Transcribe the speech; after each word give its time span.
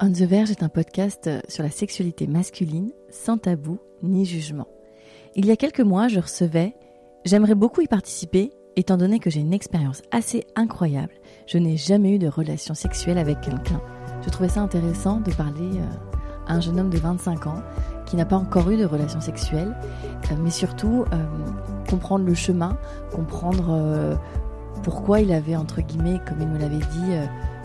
On 0.00 0.10
the 0.10 0.22
Verge 0.22 0.50
est 0.50 0.64
un 0.64 0.68
podcast 0.68 1.30
sur 1.48 1.62
la 1.62 1.70
sexualité 1.70 2.26
masculine, 2.26 2.90
sans 3.10 3.38
tabou 3.38 3.78
ni 4.02 4.24
jugement. 4.24 4.66
Il 5.36 5.46
y 5.46 5.52
a 5.52 5.56
quelques 5.56 5.80
mois, 5.80 6.08
je 6.08 6.18
recevais 6.18 6.74
J'aimerais 7.24 7.54
beaucoup 7.54 7.80
y 7.80 7.86
participer, 7.86 8.52
étant 8.76 8.98
donné 8.98 9.18
que 9.18 9.30
j'ai 9.30 9.40
une 9.40 9.54
expérience 9.54 10.02
assez 10.10 10.46
incroyable. 10.56 11.14
Je 11.46 11.56
n'ai 11.56 11.76
jamais 11.78 12.16
eu 12.16 12.18
de 12.18 12.28
relation 12.28 12.74
sexuelle 12.74 13.16
avec 13.16 13.40
quelqu'un. 13.40 13.80
Je 14.22 14.28
trouvais 14.28 14.50
ça 14.50 14.60
intéressant 14.60 15.20
de 15.20 15.32
parler 15.32 15.78
euh, 15.78 16.48
à 16.48 16.56
un 16.56 16.60
jeune 16.60 16.78
homme 16.78 16.90
de 16.90 16.98
25 16.98 17.46
ans 17.46 17.62
qui 18.04 18.16
n'a 18.16 18.26
pas 18.26 18.36
encore 18.36 18.68
eu 18.70 18.76
de 18.76 18.84
relation 18.84 19.22
sexuelle, 19.22 19.74
euh, 20.30 20.34
mais 20.42 20.50
surtout 20.50 21.04
euh, 21.12 21.16
comprendre 21.88 22.26
le 22.26 22.34
chemin, 22.34 22.76
comprendre 23.10 24.18
pourquoi 24.82 25.20
il 25.20 25.32
avait, 25.32 25.56
entre 25.56 25.80
guillemets, 25.80 26.20
comme 26.28 26.42
il 26.42 26.48
me 26.48 26.58
l'avait 26.58 26.76
dit, 26.76 27.14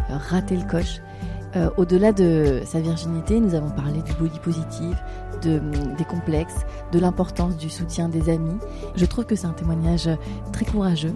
raté 0.09 0.55
le 0.55 0.63
coche. 0.69 1.01
Euh, 1.55 1.69
Au-delà 1.77 2.11
de 2.11 2.61
sa 2.65 2.79
virginité, 2.79 3.39
nous 3.39 3.55
avons 3.55 3.71
parlé 3.71 4.01
du 4.03 4.13
body 4.13 4.39
positive, 4.39 4.97
de, 5.41 5.59
des 5.97 6.05
complexes, 6.05 6.65
de 6.91 6.99
l'importance 6.99 7.57
du 7.57 7.69
soutien 7.69 8.09
des 8.09 8.29
amis. 8.29 8.57
Je 8.95 9.05
trouve 9.05 9.25
que 9.25 9.35
c'est 9.35 9.47
un 9.47 9.53
témoignage 9.53 10.07
euh, 10.07 10.15
très 10.53 10.65
courageux 10.65 11.13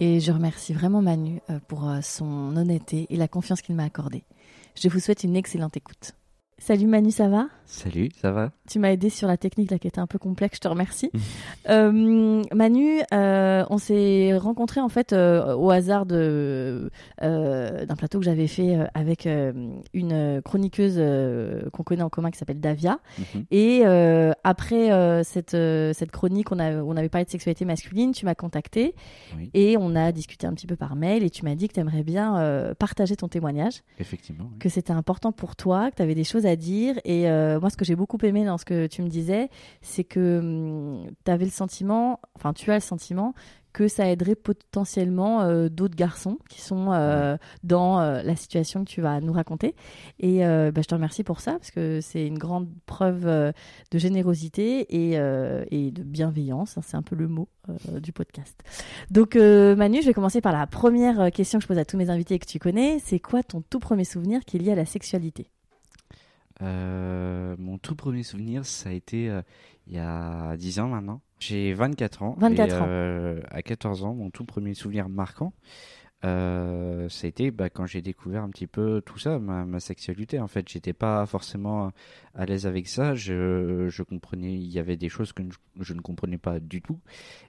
et 0.00 0.20
je 0.20 0.32
remercie 0.32 0.72
vraiment 0.72 1.02
Manu 1.02 1.40
euh, 1.50 1.58
pour 1.68 1.88
euh, 1.88 2.00
son 2.02 2.56
honnêteté 2.56 3.06
et 3.10 3.16
la 3.16 3.28
confiance 3.28 3.62
qu'il 3.62 3.74
m'a 3.76 3.84
accordée. 3.84 4.24
Je 4.74 4.88
vous 4.88 4.98
souhaite 5.00 5.24
une 5.24 5.36
excellente 5.36 5.76
écoute. 5.76 6.12
Salut 6.58 6.86
Manu, 6.86 7.10
ça 7.10 7.28
va? 7.28 7.46
Salut, 7.68 8.10
ça 8.22 8.30
va? 8.30 8.52
Tu 8.68 8.78
m'as 8.78 8.92
aidé 8.92 9.10
sur 9.10 9.26
la 9.26 9.36
technique 9.36 9.72
là 9.72 9.78
qui 9.80 9.88
était 9.88 9.98
un 9.98 10.06
peu 10.06 10.18
complexe, 10.20 10.56
je 10.58 10.60
te 10.60 10.68
remercie. 10.68 11.10
Euh, 11.68 12.42
Manu, 12.54 13.00
euh, 13.12 13.64
on 13.70 13.78
s'est 13.78 14.36
rencontrés 14.36 14.80
en 14.80 14.88
fait 14.88 15.12
euh, 15.12 15.54
au 15.56 15.70
hasard 15.70 16.06
de 16.06 16.90
d'un 17.20 17.96
plateau 17.96 18.20
que 18.20 18.24
j'avais 18.24 18.46
fait 18.46 18.78
avec 18.94 19.28
une 19.92 20.40
chroniqueuse 20.44 21.00
qu'on 21.72 21.82
connaît 21.82 22.02
en 22.02 22.08
commun 22.08 22.30
qui 22.30 22.38
s'appelle 22.38 22.60
Davia. 22.60 23.00
Mhm. 23.18 23.44
Et 23.50 23.82
après 24.44 25.24
cette 25.24 25.56
cette 25.96 26.10
chronique, 26.12 26.52
on 26.52 26.58
a 26.60 26.72
on 26.82 26.96
avait 26.96 27.08
parlé 27.08 27.24
de 27.24 27.30
sexualité 27.30 27.64
masculine. 27.64 28.12
Tu 28.12 28.24
m'as 28.26 28.34
contacté 28.36 28.94
Oui. 29.36 29.50
et 29.54 29.76
on 29.76 29.96
a 29.96 30.12
discuté 30.12 30.46
un 30.46 30.54
petit 30.54 30.66
peu 30.68 30.76
par 30.76 30.94
mail 30.94 31.24
et 31.24 31.30
tu 31.30 31.44
m'as 31.44 31.56
dit 31.56 31.66
que 31.68 31.74
tu 31.74 31.80
aimerais 31.80 32.04
bien 32.04 32.74
partager 32.78 33.16
ton 33.16 33.26
témoignage 33.28 33.82
Effectivement. 33.98 34.48
oui. 34.52 34.58
que 34.60 34.68
c'était 34.68 34.92
important 34.92 35.32
pour 35.32 35.56
toi, 35.56 35.90
que 35.90 35.96
tu 35.96 36.02
avais 36.02 36.14
des 36.14 36.24
choses 36.24 36.46
à 36.46 36.54
dire. 36.54 36.94
Et 37.04 37.26
euh, 37.56 37.60
moi, 37.60 37.70
ce 37.70 37.76
que 37.76 37.84
j'ai 37.84 37.96
beaucoup 37.96 38.18
aimé 38.22 38.44
dans 38.44 38.58
ce 38.58 38.64
que 38.64 38.86
tu 38.86 39.02
me 39.02 39.08
disais, 39.08 39.48
c'est 39.82 40.04
que 40.04 41.04
tu 41.24 41.30
avais 41.30 41.44
le 41.44 41.50
sentiment, 41.50 42.20
enfin, 42.34 42.52
tu 42.52 42.70
as 42.70 42.74
le 42.74 42.80
sentiment 42.80 43.34
que 43.76 43.88
ça 43.88 44.08
aiderait 44.08 44.36
potentiellement 44.36 45.42
euh, 45.42 45.68
d'autres 45.68 45.96
garçons 45.96 46.38
qui 46.48 46.62
sont 46.62 46.92
euh, 46.92 47.36
dans 47.62 48.00
euh, 48.00 48.22
la 48.22 48.34
situation 48.34 48.86
que 48.86 48.88
tu 48.88 49.02
vas 49.02 49.20
nous 49.20 49.34
raconter. 49.34 49.74
Et 50.18 50.38
bah, 50.38 50.80
je 50.80 50.88
te 50.88 50.94
remercie 50.94 51.24
pour 51.24 51.40
ça, 51.40 51.52
parce 51.52 51.70
que 51.70 52.00
c'est 52.00 52.26
une 52.26 52.38
grande 52.38 52.68
preuve 52.86 53.26
de 53.26 53.98
générosité 53.98 54.80
et, 54.94 55.16
et 55.70 55.90
de 55.90 56.02
bienveillance. 56.02 56.78
hein, 56.78 56.80
c'est 56.82 56.96
un 56.96 57.02
peu 57.02 57.16
le 57.16 57.28
mot 57.28 57.48
du 58.00 58.12
podcast. 58.12 58.58
Donc, 59.10 59.34
Manu, 59.34 60.00
je 60.00 60.06
vais 60.06 60.14
commencer 60.14 60.40
par 60.40 60.52
la 60.52 60.66
première 60.66 61.30
question 61.30 61.58
que 61.58 61.64
je 61.64 61.68
pose 61.68 61.78
à 61.78 61.84
tous 61.84 61.98
mes 61.98 62.08
invités 62.08 62.36
et 62.36 62.38
que 62.38 62.46
tu 62.46 62.58
connais. 62.58 62.98
C'est 63.00 63.20
quoi 63.20 63.42
ton 63.42 63.60
tout 63.60 63.78
premier 63.78 64.04
souvenir 64.04 64.44
qui 64.44 64.56
est 64.56 64.60
lié 64.60 64.72
à 64.72 64.76
la 64.76 64.86
sexualité? 64.86 65.50
Euh, 66.62 67.54
mon 67.58 67.78
tout 67.78 67.94
premier 67.96 68.22
souvenir, 68.22 68.64
ça 68.64 68.88
a 68.88 68.92
été 68.92 69.28
euh, 69.28 69.42
il 69.86 69.94
y 69.94 69.98
a 69.98 70.56
10 70.56 70.80
ans 70.80 70.88
maintenant. 70.88 71.20
J'ai 71.38 71.74
24 71.74 72.22
ans. 72.22 72.34
24 72.38 72.68
et, 72.70 72.80
ans. 72.80 72.86
euh, 72.88 73.40
à 73.50 73.62
14 73.62 74.04
ans, 74.04 74.14
mon 74.14 74.30
tout 74.30 74.44
premier 74.46 74.72
souvenir 74.74 75.08
marquant, 75.08 75.52
ça 76.22 77.24
a 77.24 77.26
été 77.28 77.50
bah, 77.52 77.70
quand 77.70 77.86
j'ai 77.86 78.02
découvert 78.02 78.42
un 78.42 78.50
petit 78.50 78.66
peu 78.66 79.00
tout 79.04 79.18
ça, 79.18 79.38
ma, 79.38 79.64
ma 79.64 79.78
sexualité. 79.78 80.40
En 80.40 80.48
fait, 80.48 80.68
j'étais 80.68 80.92
pas 80.94 81.24
forcément 81.26 81.92
à 82.34 82.46
l'aise 82.46 82.66
avec 82.66 82.88
ça. 82.88 83.14
Je, 83.14 83.86
je 83.88 84.02
comprenais, 84.02 84.54
il 84.54 84.66
y 84.72 84.78
avait 84.80 84.96
des 84.96 85.08
choses 85.08 85.32
que 85.32 85.42
je, 85.48 85.58
je 85.84 85.94
ne 85.94 86.00
comprenais 86.00 86.38
pas 86.38 86.58
du 86.58 86.82
tout. 86.82 86.98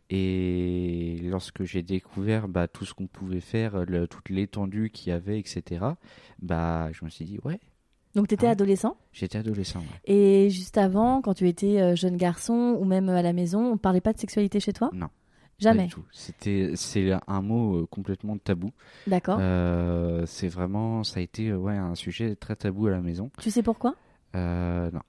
Et 0.09 1.19
lorsque 1.23 1.63
j'ai 1.63 1.81
découvert 1.81 2.47
bah, 2.47 2.67
tout 2.67 2.85
ce 2.85 2.93
qu'on 2.93 3.07
pouvait 3.07 3.39
faire, 3.41 3.85
le- 3.85 4.07
toute 4.07 4.29
l'étendue 4.29 4.89
qu'il 4.91 5.09
y 5.09 5.11
avait, 5.11 5.39
etc., 5.39 5.85
bah, 6.41 6.89
je 6.91 7.03
me 7.03 7.09
suis 7.09 7.25
dit, 7.25 7.39
ouais, 7.43 7.59
Donc, 8.17 8.27
tu 8.27 8.33
étais 8.33 8.47
Ah. 8.47 8.51
adolescent 8.51 8.97
j'étais 9.13 9.37
adolescent. 9.37 9.79
ouais. 9.79 10.13
et 10.13 10.49
juste 10.49 10.77
avant, 10.77 11.21
quand 11.21 11.33
tu 11.35 11.47
étais 11.47 11.79
euh, 11.81 11.95
jeune 11.95 12.17
garçon 12.17 12.75
ou 12.79 12.83
même 12.83 13.07
à 13.09 13.21
la 13.21 13.31
maison, 13.31 13.71
on 13.73 13.77
parlait 13.77 14.01
pas 14.01 14.11
de 14.11 14.17
sexualité 14.19 14.59
chez 14.59 14.73
toi? 14.73 14.89
Non. 14.93 15.07
Jamais. 15.59 15.89
C'était, 16.11 16.73
c'est 16.75 17.11
un 17.27 17.41
mot 17.41 17.77
euh, 17.77 17.85
complètement 17.87 18.37
tabou. 18.37 18.69
D'accord. 19.07 19.37
Euh, 19.41 20.23
c'est 20.27 20.47
vraiment, 20.49 21.03
ça 21.03 21.19
a 21.19 21.23
été 21.23 21.47
euh, 21.49 21.55
ouais, 21.57 21.75
un 21.77 21.95
sujet 21.95 22.35
très 22.35 22.55
tabou 22.55 22.85
à 22.87 22.91
la 22.91 23.01
maison. 23.01 23.31
Tu 23.39 23.49
sais 23.49 23.63
pourquoi? 23.63 23.95
Euh, 24.35 24.91
non. 24.91 25.01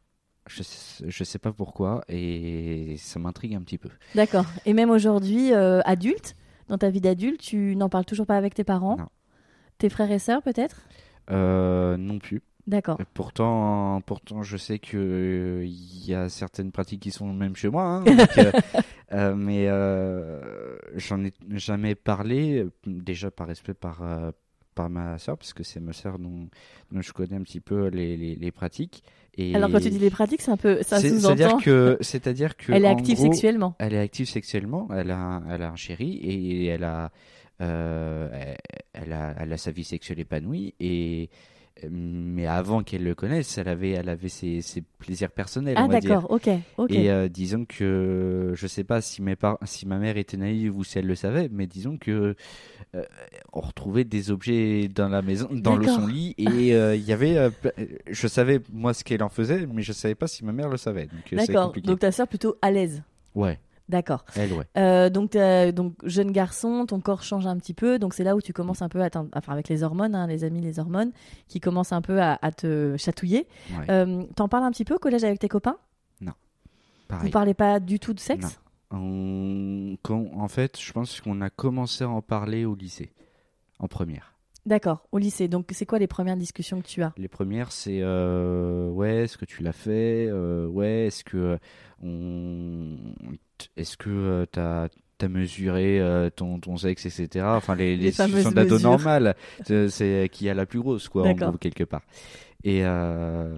Je 0.48 0.62
sais, 0.62 1.04
je 1.06 1.24
sais 1.24 1.38
pas 1.38 1.52
pourquoi 1.52 2.02
et 2.08 2.94
ça 2.96 3.18
m'intrigue 3.18 3.54
un 3.54 3.60
petit 3.60 3.76
peu. 3.76 3.90
D'accord. 4.14 4.46
Et 4.64 4.72
même 4.72 4.88
aujourd'hui, 4.88 5.52
euh, 5.52 5.80
adulte, 5.84 6.34
dans 6.68 6.78
ta 6.78 6.88
vie 6.88 7.02
d'adulte, 7.02 7.40
tu 7.42 7.76
n'en 7.76 7.90
parles 7.90 8.06
toujours 8.06 8.24
pas 8.26 8.36
avec 8.38 8.54
tes 8.54 8.64
parents? 8.64 8.96
Non. 8.96 9.08
Tes 9.76 9.90
frères 9.90 10.10
et 10.10 10.18
sœurs 10.18 10.42
peut-être? 10.42 10.80
Euh, 11.30 11.98
non 11.98 12.18
plus. 12.18 12.40
D'accord. 12.68 12.98
Pourtant, 13.14 14.00
pourtant, 14.04 14.42
je 14.42 14.56
sais 14.58 14.78
que 14.78 14.96
euh, 14.96 15.64
il 15.64 16.06
y 16.06 16.14
a 16.14 16.28
certaines 16.28 16.70
pratiques 16.70 17.00
qui 17.00 17.10
sont 17.10 17.32
même 17.32 17.56
chez 17.56 17.68
moi. 17.70 17.82
hein, 17.84 18.04
donc, 18.04 18.38
euh, 18.38 18.52
euh, 19.12 19.34
mais 19.34 19.64
euh, 19.68 20.76
j'en 20.94 21.24
ai 21.24 21.32
jamais 21.54 21.94
parlé, 21.94 22.58
euh, 22.58 22.70
déjà 22.86 23.30
par 23.30 23.46
respect 23.48 23.72
par, 23.74 24.02
euh, 24.02 24.30
par 24.74 24.90
ma 24.90 25.18
sœur, 25.18 25.38
parce 25.38 25.54
que 25.54 25.62
c'est 25.64 25.80
ma 25.80 25.92
sœur 25.94 26.18
dont, 26.18 26.48
dont 26.92 27.00
je 27.00 27.12
connais 27.12 27.36
un 27.36 27.42
petit 27.42 27.60
peu 27.60 27.88
les, 27.88 28.16
les, 28.18 28.36
les 28.36 28.50
pratiques. 28.52 29.02
Et 29.38 29.54
Alors 29.54 29.70
quand 29.70 29.80
tu 29.80 29.88
dis 29.90 29.98
les 29.98 30.10
pratiques, 30.10 30.42
c'est 30.42 30.50
un 30.50 30.56
peu, 30.58 30.82
ça 30.82 31.00
sous-entend. 31.00 31.36
C'est-à-dire 31.36 31.56
que, 31.64 31.96
c'est-à-dire 32.02 32.56
que, 32.56 32.72
Elle 32.72 32.84
est 32.84 32.88
active 32.88 33.16
gros, 33.16 33.24
sexuellement. 33.32 33.74
Elle 33.78 33.94
est 33.94 33.98
active 34.00 34.28
sexuellement. 34.28 34.88
Elle 34.94 35.10
a, 35.10 35.18
un- 35.18 35.48
elle 35.50 35.62
a 35.62 35.70
un 35.70 35.76
chéri 35.76 36.16
et 36.22 36.66
elle 36.66 36.84
a, 36.84 37.10
euh, 37.62 38.54
elle 38.92 39.12
a, 39.12 39.34
elle 39.38 39.52
a 39.52 39.56
sa 39.56 39.70
vie 39.70 39.84
sexuelle 39.84 40.20
épanouie 40.20 40.74
et 40.80 41.30
mais 41.90 42.46
avant 42.46 42.82
qu'elle 42.82 43.04
le 43.04 43.14
connaisse, 43.14 43.58
elle 43.58 43.68
avait, 43.68 43.90
elle 43.90 44.08
avait 44.08 44.28
ses, 44.28 44.62
ses 44.62 44.82
plaisirs 44.98 45.30
personnels, 45.30 45.76
Ah 45.78 45.86
d'accord, 45.88 46.30
ok. 46.30 46.48
Et 46.94 47.10
euh, 47.10 47.28
disons 47.28 47.64
que 47.66 48.52
je 48.54 48.66
sais 48.66 48.84
pas 48.84 49.00
si 49.00 49.22
mes 49.22 49.36
par- 49.36 49.58
si 49.64 49.86
ma 49.86 49.98
mère 49.98 50.16
était 50.16 50.36
naïve 50.36 50.76
ou 50.76 50.84
si 50.84 50.98
elle 50.98 51.06
le 51.06 51.14
savait, 51.14 51.48
mais 51.52 51.66
disons 51.66 51.96
que 51.98 52.34
euh, 52.94 53.04
on 53.52 53.60
retrouvait 53.60 54.04
des 54.04 54.30
objets 54.30 54.88
dans 54.88 55.08
la 55.08 55.22
maison, 55.22 55.48
dans 55.52 55.76
le 55.76 55.86
son 55.86 56.06
lit, 56.06 56.34
et 56.38 56.74
euh, 56.74 56.96
il 56.96 57.02
y 57.04 57.12
avait, 57.12 57.36
je 58.10 58.26
savais 58.28 58.60
moi 58.72 58.94
ce 58.94 59.04
qu'elle 59.04 59.22
en 59.22 59.28
faisait, 59.28 59.66
mais 59.66 59.82
je 59.82 59.92
savais 59.92 60.14
pas 60.14 60.26
si 60.26 60.44
ma 60.44 60.52
mère 60.52 60.68
le 60.68 60.76
savait. 60.76 61.08
D'accord. 61.32 61.72
Donc 61.84 62.00
ta 62.00 62.12
sœur 62.12 62.26
plutôt 62.28 62.56
à 62.62 62.70
l'aise. 62.70 63.02
Ouais, 63.34 63.58
D'accord. 63.88 64.24
elle 64.36 64.52
ouais. 64.52 64.64
Euh, 64.76 65.08
donc, 65.10 65.32
donc 65.74 65.94
jeune 66.04 66.30
garçon, 66.32 66.84
ton 66.86 67.00
corps 67.00 67.22
change 67.22 67.46
un 67.46 67.56
petit 67.56 67.72
peu, 67.74 67.98
donc 67.98 68.12
c'est 68.14 68.24
là 68.24 68.36
où 68.36 68.40
tu 68.42 68.52
commences 68.52 68.82
un 68.82 68.88
peu 68.88 69.02
à, 69.02 69.08
enfin 69.34 69.52
avec 69.52 69.68
les 69.68 69.82
hormones, 69.82 70.14
hein, 70.14 70.26
les 70.26 70.44
amis, 70.44 70.60
les 70.60 70.78
hormones, 70.78 71.10
qui 71.48 71.58
commencent 71.60 71.92
un 71.92 72.02
peu 72.02 72.20
à, 72.20 72.38
à 72.42 72.52
te 72.52 72.96
chatouiller. 72.98 73.46
ouais. 73.78 73.86
Euh, 73.90 74.24
T'en 74.36 74.48
parles 74.48 74.64
un 74.64 74.70
petit 74.70 74.84
peu 74.84 74.94
au 74.94 74.98
collège 74.98 75.24
avec 75.24 75.38
tes 75.38 75.48
copains? 75.48 75.76
Vous 76.20 77.14
Pareil. 77.16 77.30
parlez 77.30 77.54
pas 77.54 77.80
du 77.80 77.98
tout 77.98 78.12
de 78.12 78.20
sexe? 78.20 78.60
On- 78.90 79.96
quand- 80.02 80.26
en 80.34 80.48
fait, 80.48 80.78
je 80.78 80.92
pense 80.92 81.22
qu'on 81.22 81.40
a 81.40 81.48
commencé 81.48 82.04
à 82.04 82.10
en 82.10 82.20
parler 82.20 82.66
au 82.66 82.74
lycée, 82.74 83.12
en 83.78 83.88
première. 83.88 84.34
D'accord, 84.68 85.08
au 85.12 85.18
lycée. 85.18 85.48
Donc 85.48 85.66
c'est 85.70 85.86
quoi 85.86 85.98
les 85.98 86.06
premières 86.06 86.36
discussions 86.36 86.82
que 86.82 86.86
tu 86.86 87.02
as? 87.02 87.14
Les 87.16 87.26
premières, 87.26 87.72
c'est 87.72 88.00
euh, 88.02 88.90
ouais, 88.90 89.24
est-ce 89.24 89.38
que 89.38 89.46
tu 89.46 89.62
l'as 89.62 89.72
fait? 89.72 90.26
Euh, 90.28 90.66
Ouais, 90.66 91.06
est-ce 91.06 91.24
que 91.24 91.58
on, 92.02 92.96
est-ce 93.78 93.96
que 93.96 94.10
euh, 94.10 94.44
t'as 94.44 94.88
t'as 95.16 95.28
mesuré 95.28 95.98
euh, 96.00 96.28
ton 96.28 96.60
ton 96.60 96.76
sexe, 96.76 97.06
etc. 97.06 97.46
Enfin 97.48 97.76
les 97.76 97.96
Les 97.96 98.12
d'ado 98.52 98.78
normales, 98.78 99.36
c'est 99.88 100.28
qui 100.30 100.50
a 100.50 100.54
la 100.54 100.66
plus 100.66 100.80
grosse 100.80 101.08
quoi, 101.08 101.22
en 101.22 101.32
gros 101.32 101.56
quelque 101.58 101.84
part. 101.84 102.02
Et 102.62 102.84
euh, 102.84 103.56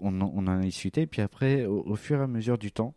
on 0.00 0.20
en, 0.20 0.32
on 0.32 0.46
a 0.46 0.56
discuté. 0.60 1.08
Puis 1.08 1.22
après, 1.22 1.66
au, 1.66 1.82
au 1.84 1.96
fur 1.96 2.20
et 2.20 2.22
à 2.22 2.28
mesure 2.28 2.56
du 2.56 2.70
temps, 2.70 2.94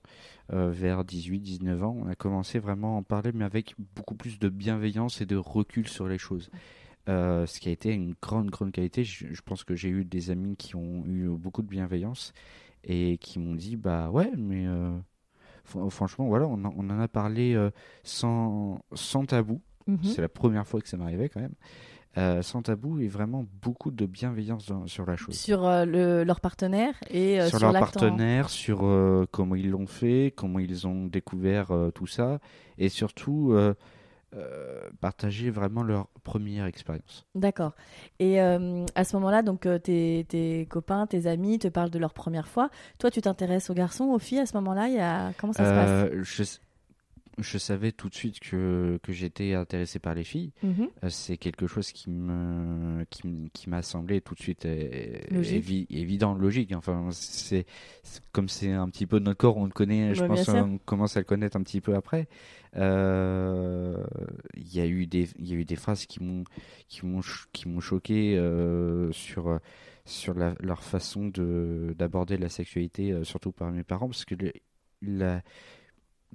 euh, 0.53 0.69
vers 0.69 1.03
18-19 1.03 1.81
ans, 1.83 1.97
on 1.99 2.07
a 2.07 2.13
commencé 2.15 2.59
vraiment 2.59 2.95
à 2.95 2.99
en 2.99 3.03
parler, 3.03 3.31
mais 3.33 3.43
avec 3.45 3.73
beaucoup 3.95 4.13
plus 4.13 4.37
de 4.37 4.49
bienveillance 4.49 5.19
et 5.19 5.25
de 5.25 5.35
recul 5.35 5.87
sur 5.87 6.07
les 6.07 6.19
choses. 6.19 6.51
Euh, 7.09 7.45
ce 7.45 7.59
qui 7.59 7.67
a 7.67 7.71
été 7.73 7.91
une 7.91 8.13
grande, 8.21 8.49
grande 8.49 8.71
qualité. 8.71 9.03
Je, 9.03 9.25
je 9.31 9.41
pense 9.41 9.63
que 9.65 9.75
j'ai 9.75 9.89
eu 9.89 10.05
des 10.05 10.31
amis 10.31 10.55
qui 10.55 10.75
ont 10.77 11.03
eu 11.05 11.27
beaucoup 11.27 11.61
de 11.61 11.67
bienveillance 11.67 12.31
et 12.85 13.17
qui 13.17 13.39
m'ont 13.39 13.55
dit 13.55 13.75
bah 13.75 14.09
ouais, 14.09 14.31
mais 14.37 14.65
euh, 14.67 14.95
fr- 15.69 15.89
franchement, 15.89 16.27
voilà, 16.27 16.47
on, 16.47 16.63
en- 16.63 16.73
on 16.77 16.89
en 16.89 16.99
a 17.01 17.07
parlé 17.09 17.55
euh, 17.55 17.71
sans, 18.03 18.79
sans 18.93 19.25
tabou. 19.25 19.59
Mhm. 19.85 19.99
C'est 20.03 20.21
la 20.21 20.29
première 20.29 20.65
fois 20.65 20.79
que 20.79 20.87
ça 20.87 20.95
m'arrivait 20.95 21.27
quand 21.27 21.41
même. 21.41 21.55
Sans 22.43 22.61
tabou 22.61 22.99
et 22.99 23.07
vraiment 23.07 23.43
beaucoup 23.63 23.89
de 23.89 24.05
bienveillance 24.05 24.67
dans- 24.67 24.85
sur 24.85 25.05
la 25.05 25.15
chose. 25.17 25.35
Sur 25.37 25.63
le- 25.85 26.23
leur 26.23 26.39
partenaire 26.41 26.93
et 27.09 27.39
sur, 27.41 27.57
sur, 27.57 27.59
leur 27.59 27.73
partenaire, 27.73 28.49
sur 28.49 29.27
comment 29.31 29.55
ils 29.55 29.71
l'ont 29.71 29.87
fait, 29.87 30.31
comment 30.35 30.59
ils 30.59 30.85
ont 30.87 31.07
découvert 31.07 31.71
tout 31.95 32.05
ça, 32.07 32.39
et 32.77 32.87
surtout 32.89 33.55
euh, 34.35 34.89
partager 34.99 35.49
vraiment 35.49 35.83
leur 35.83 36.07
première 36.23 36.65
expérience. 36.65 37.25
D'accord. 37.35 37.73
Et 38.19 38.41
euh, 38.41 38.85
à 38.95 39.03
ce 39.03 39.15
moment-là, 39.17 39.41
donc 39.41 39.65
euh, 39.65 39.77
tes, 39.77 40.25
tes 40.27 40.65
copains, 40.67 41.05
tes 41.07 41.27
amis 41.27 41.59
te 41.59 41.67
parlent 41.67 41.89
de 41.91 41.99
leur 41.99 42.13
première 42.13 42.47
fois. 42.47 42.69
Toi, 42.97 43.11
tu 43.11 43.21
t'intéresses 43.21 43.69
aux 43.69 43.73
garçons, 43.73 44.05
aux 44.05 44.19
filles 44.19 44.39
à 44.39 44.45
ce 44.45 44.55
moment-là? 44.57 44.87
Il 44.87 44.95
y 44.95 44.99
a... 44.99 45.33
Comment 45.37 45.53
ça 45.53 45.65
se 45.65 45.69
passe? 45.69 46.23
Je, 46.23 46.43
je 47.39 47.57
savais 47.57 47.91
tout 47.91 48.09
de 48.09 48.15
suite 48.15 48.39
que, 48.39 48.99
que 49.01 49.11
j'étais 49.11 49.53
intéressé 49.53 49.99
par 49.99 50.13
les 50.13 50.23
filles. 50.23 50.51
Mhm. 50.61 50.89
Euh, 51.03 51.09
C'est 51.09 51.37
quelque 51.37 51.67
chose 51.67 51.91
qui 51.91 52.09
me 52.09 53.03
qui, 53.09 53.69
m'a 53.69 53.81
semblé 53.81 54.21
tout 54.21 54.35
de 54.35 54.39
suite 54.39 54.65
euh, 54.65 55.19
Logique. 55.31 55.87
évident, 55.89 56.35
logique. 56.35 56.73
Enfin, 56.75 57.09
c'est 57.11 57.65
comme 58.31 58.49
c'est 58.49 58.71
un 58.71 58.87
petit 58.89 59.05
peu 59.07 59.19
notre 59.19 59.37
corps, 59.37 59.57
on 59.57 59.65
le 59.65 59.71
connaît. 59.71 60.13
Je 60.13 60.21
Ouais, 60.21 60.27
pense 60.27 60.45
qu'on 60.45 60.77
commence 60.85 61.17
à 61.17 61.21
le 61.21 61.25
connaître 61.25 61.57
un 61.57 61.63
petit 61.63 61.81
peu 61.81 61.95
après. 61.95 62.27
Euh, 62.75 64.03
Il 64.55 64.73
y 64.75 64.79
a 64.79 64.85
eu 64.87 65.05
des 65.07 65.27
il 65.37 65.47
y 65.49 65.53
a 65.53 65.55
eu 65.55 65.65
des 65.65 65.75
phrases 65.75 66.05
qui 66.05 66.23
m'ont 66.23 66.43
qui 66.87 67.05
m'ont 67.05 67.21
qui 67.51 67.67
m'ont 67.67 67.79
choqué 67.79 68.37
euh, 68.37 69.11
sur 69.11 69.59
sur 70.05 70.33
la- 70.33 70.55
leur 70.59 70.83
façon 70.83 71.27
de 71.27 71.95
d'aborder 71.97 72.37
la 72.37 72.49
sexualité, 72.49 73.11
euh, 73.11 73.23
surtout 73.23 73.51
par 73.51 73.71
mes 73.71 73.83
parents, 73.83 74.07
parce 74.07 74.25
que 74.25 74.35
le- 74.35 74.53
la 75.01 75.41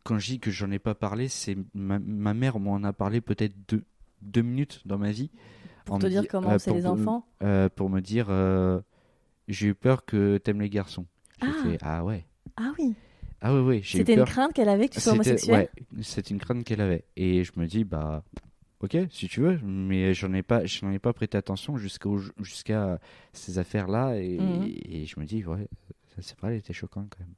quand 0.04 0.18
je 0.18 0.26
dis 0.32 0.40
que 0.40 0.50
j'en 0.50 0.70
ai 0.70 0.78
pas 0.78 0.94
parlé, 0.94 1.28
c'est 1.28 1.56
ma, 1.74 1.98
ma 1.98 2.34
mère 2.34 2.58
m'en 2.58 2.82
a 2.84 2.92
parlé 2.92 3.20
peut-être 3.20 3.54
deux, 3.68 3.84
deux 4.22 4.42
minutes 4.42 4.82
dans 4.86 4.98
ma 4.98 5.10
vie. 5.12 5.30
Pour 5.84 5.98
te 5.98 6.06
dire 6.06 6.22
di- 6.22 6.28
comment 6.28 6.50
euh, 6.50 6.58
c'est 6.58 6.72
les 6.72 6.86
enfants 6.86 7.26
euh, 7.42 7.68
Pour 7.68 7.88
me 7.90 8.00
dire, 8.00 8.26
euh, 8.30 8.80
j'ai 9.48 9.68
eu 9.68 9.74
peur 9.74 10.04
que 10.04 10.38
t'aimes 10.38 10.60
les 10.60 10.70
garçons. 10.70 11.06
Ah. 11.40 11.52
fait, 11.62 11.78
ah 11.82 12.04
ouais. 12.04 12.26
Ah 12.56 12.72
oui. 12.78 12.94
Ah 13.40 13.52
j'ai 13.64 13.78
eu 13.78 13.82
C'était 13.82 14.14
une 14.14 14.24
crainte 14.24 14.52
qu'elle 14.52 14.68
avait 14.68 14.88
que 14.88 14.94
tu 14.94 15.00
sois 15.00 15.12
homosexuel 15.12 15.54
ouais, 15.54 15.70
c'est 16.02 16.30
une 16.30 16.38
crainte 16.38 16.64
qu'elle 16.64 16.80
avait. 16.80 17.04
Et 17.16 17.44
je 17.44 17.52
me 17.56 17.66
dis, 17.66 17.84
bah, 17.84 18.24
ok, 18.80 18.96
si 19.10 19.28
tu 19.28 19.40
veux, 19.40 19.58
mais 19.62 20.12
j'en 20.12 20.32
ai 20.34 20.42
pas, 20.42 20.64
je 20.66 20.84
n'en 20.84 20.90
ai 20.92 20.98
pas 20.98 21.12
prêté 21.12 21.38
attention 21.38 21.76
jusqu'au, 21.76 22.18
jusqu'à 22.40 22.98
ces 23.32 23.58
affaires-là. 23.58 24.16
Et, 24.16 24.38
Mhm. 24.40 24.74
et 25.02 25.06
je 25.06 25.20
me 25.20 25.24
dis, 25.24 25.44
ouais, 25.46 25.68
c'est 26.20 26.38
vrai, 26.38 26.52
elle 26.52 26.58
était 26.58 26.72
choquante 26.72 27.08
quand 27.10 27.20
même. 27.24 27.34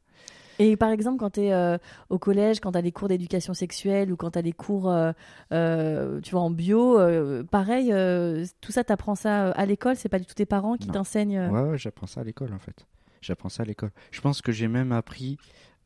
Et 0.59 0.77
par 0.77 0.91
exemple, 0.91 1.19
quand 1.19 1.31
tu 1.31 1.41
es 1.41 1.79
au 2.11 2.19
collège, 2.19 2.61
quand 2.61 2.73
tu 2.73 2.79
as 2.79 2.83
des 2.83 2.93
cours 2.93 3.09
d'éducation 3.09 3.55
sexuelle 3.55 4.13
ou 4.13 4.17
quand 4.17 4.33
tu 4.33 4.39
as 4.39 4.43
des 4.43 4.53
cours, 4.53 4.91
euh, 4.91 5.13
euh, 5.53 6.21
tu 6.21 6.33
vois, 6.33 6.43
en 6.43 6.51
bio, 6.51 6.99
euh, 7.01 7.43
pareil, 7.45 7.93
euh, 7.93 8.45
tout 8.61 8.71
ça, 8.71 8.85
tu 8.85 8.93
apprends 8.93 9.15
ça 9.15 9.47
euh, 9.47 9.53
à 9.57 9.65
l'école? 9.65 9.97
C'est 9.97 10.11
pas 10.11 10.19
du 10.19 10.27
tout 10.27 10.35
tes 10.35 10.45
parents 10.45 10.77
qui 10.77 10.89
t'enseignent 10.89 11.39
euh, 11.39 11.49
Ouais, 11.51 11.71
ouais, 11.71 11.79
j'apprends 11.79 12.07
ça 12.07 12.21
à 12.21 12.25
l'école 12.25 12.53
en 12.53 12.59
fait. 12.59 12.87
J'apprends 13.23 13.49
ça 13.49 13.63
à 13.63 13.67
l'école. 13.67 13.91
Je 14.11 14.21
pense 14.21 14.43
que 14.43 14.53
j'ai 14.53 14.69
même 14.69 14.93
appris 14.93 15.39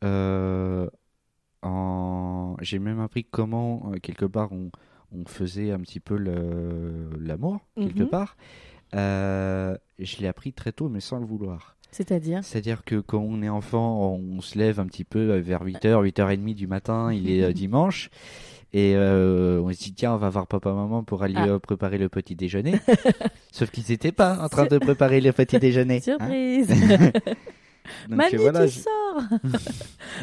euh, 0.03 0.89
en... 1.61 2.55
j'ai 2.61 2.79
même 2.79 2.99
appris 2.99 3.23
comment 3.23 3.91
euh, 3.93 3.97
quelque 3.99 4.25
part 4.25 4.51
on, 4.51 4.71
on 5.11 5.25
faisait 5.25 5.71
un 5.71 5.79
petit 5.79 5.99
peu 5.99 6.17
le- 6.17 7.09
l'amour 7.19 7.59
quelque 7.79 8.03
Mhm. 8.03 8.09
part. 8.09 8.37
Euh, 8.95 9.77
je 9.99 10.17
l'ai 10.17 10.27
appris 10.27 10.53
très 10.53 10.71
tôt 10.71 10.89
mais 10.89 10.99
sans 11.01 11.19
le 11.19 11.25
vouloir. 11.25 11.74
C'est-à-dire 11.95 12.43
C'est-à-dire 12.43 12.83
que 12.83 12.99
quand 12.99 13.19
on 13.19 13.41
est 13.41 13.49
enfant, 13.49 14.19
on 14.21 14.41
se 14.41 14.57
lève 14.57 14.79
un 14.79 14.85
petit 14.85 15.03
peu 15.05 15.37
vers 15.37 15.63
8h, 15.63 16.03
8h30 16.11 16.53
du 16.53 16.67
matin, 16.67 17.13
il 17.13 17.29
est 17.29 17.41
euh, 17.43 17.53
dimanche. 17.53 18.09
Et 18.73 18.93
euh, 18.95 19.61
on 19.63 19.71
se 19.71 19.77
dit, 19.79 19.93
tiens, 19.93 20.13
on 20.13 20.17
va 20.17 20.29
voir 20.29 20.47
papa, 20.47 20.73
maman 20.73 21.03
pour 21.03 21.23
aller 21.23 21.35
Ah. 21.37 21.47
euh, 21.47 21.59
préparer 21.59 21.97
le 21.97 22.09
petit 22.09 22.35
déjeuner. 22.35 22.75
Sauf 23.53 23.71
qu'ils 23.71 23.85
n'étaient 23.89 24.11
pas 24.11 24.37
en 24.43 24.49
train 24.49 24.65
de 24.65 24.77
préparer 24.77 25.21
le 25.21 25.31
petit 25.31 25.57
déjeuner. 25.59 25.97
hein. 25.97 26.01
Surprise 26.01 26.67
Donc, 28.09 28.17
Mamie, 28.17 28.35
euh, 28.35 28.37
voilà, 28.39 28.65
tu 28.67 28.73
je- 28.73 28.79
sors 28.79 29.21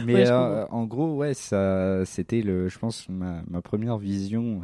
Mais 0.04 0.14
Ouais, 0.14 0.24
euh, 0.30 0.66
en 0.70 0.84
gros, 0.84 1.14
ouais, 1.14 1.32
ça, 1.32 2.04
c'était 2.04 2.42
le, 2.42 2.68
je 2.68 2.76
pense, 2.78 3.08
ma, 3.08 3.42
ma 3.48 3.62
première 3.62 3.98
vision, 3.98 4.62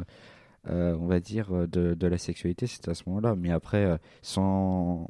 euh, 0.69 0.95
on 0.99 1.07
va 1.07 1.19
dire, 1.21 1.47
de, 1.67 1.93
de 1.93 2.07
la 2.07 2.17
sexualité, 2.17 2.67
c'était 2.67 2.91
à 2.91 2.93
ce 2.93 3.03
moment-là. 3.07 3.35
Mais 3.37 3.51
après, 3.51 3.85
euh, 3.85 3.97
sans. 4.21 5.09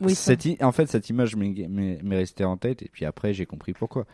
Oui, 0.00 0.14
cette 0.14 0.44
i- 0.44 0.58
en 0.62 0.72
fait, 0.72 0.86
cette 0.86 1.08
image 1.10 1.36
m'est 1.36 2.00
restée 2.16 2.44
en 2.44 2.56
tête, 2.56 2.82
et 2.82 2.88
puis 2.92 3.04
après, 3.04 3.32
j'ai 3.34 3.46
compris 3.46 3.72
pourquoi. 3.72 4.04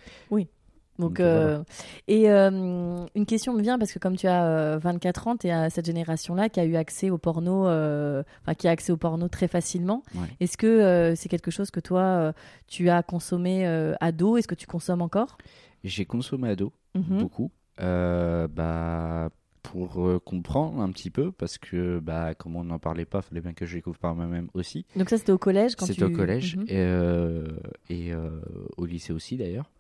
Donc, 0.99 1.12
Donc, 1.12 1.21
voilà. 1.21 1.38
euh, 1.61 1.65
et 2.09 2.31
euh, 2.31 3.06
une 3.15 3.25
question 3.25 3.55
me 3.55 3.62
vient 3.62 3.79
parce 3.79 3.91
que 3.91 3.99
comme 3.99 4.17
tu 4.17 4.27
as 4.27 4.44
euh, 4.44 4.79
24 4.79 5.29
ans, 5.29 5.37
tu 5.38 5.47
es 5.47 5.50
à 5.50 5.71
cette 5.71 5.87
génération-là 5.87 6.50
qui 6.50 6.61
a 6.61 6.65
eu 6.67 6.77
accès 6.77 7.09
au 7.09 7.17
porno, 7.17 7.67
euh, 7.67 8.23
enfin 8.43 8.53
qui 8.53 8.69
a 8.69 8.73
accès 8.73 8.93
au 8.93 8.99
porno 8.99 9.27
très 9.29 9.49
facilement. 9.49 10.03
Ouais. 10.15 10.27
Est-ce 10.41 10.59
que 10.59 11.15
c'est 11.17 11.31
quelque 11.31 11.50
chose 11.50 11.71
que 11.71 11.81
toi 11.81 12.35
tu 12.67 12.91
as 12.91 13.03
consommé 13.03 13.65
ado? 14.00 14.37
Est-ce 14.37 14.47
que 14.49 14.55
tu 14.55 14.67
consommes 14.67 15.00
encore? 15.00 15.38
J'ai 15.85 16.05
consommé 16.05 16.50
ado, 16.50 16.71
Mhm. 16.94 17.17
beaucoup, 17.19 17.50
bah, 17.79 19.31
pour 19.62 20.06
euh, 20.06 20.18
comprendre 20.18 20.80
un 20.80 20.90
petit 20.90 21.10
peu, 21.10 21.32
parce 21.32 21.58
que, 21.58 21.98
bah, 22.00 22.34
comme 22.34 22.56
on 22.56 22.64
n'en 22.64 22.78
parlait 22.78 23.04
pas, 23.04 23.22
fallait 23.22 23.40
bien 23.40 23.52
que 23.52 23.66
je 23.66 23.76
découvre 23.76 23.98
par 23.98 24.14
moi-même 24.14 24.48
aussi. 24.54 24.86
Donc 24.96 25.10
ça 25.10 25.18
c'était 25.18 25.32
au 25.32 25.38
collège 25.38 25.76
quand 25.76 25.86
C'était 25.86 25.98
tu... 26.06 26.12
au 26.12 26.16
collège 26.16 26.56
Mhm. 26.56 26.64
et, 26.68 26.76
euh, 26.78 27.46
et 27.88 28.12
euh, 28.12 28.40
au 28.76 28.86
lycée 28.86 29.12
aussi 29.12 29.36
d'ailleurs. 29.36 29.70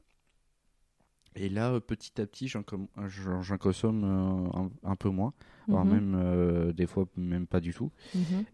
Et 1.36 1.48
là, 1.48 1.78
petit 1.80 2.20
à 2.20 2.26
petit, 2.26 2.48
j'en 2.48 2.62
com- 2.64 2.88
j'en- 3.06 3.40
j'en 3.40 3.56
consomme 3.56 4.02
un, 4.04 4.70
un 4.82 4.96
peu 4.96 5.08
moins, 5.10 5.32
voire 5.68 5.84
Mhm. 5.84 5.92
même 5.92 6.72
des 6.72 6.86
fois 6.86 7.06
même 7.16 7.46
pas 7.46 7.60
du 7.60 7.72
tout, 7.72 7.92
Mhm. 8.14 8.44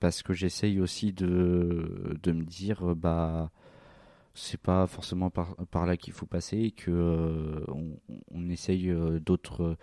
Parce 0.00 0.22
que 0.22 0.32
j'essaye 0.32 0.80
aussi 0.80 1.12
de, 1.12 2.16
de 2.22 2.32
me 2.32 2.44
dire, 2.44 2.94
bah, 2.94 3.50
c'est 4.40 4.60
pas 4.60 4.86
forcément 4.86 5.30
par, 5.30 5.54
par 5.70 5.86
là 5.86 5.96
qu'il 5.96 6.12
faut 6.12 6.26
passer, 6.26 6.58
et 6.58 6.70
que 6.70 6.90
euh, 6.90 7.64
on, 7.68 7.98
on 8.34 8.48
essaye 8.48 8.90
euh, 8.90 9.20
d'autres 9.20 9.76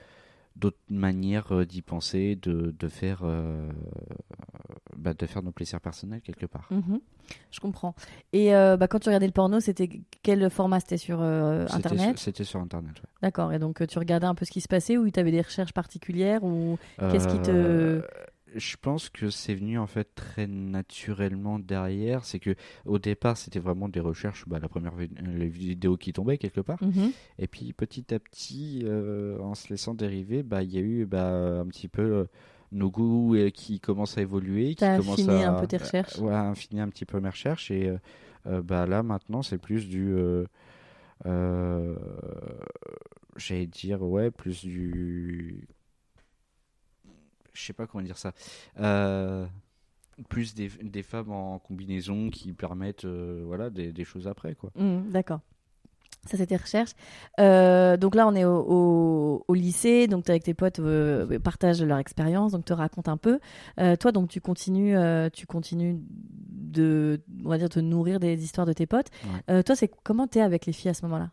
d'autres 0.56 0.78
manières 0.90 1.52
euh, 1.54 1.66
d'y 1.66 1.84
penser, 1.84 2.36
de, 2.36 2.74
de 2.80 2.88
faire 2.88 3.20
euh, 3.24 3.70
bah, 4.96 5.14
de 5.14 5.26
faire 5.28 5.44
nos 5.44 5.52
plaisirs 5.52 5.80
personnels 5.80 6.22
quelque 6.22 6.48
part. 6.48 6.68
Mhm. 6.72 7.00
Je 7.52 7.60
comprends. 7.60 7.94
Et 8.34 8.56
euh, 8.56 8.76
bah, 8.78 8.88
quand 8.88 9.00
tu 9.00 9.10
regardais 9.10 9.28
le 9.28 9.34
porno, 9.34 9.60
c'était 9.60 9.88
quel 10.24 10.50
format? 10.50 10.80
C'était 10.80 10.98
sur 10.98 11.22
Internet? 11.22 12.18
C'était 12.18 12.44
sur 12.44 12.60
Internet. 12.60 12.94
ouais. 12.96 13.10
D'accord. 13.22 13.54
Et 13.54 13.60
donc 13.60 13.86
tu 13.88 14.00
regardais 14.00 14.26
un 14.28 14.34
peu 14.36 14.46
ce 14.46 14.52
qui 14.52 14.62
se 14.62 14.68
passait 14.68 14.98
ou 14.98 15.10
tu 15.12 15.20
avais 15.20 15.32
des 15.32 15.42
recherches 15.42 15.74
particulières 15.74 16.44
ou 16.44 16.78
Qu'est-ce 17.12 17.28
qui 17.28 17.40
te- 17.42 18.02
Je 18.58 18.76
pense 18.82 19.10
que 19.10 19.30
c'est 19.30 19.54
venu 19.54 19.78
en 19.78 19.86
fait 19.86 20.16
très 20.16 20.48
naturellement 20.48 21.60
derrière. 21.60 22.26
C'est 22.26 22.40
que 22.40 22.56
au 22.86 22.98
départ 22.98 23.38
c'était 23.38 23.60
vraiment 23.60 23.88
des 23.88 24.00
recherches, 24.00 24.46
bah, 24.48 24.60
la 24.60 24.68
première 24.68 24.94
les 24.96 25.48
vidéos 25.48 25.96
qui 25.96 26.12
tombaient 26.12 26.38
quelque 26.38 26.62
part. 26.62 26.82
Mhm. 26.82 27.12
Et 27.38 27.48
puis 27.48 27.72
petit 27.74 28.14
à 28.14 28.20
petit, 28.20 28.82
euh, 28.84 29.40
en 29.40 29.54
se 29.54 29.70
laissant 29.70 29.94
dériver, 29.94 30.42
bah 30.44 30.64
il 30.64 30.74
y 30.74 30.78
a 30.78 30.82
eu 30.82 31.06
bah, 31.06 31.60
un 31.60 31.68
petit 31.68 31.88
peu 31.88 32.02
euh, 32.02 32.26
nos 32.72 32.90
goûts 32.90 33.36
euh, 33.36 33.52
qui 33.52 33.80
commencent 33.80 34.18
à 34.18 34.22
évoluer, 34.22 34.76
qui 34.76 34.86
commencent 34.86 35.20
affiné 35.20 35.44
à 35.44 35.54
un 35.54 35.60
peu 35.60 35.68
tes 35.68 35.78
recherches. 35.78 36.18
ouais, 36.18 36.34
affiner 36.34 36.82
un 36.82 36.90
petit 36.90 37.06
peu 37.06 37.20
mes 37.20 37.30
recherches 37.30 37.72
et 37.72 37.94
bah 38.64 38.86
là 38.86 39.04
maintenant 39.04 39.42
c'est 39.42 39.58
plus 39.58 39.88
du 39.90 40.16
j'allais 43.36 43.68
dire 43.68 44.02
ouais 44.02 44.32
plus 44.32 44.64
du 44.64 45.68
je 47.58 47.66
sais 47.66 47.74
pas 47.74 47.88
comment 47.88 48.04
dire 48.04 48.18
ça 48.18 48.34
Euh, 48.80 49.46
plus 50.30 50.54
des, 50.56 50.70
des 50.82 51.04
femmes 51.04 51.32
en 51.32 51.60
combinaison 51.60 52.30
qui 52.30 52.52
permettent 52.54 53.06
euh, 53.06 53.44
voilà 53.46 53.70
des, 53.70 53.92
des 53.92 54.04
choses 54.04 54.28
après 54.28 54.56
quoi 54.56 54.72
Mhm, 54.76 55.10
D'accord. 55.12 55.42
Ça, 56.26 56.36
c'était 56.36 56.58
recherche. 56.58 56.92
Euh, 57.40 57.96
donc 57.96 58.14
là, 58.14 58.28
on 58.28 58.36
est 58.36 58.44
au, 58.44 58.58
au- 58.68 59.46
au 59.48 59.54
lycée, 59.54 60.08
donc 60.08 60.26
tu 60.26 60.32
avec 60.32 60.44
tes 60.44 60.54
potes, 60.54 60.80
euh, 60.80 61.40
partagent 61.40 61.82
leur 61.82 62.00
expérience, 62.00 62.52
donc 62.52 62.66
te 62.66 62.74
racontent 62.74 63.12
un 63.12 63.18
peu. 63.18 63.40
Euh, 63.80 63.96
toi, 63.96 64.12
donc 64.12 64.28
tu 64.28 64.42
continues, 64.42 64.96
tu 65.32 65.46
continues 65.46 66.02
de, 66.10 67.22
on 67.46 67.50
va 67.50 67.58
dire, 67.58 67.70
te 67.70 67.80
nourrir 67.80 68.20
des 68.20 68.44
histoires 68.44 68.66
de 68.68 68.74
tes 68.74 68.86
potes. 68.88 69.08
Ouais. 69.48 69.64
Toi, 69.64 69.76
c'est 69.78 69.90
comment 70.04 70.28
t'es 70.28 70.42
avec 70.42 70.66
les 70.66 70.74
filles 70.74 70.90
à 70.92 70.94
ce 70.94 71.06
moment-là? 71.06 71.30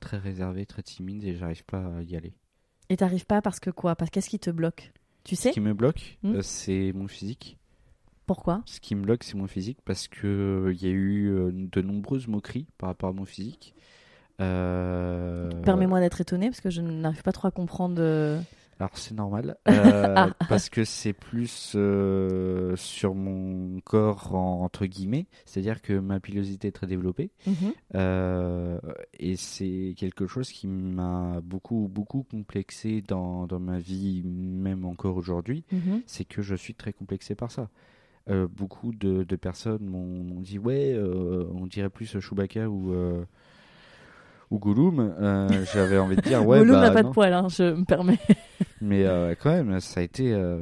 Très 0.00 0.18
réservé 0.18 0.66
très 0.66 0.82
timide 0.82 1.24
et 1.24 1.34
j'arrive 1.34 1.64
pas 1.64 1.78
à 1.98 2.02
y 2.02 2.16
aller 2.16 2.34
Et 2.90 2.96
t'arrives 2.96 3.26
pas 3.26 3.42
parce 3.42 3.60
que 3.60 3.70
quoi? 3.70 3.96
Parce 3.96 4.10
qu'est-ce 4.10 4.28
qui 4.28 4.38
te 4.38 4.50
bloque? 4.50 4.92
Tu 5.24 5.36
sais? 5.36 5.48
ce 5.48 5.54
qui 5.54 5.60
me 5.60 5.72
bloque 5.72 6.18
Hmm? 6.22 6.34
euh, 6.34 6.42
c'est 6.42 6.92
mon 6.94 7.08
physique 7.08 7.56
pourquoi? 8.26 8.62
Ce 8.64 8.80
qui 8.80 8.94
me 8.94 9.02
bloque, 9.02 9.22
c'est 9.22 9.36
mon 9.36 9.46
physique 9.46 9.78
parce 9.84 10.08
que 10.08 10.26
euh, 10.26 10.72
il 10.72 10.82
y 10.82 10.86
a 10.86 10.90
eu 10.90 11.28
euh, 11.28 11.50
de 11.52 11.82
nombreuses 11.82 12.26
moqueries 12.26 12.66
par 12.78 12.88
rapport 12.88 13.10
à 13.10 13.12
mon 13.12 13.26
physique. 13.26 13.74
Euh, 14.40 15.50
Permets-moi 15.62 16.00
d'être 16.00 16.20
étonnée 16.20 16.48
parce 16.48 16.62
que 16.62 16.70
je 16.70 16.80
n'arrive 16.80 17.22
pas 17.22 17.32
trop 17.32 17.48
à 17.48 17.50
comprendre. 17.50 18.00
Alors 18.80 18.98
c'est 18.98 19.14
normal 19.14 19.56
euh, 19.68 20.30
parce 20.48 20.68
que 20.68 20.84
c'est 20.84 21.12
plus 21.12 21.72
euh, 21.76 22.74
sur 22.76 23.14
mon 23.14 23.80
corps 23.80 24.34
en- 24.34 24.62
entre 24.64 24.86
guillemets, 24.86 25.26
c'est-à-dire 25.46 25.80
que 25.80 25.92
ma 25.92 26.18
pilosité 26.20 26.68
est 26.68 26.72
très 26.72 26.86
développée 26.88 27.30
Mhm. 27.46 27.72
euh, 27.94 28.78
et 29.18 29.36
c'est 29.36 29.94
quelque 29.96 30.26
chose 30.26 30.50
qui 30.50 30.66
m'a 30.66 31.40
beaucoup 31.42 31.88
beaucoup 31.88 32.24
complexé 32.24 33.00
dans, 33.06 33.46
dans 33.46 33.60
ma 33.60 33.78
vie 33.78 34.22
même 34.24 34.84
encore 34.84 35.16
aujourd'hui, 35.16 35.64
Mhm. 35.72 36.02
c'est 36.06 36.24
que 36.24 36.42
je 36.42 36.54
suis 36.56 36.74
très 36.74 36.92
complexé 36.92 37.34
par 37.34 37.50
ça. 37.50 37.68
Beaucoup 38.56 38.92
de, 38.94 39.22
de 39.22 39.36
personnes 39.36 39.84
m'ont 39.86 40.40
dit 40.40 40.58
ouais 40.58 40.98
on 41.52 41.66
dirait 41.66 41.90
plus 41.90 42.18
Chewbacca 42.20 42.70
ou 42.70 42.94
ou 44.54 44.58
Gollum. 44.58 45.00
Euh, 45.00 45.48
J'avais 45.74 45.98
envie 45.98 46.16
de 46.16 46.20
dire 46.22 46.46
ouais 46.46 46.58
Gollum 46.58 46.76
bah, 46.76 46.88
n'a 46.88 46.90
pas 46.92 47.02
non. 47.02 47.08
de 47.08 47.14
poils, 47.14 47.32
hein, 47.32 47.48
je 47.48 47.74
me 47.74 47.84
permets. 47.84 48.18
Mais 48.80 49.04
euh, 49.04 49.34
quand 49.40 49.50
même, 49.50 49.80
ça 49.80 50.00
a 50.00 50.02
été 50.02 50.32
euh, 50.32 50.58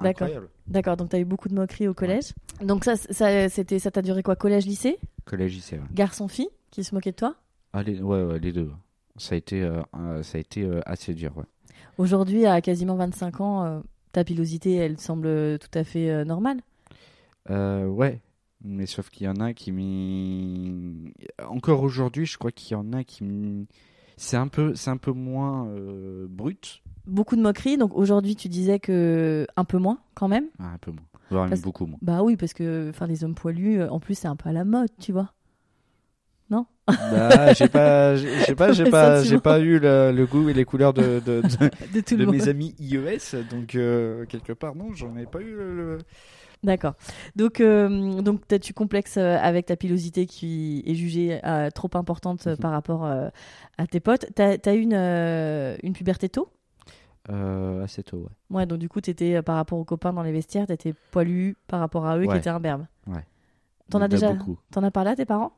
D'accord. 0.00 0.28
incroyable. 0.28 0.48
D'accord, 0.66 0.96
donc 0.96 1.10
tu 1.10 1.16
as 1.16 1.18
eu 1.18 1.24
beaucoup 1.24 1.48
de 1.48 1.54
moqueries 1.54 1.88
au 1.88 1.94
collège. 1.94 2.32
Donc 2.62 2.84
ça, 2.84 2.96
ça 2.96 3.48
c'était, 3.48 3.78
ça 3.78 3.90
t'a 3.90 4.02
duré 4.02 4.22
quoi 4.22 4.36
Collège, 4.36 4.66
lycée? 4.66 4.98
Collège 5.24 5.54
lycée. 5.54 5.76
Ouais. 5.76 5.84
Garçon-fille 5.92 6.50
qui 6.70 6.84
se 6.84 6.94
moquait 6.94 7.10
de 7.10 7.16
toi? 7.16 7.34
Ah, 7.72 7.82
les, 7.82 8.00
ouais, 8.00 8.22
ouais, 8.22 8.38
les 8.38 8.52
deux. 8.52 8.70
Ça 9.16 9.34
a 9.34 9.38
été, 9.38 9.62
euh, 9.62 10.22
ça 10.22 10.38
a 10.38 10.40
été 10.40 10.68
assez 10.86 11.14
dur. 11.14 11.32
Ouais. 11.36 11.44
Aujourd'hui, 11.96 12.46
à 12.46 12.60
quasiment 12.60 12.94
25 12.94 13.40
ans, 13.40 13.82
ta 14.12 14.22
pilosité, 14.22 14.76
elle 14.76 14.98
semble 14.98 15.58
tout 15.58 15.76
à 15.76 15.82
fait 15.82 16.24
normale? 16.24 16.58
Ouais. 17.48 18.20
Mais 18.64 18.86
sauf 18.86 19.08
qu'il 19.10 19.26
y 19.26 19.28
en 19.28 19.36
a 19.40 19.52
qui 19.52 19.70
m'y... 19.72 21.12
Encore 21.48 21.82
aujourd'hui, 21.82 22.26
je 22.26 22.38
crois 22.38 22.50
qu'il 22.50 22.72
y 22.72 22.74
en 22.74 22.92
a 22.92 23.04
qui 23.04 23.22
m'y- 23.24 23.66
C'est 24.16 24.36
un 24.36 24.48
peu, 24.48 24.74
c'est 24.74 24.90
un 24.90 24.96
peu 24.96 25.12
moins 25.12 25.68
euh, 25.68 26.26
brut. 26.28 26.82
Beaucoup 27.06 27.36
de 27.36 27.40
moqueries, 27.40 27.78
donc 27.78 27.96
aujourd'hui 27.96 28.36
tu 28.36 28.48
disais 28.48 28.78
que 28.80 29.46
un 29.56 29.64
peu 29.64 29.78
moins 29.78 29.98
quand 30.14 30.28
même. 30.28 30.46
Ah, 30.58 30.72
un 30.74 30.78
peu 30.78 30.90
moins. 30.90 31.04
Voire 31.30 31.48
Parce- 31.48 31.60
beaucoup 31.62 31.86
moins. 31.86 31.98
Bah 32.02 32.22
oui, 32.22 32.36
parce 32.36 32.52
que 32.52 32.88
enfin 32.90 33.06
les 33.06 33.22
hommes 33.22 33.34
poilus, 33.34 33.80
euh, 33.80 33.88
en 33.90 34.00
plus 34.00 34.14
c'est 34.16 34.28
un 34.28 34.36
peu 34.36 34.48
à 34.48 34.52
la 34.52 34.64
mode, 34.64 34.90
tu 34.98 35.12
vois. 35.12 35.32
Bah, 36.88 37.52
j'ai 37.52 37.68
pas, 37.68 38.16
j'ai 38.16 38.54
pas, 38.56 38.72
j'ai 38.72 38.84
pas, 38.90 39.22
j'ai 39.22 39.38
pas 39.38 39.60
eu 39.60 39.78
le, 39.78 40.10
le 40.10 40.26
goût 40.26 40.48
et 40.48 40.54
les 40.54 40.64
couleurs 40.64 40.94
de, 40.94 41.20
de, 41.20 41.42
de, 42.16 42.24
mes 42.24 42.48
amis 42.48 42.74
IES, 42.78 43.44
donc 43.50 43.74
euh, 43.74 44.24
quelque 44.26 44.54
part 44.54 44.74
non, 44.74 44.94
j'en 44.94 45.14
ai 45.16 45.26
pas 45.26 45.40
eu 45.40 45.54
le- 45.54 45.76
le... 45.76 45.98
D'accord. 46.64 46.94
Donc, 47.36 47.60
euh, 47.60 48.20
donc 48.20 48.44
peut-être 48.44 48.62
tu 48.62 48.74
complexes 48.74 49.16
euh, 49.16 49.36
avec 49.40 49.66
ta 49.66 49.76
pilosité 49.76 50.26
qui 50.26 50.82
est 50.86 50.94
jugée 50.94 51.40
euh, 51.46 51.70
trop 51.70 51.88
importante 51.94 52.46
euh, 52.46 52.52
Mhm. 52.52 52.56
par 52.58 52.72
rapport 52.72 53.04
euh, 53.06 53.28
à 53.78 53.86
tes 53.86 54.00
potes. 54.00 54.26
T'as 54.34 54.56
as 54.64 54.74
eu 54.74 54.80
une, 54.80 54.94
une 54.94 55.92
puberté 55.92 56.28
tôt? 56.28 56.48
Assez 57.28 58.02
tôt, 58.02 58.18
ouais. 58.50 58.56
Ouais, 58.56 58.66
donc 58.66 58.78
du 58.78 58.88
coup, 58.88 59.00
t'étais 59.00 59.42
par 59.42 59.56
rapport 59.56 59.78
aux 59.78 59.84
copains 59.84 60.12
dans 60.14 60.22
les 60.22 60.32
vestiaires, 60.32 60.66
t'étais 60.66 60.94
poilu 61.10 61.56
par 61.66 61.78
rapport 61.80 62.06
à 62.06 62.16
eux 62.18 62.22
qui 62.22 62.36
étaient 62.38 62.48
imberbes. 62.50 62.86
Ouais. 63.06 63.24
T'en 63.90 64.00
as 64.00 64.06
Il 64.06 64.12
y 64.12 64.14
en 64.14 64.16
a 64.16 64.32
déjà. 64.32 64.32
T'en 64.70 64.82
as 64.82 64.90
parlé 64.90 65.10
à 65.10 65.16
tes 65.16 65.26
parents? 65.26 65.52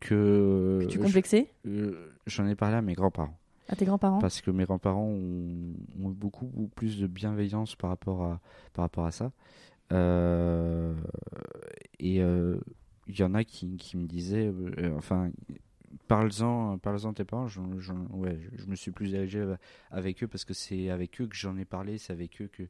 Que, 0.00 0.80
Que 0.82 0.86
tu 0.86 0.98
complexais? 0.98 1.52
J'en 2.26 2.46
ai 2.46 2.54
parlé 2.54 2.76
à 2.76 2.82
mes 2.82 2.94
grands-parents. 2.94 3.36
À 3.68 3.76
tes 3.76 3.84
grands-parents? 3.84 4.18
Parce 4.18 4.40
que 4.40 4.50
mes 4.50 4.64
grands-parents 4.64 5.04
ont, 5.06 5.74
ont 6.02 6.10
eu 6.10 6.14
beaucoup, 6.14 6.46
beaucoup 6.46 6.68
plus 6.74 6.98
de 6.98 7.06
bienveillance 7.06 7.76
par 7.76 7.90
rapport 7.90 8.22
à, 8.24 8.40
par 8.72 8.84
rapport 8.84 9.06
à 9.06 9.10
ça. 9.12 9.30
Euh, 9.92 10.94
et 11.98 12.22
euh, 12.22 12.58
il 13.06 13.18
y 13.18 13.22
en 13.22 13.34
a 13.34 13.44
qui, 13.44 13.76
qui 13.76 13.96
me 13.96 14.06
disaient, 14.06 14.46
euh, 14.46 14.94
enfin, 14.96 15.30
parle-en 16.06 16.78
parle 16.78 16.96
à 17.04 17.12
tes 17.12 17.24
parents. 17.24 17.46
ouais, 18.12 18.38
je, 18.40 18.62
je 18.62 18.66
me 18.66 18.76
suis 18.76 18.90
plus 18.90 19.08
dirigé 19.08 19.44
avec 19.90 20.22
eux 20.22 20.28
parce 20.28 20.44
que 20.44 20.54
c'est 20.54 20.90
avec 20.90 21.20
eux 21.20 21.26
que 21.26 21.36
j'en 21.36 21.56
ai 21.56 21.64
parlé, 21.64 21.98
c'est 21.98 22.12
avec 22.12 22.40
eux 22.40 22.48
que, 22.48 22.62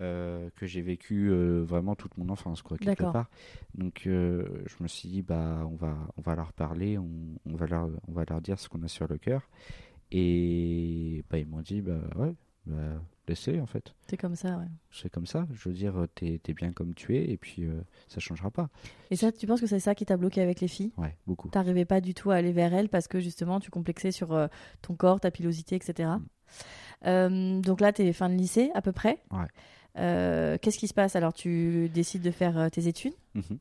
euh, 0.00 0.48
que 0.56 0.66
j'ai 0.66 0.82
vécu 0.82 1.30
euh, 1.30 1.62
vraiment 1.62 1.94
toute 1.94 2.16
mon 2.16 2.28
enfance, 2.30 2.62
quoi, 2.62 2.78
quelque 2.78 3.02
part. 3.12 3.28
Donc 3.74 4.06
euh, 4.06 4.62
je 4.66 4.82
me 4.82 4.88
suis 4.88 5.08
dit, 5.08 5.22
bah, 5.22 5.66
on 5.70 5.76
va, 5.76 5.96
on 6.16 6.22
va 6.22 6.34
leur 6.34 6.52
parler, 6.52 6.98
on, 6.98 7.08
on 7.46 7.54
va 7.54 7.66
leur, 7.66 7.90
on 8.08 8.12
va 8.12 8.24
leur 8.28 8.40
dire 8.40 8.58
ce 8.58 8.68
qu'on 8.68 8.82
a 8.82 8.88
sur 8.88 9.06
le 9.08 9.18
cœur. 9.18 9.48
Et 10.10 11.24
bah, 11.30 11.38
ils 11.38 11.46
m'ont 11.46 11.62
dit, 11.62 11.80
bah 11.80 12.00
ouais, 12.16 12.34
bah, 12.66 13.00
laissez 13.28 13.60
en 13.60 13.66
fait. 13.66 13.94
C'est 14.08 14.16
comme 14.16 14.34
ça, 14.34 14.58
ouais. 14.58 14.66
C'est 14.90 15.08
comme 15.10 15.26
ça. 15.26 15.46
Je 15.52 15.68
veux 15.68 15.74
dire, 15.74 16.06
t'es 16.14 16.40
es 16.46 16.52
bien 16.52 16.72
comme 16.72 16.94
tu 16.94 17.16
es 17.16 17.30
et 17.30 17.36
puis 17.36 17.64
euh, 17.64 17.80
ça 18.08 18.20
changera 18.20 18.50
pas. 18.50 18.68
Et 19.10 19.16
ça, 19.16 19.30
tu 19.32 19.46
penses 19.46 19.60
que 19.60 19.66
c'est 19.66 19.80
ça 19.80 19.94
qui 19.94 20.04
t'a 20.04 20.16
bloqué 20.16 20.40
avec 20.42 20.60
les 20.60 20.68
filles? 20.68 20.92
Ouais, 20.96 21.16
beaucoup. 21.26 21.48
T'arrivais 21.48 21.84
pas 21.84 22.00
du 22.00 22.14
tout 22.14 22.30
à 22.30 22.36
aller 22.36 22.52
vers 22.52 22.74
elles 22.74 22.88
parce 22.88 23.08
que 23.08 23.20
justement 23.20 23.60
tu 23.60 23.70
complexais 23.70 24.10
sur 24.12 24.32
euh, 24.32 24.48
ton 24.82 24.94
corps, 24.94 25.20
ta 25.20 25.30
pilosité, 25.30 25.76
etc. 25.76 26.10
Euh, 27.06 27.60
donc 27.60 27.80
là, 27.80 27.92
t'es 27.92 28.12
fin 28.12 28.28
de 28.28 28.34
lycée 28.34 28.70
à 28.74 28.82
peu 28.82 28.92
près. 28.92 29.22
Ouais. 29.30 29.46
Euh, 29.98 30.58
Qu'est-ce 30.60 30.78
qui 30.78 30.88
se 30.88 30.94
passe? 30.94 31.16
Alors 31.16 31.32
tu 31.32 31.88
décides 31.90 32.22
de 32.22 32.30
faire 32.30 32.70
tes 32.70 32.88
études. 32.88 33.14
Mhm. 33.34 33.58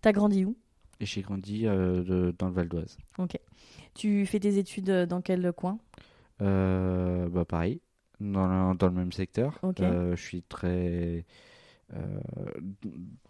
T'as 0.00 0.12
grandi 0.12 0.44
où? 0.44 0.56
Et 1.00 1.06
j'ai 1.06 1.22
grandi 1.22 1.62
de- 1.62 2.34
dans 2.38 2.46
le 2.48 2.52
Val 2.52 2.68
d'Oise. 2.68 2.98
Tu 3.94 4.26
fais 4.26 4.40
tes 4.40 4.58
études 4.58 4.90
dans 4.90 5.20
quel 5.20 5.52
coin? 5.52 5.78
Bah 6.40 7.44
pareil, 7.46 7.80
dans 8.20 8.46
le, 8.70 8.76
dans 8.76 8.86
le 8.88 8.92
même 8.94 9.12
secteur. 9.12 9.58
Euh, 9.80 10.16
je 10.16 10.22
suis 10.22 10.42
très... 10.42 11.24
euh, 11.94 12.20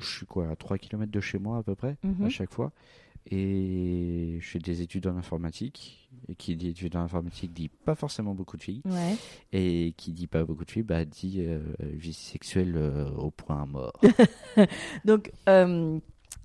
je 0.01 0.07
suis 0.07 0.27
quoi, 0.27 0.49
à 0.49 0.57
3 0.57 0.79
km 0.79 1.11
de 1.11 1.21
chez 1.21 1.39
moi 1.39 1.59
à 1.59 1.63
peu 1.63 1.75
près, 1.75 1.97
Mhm. 2.03 2.25
à 2.25 2.29
chaque 2.29 2.53
fois. 2.53 2.73
Et 3.31 4.39
je 4.41 4.49
fais 4.49 4.59
des 4.59 4.81
études 4.81 5.07
en 5.07 5.17
informatique. 5.17 6.09
Et 6.29 6.35
qui 6.35 6.57
dit 6.57 6.69
études 6.69 6.97
en 6.97 7.03
informatique 7.03 7.53
dit 7.53 7.69
pas 7.69 7.95
forcément 7.95 8.35
beaucoup 8.35 8.57
de 8.57 8.63
filles. 8.63 8.81
Ouais. 8.87 9.17
Et 9.53 9.93
qui 9.99 10.13
dit 10.13 10.27
pas 10.27 10.45
beaucoup 10.45 10.65
de 10.65 10.71
filles, 10.71 10.83
bah 10.83 11.05
dit 11.05 11.37
euh, 11.41 11.61
vie 11.81 12.15
sexuelle 12.15 12.73
euh, 12.77 13.11
au 13.11 13.31
point 13.31 13.67
mort. 13.67 14.01
Donc 15.05 15.31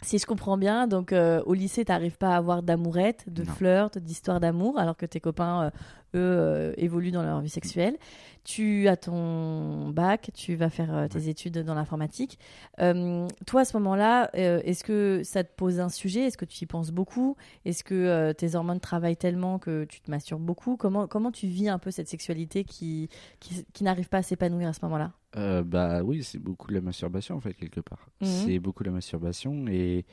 si 0.01 0.17
je 0.17 0.25
comprends 0.25 0.57
bien, 0.57 0.87
donc 0.87 1.13
euh, 1.13 1.41
au 1.45 1.53
lycée, 1.53 1.85
t'arrives 1.85 2.17
pas 2.17 2.33
à 2.33 2.37
avoir 2.37 2.61
d'amourette, 2.61 3.23
de 3.27 3.43
Non. 3.43 3.51
flirt, 3.53 3.97
d'histoire 3.97 4.39
d'amour, 4.39 4.77
alors 4.77 4.97
que 4.97 5.05
tes 5.05 5.19
copains, 5.19 5.63
euh, 5.63 5.67
eux, 6.15 6.19
euh, 6.19 6.73
évoluent 6.77 7.11
dans 7.11 7.23
leur 7.23 7.39
vie 7.41 7.49
sexuelle. 7.49 7.97
Tu 8.43 8.87
as 8.89 8.97
ton 8.97 9.89
bac, 9.89 10.31
tu 10.33 10.55
vas 10.55 10.69
faire 10.69 11.07
tes 11.09 11.29
études 11.29 11.57
dans 11.59 11.73
l'informatique. 11.73 12.37
Toi, 12.77 13.61
à 13.61 13.65
ce 13.65 13.77
moment-là, 13.77 14.29
est-ce 14.33 14.83
que 14.83 15.21
ça 15.23 15.45
te 15.45 15.55
pose 15.55 15.79
un 15.79 15.87
sujet? 15.87 16.25
Est-ce 16.25 16.37
que 16.37 16.43
tu 16.45 16.61
y 16.63 16.67
penses 16.67 16.91
beaucoup? 16.91 17.37
Est-ce 17.63 17.85
que 17.85 18.33
tes 18.33 18.55
hormones 18.55 18.81
travaillent 18.81 19.15
tellement 19.15 19.59
que 19.59 19.85
tu 19.85 20.01
te 20.01 20.11
masturbes 20.11 20.43
beaucoup? 20.43 20.75
Comment, 20.75 21.07
comment 21.07 21.31
tu 21.31 21.47
vis 21.47 21.69
un 21.69 21.79
peu 21.79 21.89
cette 21.89 22.09
sexualité 22.09 22.65
qui, 22.65 23.07
qui, 23.39 23.65
qui 23.73 23.83
n'arrive 23.85 24.09
pas 24.09 24.17
à 24.17 24.23
s'épanouir 24.23 24.67
à 24.67 24.73
ce 24.73 24.79
moment-là? 24.83 25.13
Euh, 25.35 25.63
bah 25.63 26.03
oui, 26.03 26.23
c'est 26.23 26.37
beaucoup 26.39 26.67
de 26.67 26.73
la 26.75 26.81
masturbation 26.81 27.35
en 27.35 27.39
fait 27.39 27.53
quelque 27.53 27.79
part. 27.81 28.07
Mhm. 28.21 28.27
C'est 28.27 28.59
beaucoup 28.59 28.83
de 28.83 28.89
la 28.89 28.93
masturbation 28.95 29.67
et 29.67 30.05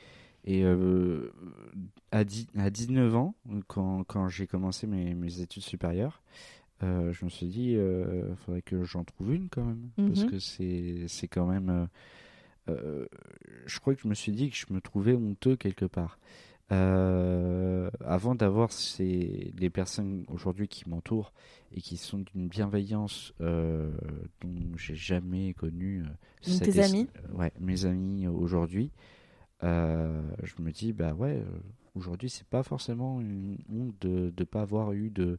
et 0.43 0.63
euh, 0.63 1.31
à, 2.11 2.23
à 2.57 2.69
19 2.71 3.15
ans 3.15 3.35
quand, 3.67 4.03
quand 4.05 4.27
j'ai 4.27 4.47
commencé 4.47 4.87
mes, 4.87 5.13
mes 5.13 5.39
études 5.41 5.61
supérieures, 5.61 6.23
euh, 6.81 7.13
je 7.13 7.23
me 7.25 7.29
suis 7.29 7.45
dit 7.47 7.75
euh, 7.75 8.35
faudrait 8.37 8.63
que 8.63 8.83
j'en 8.83 9.03
trouve 9.03 9.33
une 9.35 9.49
quand 9.49 9.63
même 9.63 9.89
parce 9.97 10.21
Mhm. 10.23 10.31
que 10.31 10.39
c'est 10.39 11.05
c'est 11.07 11.27
quand 11.27 11.45
même 11.45 11.87
euh, 12.69 13.05
je 13.67 13.79
crois 13.79 13.93
que 13.95 14.01
je 14.01 14.07
me 14.07 14.15
suis 14.15 14.31
dit 14.31 14.49
que 14.49 14.55
je 14.55 14.65
me 14.71 14.81
trouvais 14.81 15.13
honteux 15.13 15.55
quelque 15.55 15.85
part. 15.85 16.17
Euh, 16.71 17.89
avant 18.05 18.33
d'avoir 18.33 18.71
ces 18.71 19.53
les 19.57 19.69
personnes 19.69 20.23
aujourd'hui 20.29 20.67
qui 20.69 20.87
m'entourent 20.87 21.33
et 21.75 21.81
qui 21.81 21.97
sont 21.97 22.19
d'une 22.19 22.47
bienveillance 22.47 23.33
euh, 23.41 23.91
dont 24.41 24.77
j'ai 24.77 24.95
jamais 24.95 25.53
connu. 25.53 26.03
euh, 26.03 26.59
tes 26.59 26.79
es- 26.79 26.83
amis 26.83 27.09
Ouais, 27.33 27.51
mes 27.59 27.85
amis 27.85 28.25
euh, 28.25 28.31
aujourd'hui. 28.31 28.91
euh, 29.63 30.21
je 30.43 30.61
me 30.63 30.71
dis 30.71 30.93
bah 30.93 31.13
ouais, 31.13 31.37
euh, 31.37 31.59
aujourd'hui 31.95 32.29
c'est 32.29 32.47
pas 32.47 32.63
forcément 32.63 33.19
une 33.21 33.57
honte 33.71 33.95
de 34.01 34.33
ne 34.37 34.43
pas 34.45 34.61
avoir 34.61 34.93
eu 34.93 35.09
de 35.09 35.37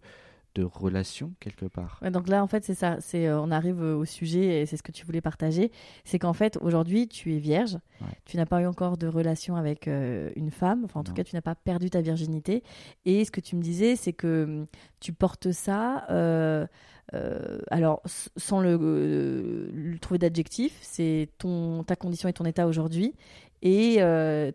de 0.54 0.62
relation 0.64 1.32
quelque 1.40 1.66
part. 1.66 1.98
Ouais, 2.02 2.10
donc 2.10 2.28
là, 2.28 2.42
en 2.42 2.46
fait, 2.46 2.64
c'est 2.64 2.74
ça. 2.74 2.96
C'est, 3.00 3.26
euh, 3.26 3.40
on 3.40 3.50
arrive 3.50 3.82
euh, 3.82 3.96
au 3.96 4.04
sujet 4.04 4.60
et 4.62 4.66
c'est 4.66 4.76
ce 4.76 4.82
que 4.82 4.92
tu 4.92 5.06
voulais 5.06 5.20
partager. 5.20 5.70
C'est 6.04 6.18
qu'en 6.18 6.32
fait, 6.32 6.58
aujourd'hui, 6.60 7.08
tu 7.08 7.34
es 7.34 7.38
vierge. 7.38 7.78
Ouais. 8.00 8.08
Tu 8.24 8.36
n'as 8.36 8.46
pas 8.46 8.60
eu 8.60 8.66
encore 8.66 8.96
de 8.98 9.06
relation 9.06 9.56
avec 9.56 9.88
euh, 9.88 10.30
une 10.36 10.50
femme. 10.50 10.82
Enfin, 10.84 11.00
en 11.00 11.04
tout 11.04 11.14
cas, 11.14 11.24
tu 11.24 11.34
n'as 11.34 11.42
pas 11.42 11.54
perdu 11.54 11.88
ta 11.90 12.00
virginité. 12.00 12.62
Et 13.04 13.24
ce 13.24 13.30
que 13.30 13.40
tu 13.40 13.56
me 13.56 13.62
disais, 13.62 13.96
c'est 13.96 14.12
que 14.12 14.44
hum, 14.44 14.66
tu 15.00 15.12
portes 15.12 15.52
ça. 15.52 16.04
euh, 16.10 16.66
euh, 17.14 17.58
alors, 17.70 18.00
sans 18.36 18.60
le, 18.60 18.78
euh, 18.80 19.70
le 19.74 19.98
trouver 19.98 20.18
d'adjectif, 20.18 20.78
c'est 20.80 21.28
ton 21.38 21.82
ta 21.84 21.96
condition 21.96 22.28
et 22.28 22.32
ton 22.32 22.44
état 22.44 22.66
aujourd'hui. 22.66 23.14
Et 23.60 23.94
tu 23.96 24.00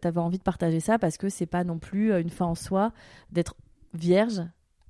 avais 0.08 0.20
envie 0.20 0.38
de 0.38 0.44
partager 0.44 0.80
ça 0.80 1.00
parce 1.00 1.18
que 1.18 1.30
c'est 1.30 1.46
pas 1.46 1.64
non 1.64 1.80
plus 1.80 2.12
euh, 2.12 2.20
une 2.22 2.30
fin 2.30 2.46
en 2.46 2.56
soi 2.56 2.92
d'être 3.32 3.56
vierge 3.94 4.42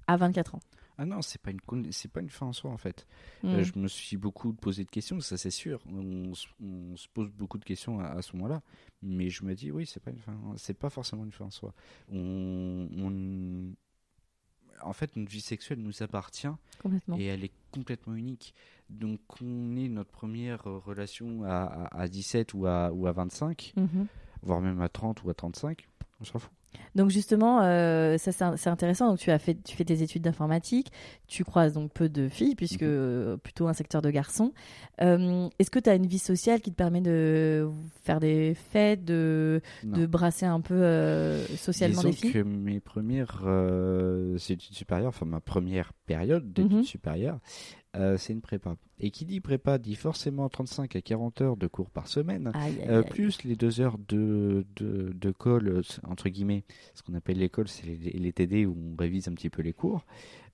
à 0.08 0.18
24 0.18 0.56
ans. 0.56 0.60
Ah 0.98 1.06
non, 1.06 1.22
c'est 1.22 1.39
pas 1.42 1.51
une 1.51 1.92
c'est 1.92 2.12
pas 2.12 2.22
une 2.22 2.30
fin 2.30 2.48
en 2.48 2.54
soi 2.54 2.72
en 2.72 2.77
fait. 2.77 3.06
Mm. 3.44 3.48
Euh, 3.50 3.63
je 3.63 3.77
me 3.77 3.88
suis 3.88 4.18
beaucoup 4.18 4.54
posé 4.54 4.84
de 4.84 4.89
questions, 4.89 5.20
ça 5.20 5.38
c'est 5.38 5.51
sûr. 5.51 5.80
On, 5.92 6.34
se- 6.34 6.48
on 6.62 6.96
se 6.96 7.08
pose 7.08 7.30
beaucoup 7.32 7.58
de 7.60 7.66
questions 7.66 8.00
à, 8.00 8.06
à 8.08 8.22
ce 8.22 8.36
moment-là, 8.36 8.62
mais 9.04 9.30
je 9.30 9.44
me 9.46 9.54
dis 9.54 9.72
oui, 9.72 9.86
c'est 9.86 10.00
pas 10.01 10.12
une 10.12 10.18
fin, 10.20 10.36
c'est 10.58 10.74
pas 10.77 10.89
forcément 10.89 11.24
une 11.24 11.32
fin 11.32 11.46
en 11.46 11.51
soi. 11.51 11.74
On, 12.12 12.88
on- 12.98 13.74
en 14.84 14.94
fait, 14.94 15.16
notre 15.16 15.32
vie 15.32 15.42
sexuelle 15.42 15.80
nous 15.80 16.04
appartient 16.04 16.48
Complètement. 16.84 17.18
et 17.18 17.25
elle 17.25 17.44
est 17.44 17.51
complètement 17.72 18.13
unique. 18.13 18.54
Donc, 18.92 19.20
qu'on 19.27 19.75
ait 19.75 19.89
notre 19.89 20.12
première 20.12 20.68
euh, 20.68 20.77
relation 20.77 21.44
à, 21.44 21.63
à, 21.92 22.01
à 22.01 22.08
17 22.08 22.54
ou 22.54 22.68
à, 22.68 22.92
ou 22.94 23.08
à 23.08 23.12
25, 23.12 23.74
Mhm. 23.75 24.06
voire 24.44 24.62
même 24.62 24.80
à 24.82 24.88
30 24.88 25.24
ou 25.24 25.32
à 25.32 25.34
35, 25.34 25.88
on 26.22 26.25
s'en 26.25 26.38
fout. 26.38 26.51
Donc 26.96 27.12
justement, 27.12 27.62
euh, 27.62 28.17
ça 28.17 28.31
c'est 28.57 28.69
intéressant. 28.69 29.10
Donc 29.10 29.19
tu 29.19 29.29
as 29.29 29.38
fait, 29.38 29.55
tu 29.63 29.75
fais 29.75 29.86
tes 29.86 30.01
études 30.01 30.24
d'informatique, 30.24 30.91
tu 31.27 31.43
croises 31.43 31.74
donc 31.74 31.91
peu 31.93 32.10
de 32.10 32.27
filles 32.27 32.55
puisque 32.55 32.81
Mhm. 32.84 33.38
plutôt 33.38 33.67
un 33.67 33.74
secteur 33.74 34.01
de 34.01 34.10
garçons. 34.10 34.51
Euh, 35.01 35.48
Est-ce 35.60 35.69
que 35.69 35.79
tu 35.79 35.89
as 35.89 35.96
une 35.96 36.07
vie 36.07 36.17
sociale 36.17 36.60
qui 36.62 36.72
te 36.72 36.75
permet 36.75 37.01
de 37.01 37.69
faire 38.03 38.19
des 38.19 38.55
fêtes, 38.55 39.05
de, 39.05 39.62
de 39.84 40.05
brasser 40.07 40.46
un 40.48 40.62
peu 40.62 40.74
euh, 40.74 41.46
socialement 41.55 41.98
Disons 42.01 42.10
des 42.10 42.15
filles? 42.15 42.31
que 42.34 42.39
mes 42.39 42.79
premières 42.79 43.41
euh, 43.46 44.36
études 44.38 44.74
supérieures, 44.74 45.10
enfin 45.10 45.25
ma 45.27 45.39
première 45.41 45.93
période 46.07 46.51
d'études 46.51 46.77
Mhm. 46.77 46.84
supérieures, 46.84 47.39
euh, 47.96 48.17
c'est 48.17 48.34
une 48.34 48.41
prépa. 48.41 48.75
Et 49.00 49.12
qui 49.12 49.25
dit 49.25 49.39
prépa 49.39 49.77
dit 49.77 49.96
forcément 49.96 50.50
35 50.50 50.96
à 50.96 51.01
40 51.01 51.41
heures 51.41 51.58
de 51.58 51.67
cours 51.67 51.89
par 51.89 52.08
semaine. 52.08 52.51
Aïe, 52.53 52.79
aïe, 52.82 52.88
Euh, 52.89 53.01
plus 53.03 53.44
les 53.44 53.56
deux 53.56 53.79
heures 53.82 53.98
de, 54.08 54.65
de, 54.75 55.13
de 55.13 55.32
colle, 55.32 55.82
entre 56.08 56.29
guillemets, 56.29 56.63
ce 56.94 57.01
qu'on 57.03 57.13
appelle 57.13 57.38
l'école, 57.38 57.67
c'est 57.67 57.86
les, 57.86 57.96
les 58.12 58.34
TD 58.34 58.65
où 58.65 58.75
on 58.75 58.96
révise 59.00 59.27
un 59.27 59.34
petit 59.34 59.50
peu 59.50 59.62
les 59.62 59.74
cours. 59.74 60.06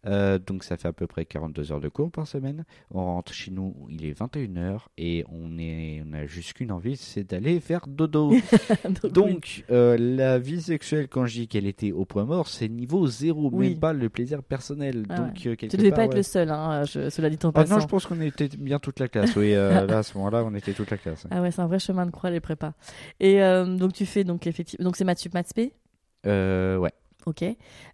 Euh, 0.05 0.37
donc 0.37 0.63
ça 0.65 0.75
fait 0.75 0.87
à 0.89 0.93
peu 0.93 1.07
près 1.07 1.23
42 1.25 1.71
heures 1.71 1.79
de 1.79 1.87
cours 1.87 2.11
par 2.11 2.27
semaine. 2.27 2.65
On 2.91 3.03
rentre 3.05 3.33
chez 3.33 3.51
nous, 3.51 3.73
il 3.89 4.05
est 4.05 4.11
21h 4.19 4.79
et 4.97 5.23
on, 5.29 5.57
est, 5.57 6.03
on 6.05 6.13
a 6.13 6.25
juste 6.25 6.53
qu'une 6.53 6.71
envie, 6.71 6.97
c'est 6.97 7.23
d'aller 7.23 7.59
faire 7.61 7.87
dodo. 7.87 8.33
Donc, 9.13 9.63
euh, 9.71 9.97
la 9.97 10.39
vie 10.39 10.61
sexuelle, 10.61 11.07
quand 11.07 11.25
je 11.25 11.33
dis 11.41 11.47
qu'elle 11.47 11.65
était 11.67 11.91
au 11.91 12.05
point 12.05 12.25
mort, 12.25 12.47
c'est 12.49 12.67
niveau 12.67 13.07
zéro, 13.07 13.49
Oui. 13.53 13.69
même 13.69 13.79
pas 13.79 13.93
le 13.93 14.09
plaisir 14.09 14.43
personnel. 14.43 15.05
Ah 15.09 15.19
donc 15.19 15.29
euh, 15.45 15.51
tu 15.51 15.55
quelque 15.57 15.77
devais 15.77 15.91
pas 15.91 16.05
être 16.05 16.15
le 16.15 16.23
seul, 16.23 16.49
hein, 16.49 16.83
je- 16.83 17.09
cela 17.09 17.29
dit 17.29 17.37
en 17.43 17.49
Ah 17.49 17.51
passant. 17.53 17.75
non, 17.75 17.79
je 17.81 17.87
pense 17.87 18.05
qu'on 18.05 18.19
était 18.21 18.49
bien 18.49 18.79
toute 18.79 18.99
la 18.99 19.07
classe. 19.07 19.35
Oui, 19.35 19.51
là 19.53 19.97
à 19.99 20.03
ce 20.03 20.17
moment-là, 20.17 20.43
on 20.45 20.53
était 20.55 20.73
toute 20.73 20.91
la 20.91 20.97
classe. 20.97 21.25
Ah 21.31 21.41
ouais, 21.41 21.51
c'est 21.51 21.61
un 21.61 21.67
vrai 21.67 21.79
chemin 21.79 22.05
de 22.05 22.11
croix 22.11 22.29
les 22.29 22.39
prépas. 22.41 22.73
Et 23.19 23.39
donc 23.77 23.93
tu 23.93 24.05
fais 24.05 24.23
donc 24.23 24.47
effectivement, 24.47 24.83
donc 24.85 24.95
c'est 24.97 25.05
maths 25.05 25.19
sup 25.19 25.33
maths 25.33 25.47
spé. 25.49 25.73
Euh, 26.25 26.77
ouais. 26.77 26.91
Ok. 27.25 27.43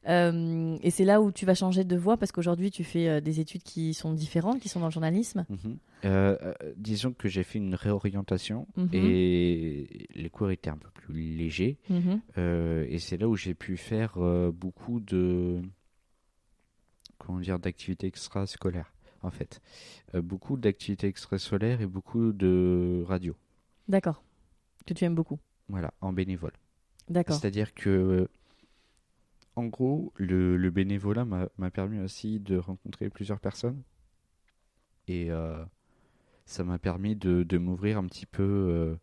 Euh, 0.08 0.78
et 0.82 0.90
c'est 0.92 1.06
là 1.06 1.22
où 1.22 1.32
tu 1.32 1.46
vas 1.46 1.54
changer 1.54 1.84
de 1.84 1.96
voie 1.96 2.18
parce 2.18 2.32
qu'aujourd'hui 2.32 2.72
tu 2.72 2.84
fais 2.84 3.08
euh, 3.08 3.22
des 3.22 3.40
études 3.40 3.62
qui 3.64 3.94
sont 3.94 4.14
différentes, 4.14 4.60
qui 4.60 4.70
sont 4.70 4.80
dans 4.80 4.88
le 4.88 4.92
journalisme. 4.92 5.46
Mhm. 5.50 5.78
Euh, 6.06 6.38
euh, 6.42 6.54
disons 6.78 7.14
que 7.14 7.28
j'ai 7.28 7.44
fait 7.44 7.60
une 7.60 7.76
réorientation 7.76 8.68
Mhm. 8.78 8.90
et 8.94 10.08
les 10.16 10.30
cours 10.30 10.50
étaient 10.52 10.70
un 10.70 10.78
peu 10.78 10.90
plus 10.94 11.14
légers. 11.36 11.78
Mhm. 11.90 12.22
Et 12.90 12.98
c'est 13.00 13.18
là 13.18 13.28
où 13.28 13.36
j'ai 13.36 13.54
pu 13.54 13.78
faire 13.78 14.18
beaucoup 14.54 15.00
de 15.00 15.62
comment 17.18 17.40
dire 17.40 17.60
d'activités 17.60 18.08
extrascolaires 18.08 18.94
en 19.22 19.30
fait. 19.32 19.62
Beaucoup 20.14 20.58
d'activités 20.58 21.08
extrascolaires 21.08 21.82
et 21.82 21.86
beaucoup 21.86 22.32
de 22.32 23.04
radio. 23.06 23.36
D'accord. 23.88 24.24
Que 24.86 24.94
tu 24.94 25.04
aimes 25.06 25.16
beaucoup. 25.16 25.40
Voilà, 25.68 25.94
en 26.02 26.14
bénévole. 26.14 26.54
D'accord. 27.10 27.36
C'est-à-dire 27.38 27.74
que 27.74 28.28
en 29.60 29.66
gros, 29.66 30.14
le, 30.16 30.58
le 30.58 30.72
bénévolat 30.72 31.26
m'a 31.26 31.72
permis 31.72 32.00
aussi 32.00 32.40
de 32.40 32.58
rencontrer 32.58 33.10
plusieurs 33.10 33.40
personnes 33.40 33.82
et 35.08 35.32
euh, 35.32 35.64
ça 36.46 36.64
m'a 36.64 36.80
permis 36.80 37.16
de, 37.16 37.44
de 37.44 37.58
m'ouvrir 37.58 37.98
un 37.98 38.06
petit 38.06 38.26
peu 38.26 38.44
euh, 38.44 38.96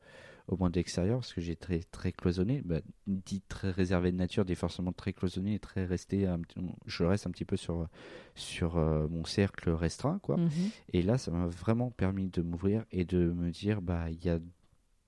au 0.49 0.57
monde 0.57 0.77
extérieur 0.77 1.19
parce 1.19 1.35
que 1.35 1.41
j'ai 1.41 1.57
très 1.57 1.81
très 1.81 2.13
cloisonné, 2.13 2.63
bah, 2.65 2.81
dit 3.07 3.43
très 3.49 3.71
réservé 3.71 4.13
de 4.13 4.17
nature, 4.17 4.45
dit 4.45 4.55
forcément 4.55 4.93
très 4.93 5.13
cloisonné 5.13 5.55
et 5.55 5.59
très 5.59 5.85
resté, 5.85 6.27
un 6.27 6.41
je 6.87 7.05
reste 7.05 7.27
un 7.27 7.31
petit 7.31 7.45
peu 7.45 7.57
sur 7.57 7.89
sur 8.35 8.79
euh, 8.79 9.09
mon 9.09 9.25
cercle 9.25 9.71
restreint 9.71 10.19
quoi. 10.21 10.37
Mhm. 10.37 10.51
Et 10.93 11.03
là, 11.03 11.19
ça 11.19 11.31
m'a 11.31 11.47
vraiment 11.47 11.91
permis 11.91 12.29
de 12.29 12.43
m'ouvrir 12.43 12.85
et 12.93 13.05
de 13.05 13.31
me 13.31 13.51
dire 13.51 13.83
bah 13.83 14.11
il 14.11 14.25
y 14.25 14.31
a 14.31 14.39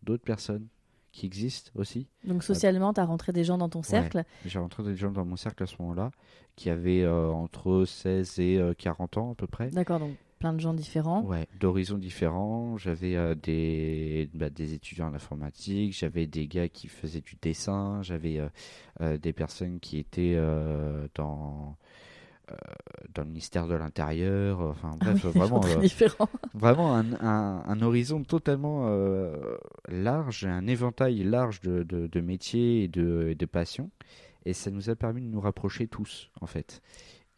d'autres 0.03 0.25
personnes 0.25 0.67
qui 1.19 1.27
existent 1.27 1.73
aussi. 1.75 2.07
Donc 2.25 2.45
socialement, 2.45 2.93
tu 2.95 3.01
as 3.01 3.05
rentré 3.05 3.33
des 3.33 3.43
gens 3.43 3.59
dans 3.59 3.69
ton 3.69 3.83
cercle. 3.83 4.23
J'ai 4.47 4.59
rentré 4.61 4.85
des 4.85 4.95
gens 4.95 5.11
dans 5.11 5.25
mon 5.25 5.35
cercle 5.37 5.65
à 5.65 5.67
ce 5.67 5.75
moment-là 5.81 6.13
qui 6.55 6.71
avaient 6.71 7.03
euh, 7.03 7.31
entre 7.31 7.85
16 7.85 8.39
et 8.39 8.57
euh, 8.57 8.73
40 8.75 9.17
ans 9.19 9.33
à 9.33 9.35
peu 9.35 9.47
près. 9.49 9.69
D'accord, 9.71 9.99
donc 9.99 10.17
plein 10.39 10.53
de 10.53 10.61
gens 10.61 10.75
différents. 10.75 11.23
Ouais, 11.23 11.49
d'horizons 11.59 11.99
différents. 11.99 12.77
J'avais 12.77 13.17
euh, 13.17 13.35
des, 13.35 14.31
bah, 14.33 14.51
des 14.51 14.75
étudiants 14.75 15.09
en 15.09 15.15
informatique, 15.15 15.93
j'avais 15.97 16.27
des 16.27 16.47
gars 16.47 16.69
qui 16.69 16.87
faisaient 16.87 17.21
du 17.21 17.37
dessin, 17.43 18.01
j'avais 18.03 18.39
euh, 18.39 18.49
euh, 19.01 19.19
des 19.19 19.33
personnes 19.33 19.81
qui 19.81 19.99
étaient 19.99 20.35
euh, 20.37 21.09
dans, 21.17 21.77
euh, 21.81 21.85
dans 23.15 23.23
le 23.23 23.29
ministère 23.29 23.67
de 23.67 23.75
l'Intérieur. 23.75 24.61
Enfin 24.61 24.91
Ah 25.01 25.05
bref, 25.05 25.25
oui, 25.25 25.31
vraiment, 25.35 25.65
euh, 25.65 26.27
vraiment 26.55 26.95
un, 26.97 27.13
un, 27.21 27.63
un 27.67 27.83
horizon 27.83 28.23
totalement 28.25 28.87
euh, 28.89 29.57
large, 29.89 30.45
un 30.45 30.67
éventail 30.67 31.23
large 31.25 31.61
de, 31.61 31.83
de, 31.83 32.07
de 32.07 32.21
métiers 32.21 32.85
et 32.85 32.89
de, 32.89 33.35
de 33.39 33.47
passions. 33.47 33.91
Et 34.45 34.53
ça 34.53 34.71
nous 34.71 34.89
a 34.91 34.97
permis 34.97 35.21
de 35.21 35.27
nous 35.27 35.41
rapprocher 35.41 35.89
tous, 35.89 36.31
en 36.41 36.47
fait. 36.47 36.81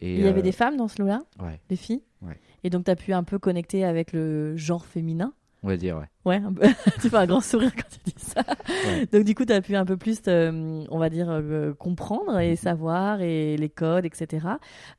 Et, 0.00 0.16
Il 0.16 0.24
y 0.24 0.28
avait 0.28 0.40
euh, 0.40 0.42
des 0.42 0.52
femmes 0.52 0.76
dans 0.76 0.88
ce 0.88 1.02
lot-là, 1.02 1.22
Ouais, 1.40 1.60
des 1.68 1.76
filles? 1.76 2.02
Ouais. 2.22 2.38
Et 2.64 2.70
donc 2.70 2.84
tu 2.84 2.90
as 2.90 2.96
pu 2.96 3.12
un 3.12 3.22
peu 3.24 3.38
connecter 3.38 3.84
avec 3.84 4.12
le 4.12 4.56
genre 4.56 4.84
féminin? 4.86 5.32
On 5.62 5.68
va 5.68 5.76
dire, 5.76 5.98
ouais. 5.98 6.06
Ouais, 6.24 6.40
tu 7.00 7.08
fais 7.08 7.16
un 7.16 7.26
grand 7.26 7.40
sourire 7.40 7.72
quand 7.74 7.88
tu 7.90 7.98
dis 8.04 8.14
ça. 8.24 8.42
Ouais. 8.68 9.06
Donc 9.12 9.24
du 9.24 9.34
coup, 9.34 9.44
tu 9.44 9.52
as 9.52 9.60
pu 9.60 9.74
un 9.74 9.84
peu 9.84 9.96
plus, 9.96 10.20
euh, 10.28 10.84
on 10.90 10.98
va 10.98 11.08
dire, 11.08 11.28
euh, 11.30 11.72
comprendre 11.74 12.38
et 12.38 12.56
savoir 12.56 13.20
et 13.20 13.56
les 13.56 13.68
codes, 13.68 14.04
etc. 14.04 14.46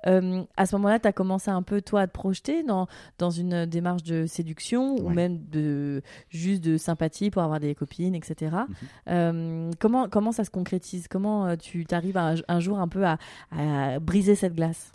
Euh, 0.08 0.44
à 0.58 0.66
ce 0.66 0.76
moment-là, 0.76 1.00
tu 1.00 1.08
as 1.08 1.14
commencé 1.14 1.50
un 1.50 1.62
peu, 1.62 1.82
toi, 1.82 2.02
à 2.02 2.08
te 2.08 2.12
projeter 2.12 2.64
dans, 2.64 2.88
dans 3.18 3.30
une 3.30 3.66
démarche 3.66 4.04
de 4.04 4.26
séduction 4.26 4.96
ou 4.96 5.10
même 5.10 5.40
de 5.50 6.02
juste 6.30 6.64
de 6.64 6.78
sympathie 6.78 7.30
pour 7.32 7.42
avoir 7.42 7.60
des 7.60 7.76
copines, 7.76 8.16
etc. 8.16 8.36
Mhm. 8.52 8.76
Euh, 9.10 9.72
comment, 9.80 10.10
comment 10.10 10.32
ça 10.32 10.44
se 10.44 10.52
concrétise? 10.52 11.08
Comment 11.08 11.56
tu 11.58 11.86
t'arrives 11.86 12.18
un, 12.18 12.36
un 12.48 12.60
jour 12.60 12.80
un 12.80 12.88
peu 12.88 13.06
à, 13.06 13.18
à 13.52 14.00
briser 14.00 14.36
cette 14.36 14.56
glace? 14.56 14.92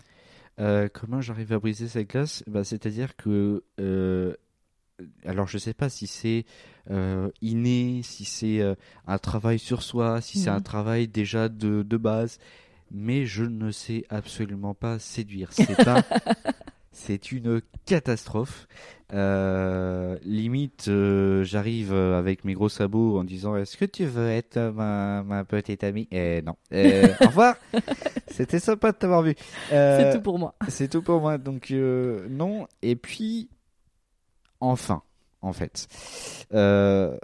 Comment 0.93 1.21
j'arrive 1.21 1.53
à 1.53 1.59
briser 1.59 1.87
cette 1.87 2.09
glace? 2.09 2.43
Bah, 2.47 2.63
C'est-à-dire 2.63 3.15
que. 3.15 3.63
Alors, 5.25 5.47
je 5.47 5.57
sais 5.57 5.73
pas 5.73 5.89
si 5.89 6.07
c'est 6.07 6.45
euh, 6.89 7.29
inné, 7.41 8.01
si 8.03 8.25
c'est 8.25 8.61
euh, 8.61 8.75
un 9.05 9.17
travail 9.17 9.59
sur 9.59 9.81
soi, 9.83 10.21
si 10.21 10.39
c'est 10.39 10.49
Mhm. 10.49 10.55
un 10.55 10.61
travail 10.61 11.07
déjà 11.07 11.49
de, 11.49 11.83
de 11.83 11.97
base, 11.97 12.39
mais 12.91 13.25
je 13.25 13.43
ne 13.43 13.71
sais 13.71 14.05
absolument 14.09 14.73
pas 14.73 14.97
séduire. 14.99 15.51
C'est 15.53 15.75
C'est 16.91 17.31
une 17.31 17.61
catastrophe. 17.85 18.67
Euh, 19.13 20.17
limite, 20.23 20.89
j'arrive 21.43 21.93
avec 21.93 22.43
mes 22.43 22.53
gros 22.55 22.69
sabots 22.69 23.19
en 23.19 23.23
disant 23.23 23.55
Est-ce 23.55 23.77
que 23.77 23.85
tu 23.85 24.05
veux 24.05 24.29
être 24.29 24.57
ma, 24.73 25.21
ma 25.23 25.45
petite 25.45 25.83
amie? 25.83 26.07
Eh 26.11 26.41
non. 26.41 26.55
Au 26.71 27.27
revoir. 27.27 27.55
C'était 28.31 28.59
sympa 28.59 28.91
de 28.93 28.97
t'avoir 28.97 29.21
vu. 29.21 29.35
C'est 29.69 30.13
tout 30.15 30.21
pour 30.21 30.39
moi. 30.39 30.55
c'est 30.69 30.87
tout 30.89 31.03
pour 31.03 31.21
moi. 31.21 31.37
Donc, 31.37 31.69
non. 31.71 32.67
Et 32.81 32.95
puis, 32.95 33.49
enfin, 34.59 35.03
en 35.47 35.53
fait, 35.53 35.87
euh, 36.53 37.17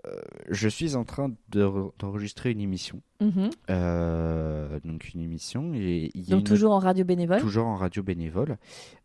je 0.50 0.68
suis 0.70 0.96
en 0.96 1.04
train 1.04 1.32
de 1.50 1.64
re- 1.64 1.92
d'enregistrer 2.00 2.52
une 2.52 2.62
émission. 2.62 3.02
Mhm. 3.22 3.50
Euh, 3.70 4.80
donc, 4.84 5.14
une 5.14 5.22
émission. 5.22 5.72
Et 5.76 6.12
y 6.14 6.24
Donc 6.32 6.40
une- 6.42 6.44
toujours 6.46 6.74
en 6.74 6.80
radio 6.80 7.06
bénévole 7.06 7.40
toujours 7.40 7.68
en 7.68 7.76
radio 7.76 8.04
bénévole. 8.04 8.58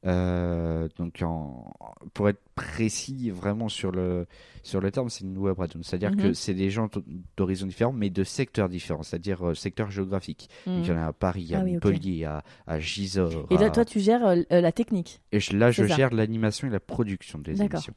Euh, 0.07 0.89
donc, 0.99 1.23
en, 1.23 1.73
pour 2.15 2.29
être 2.29 2.41
précis 2.55 3.31
vraiment 3.31 3.69
sur 3.69 3.93
le, 3.93 4.27
sur 4.63 4.81
le 4.81 4.91
terme, 4.91 5.09
c'est 5.09 5.25
une 5.25 5.37
web 5.39 5.59
radio. 5.59 5.81
C'est-à-dire 5.83 6.11
Mhm. 6.13 6.17
que 6.17 6.33
c'est 6.33 6.55
des 6.55 6.71
gens 6.71 6.89
d'horizons 7.37 7.67
différents, 7.67 7.93
mais 7.93 8.11
de 8.11 8.25
secteurs 8.25 8.69
différents, 8.69 9.03
c'est-à-dire 9.03 9.47
euh, 9.51 9.55
secteur 9.55 9.91
géographique. 9.91 10.49
Donc, 10.67 10.85
il 10.85 10.89
y 10.89 10.91
en 10.93 10.95
Mhm. 10.95 11.01
a 11.03 11.07
à 11.09 11.13
Paris, 11.13 11.55
à 11.55 11.61
Ah. 11.61 11.65
Montpellier, 11.65 12.25
à, 12.25 12.43
à 12.67 12.81
Gisors. 12.81 13.47
Et 13.51 13.57
là, 13.57 13.67
à- 13.67 13.71
toi, 13.71 13.85
tu 13.85 14.01
gères 14.01 14.35
la 14.51 14.73
technique. 14.73 15.21
et 15.33 15.39
je- 15.41 15.57
là, 15.57 15.71
je 15.71 15.87
ça. 15.87 15.95
gère 15.97 16.13
l'animation 16.15 16.67
et 16.67 16.71
la 16.71 16.81
production 16.81 17.39
des 17.39 17.61
émissions. 17.63 17.95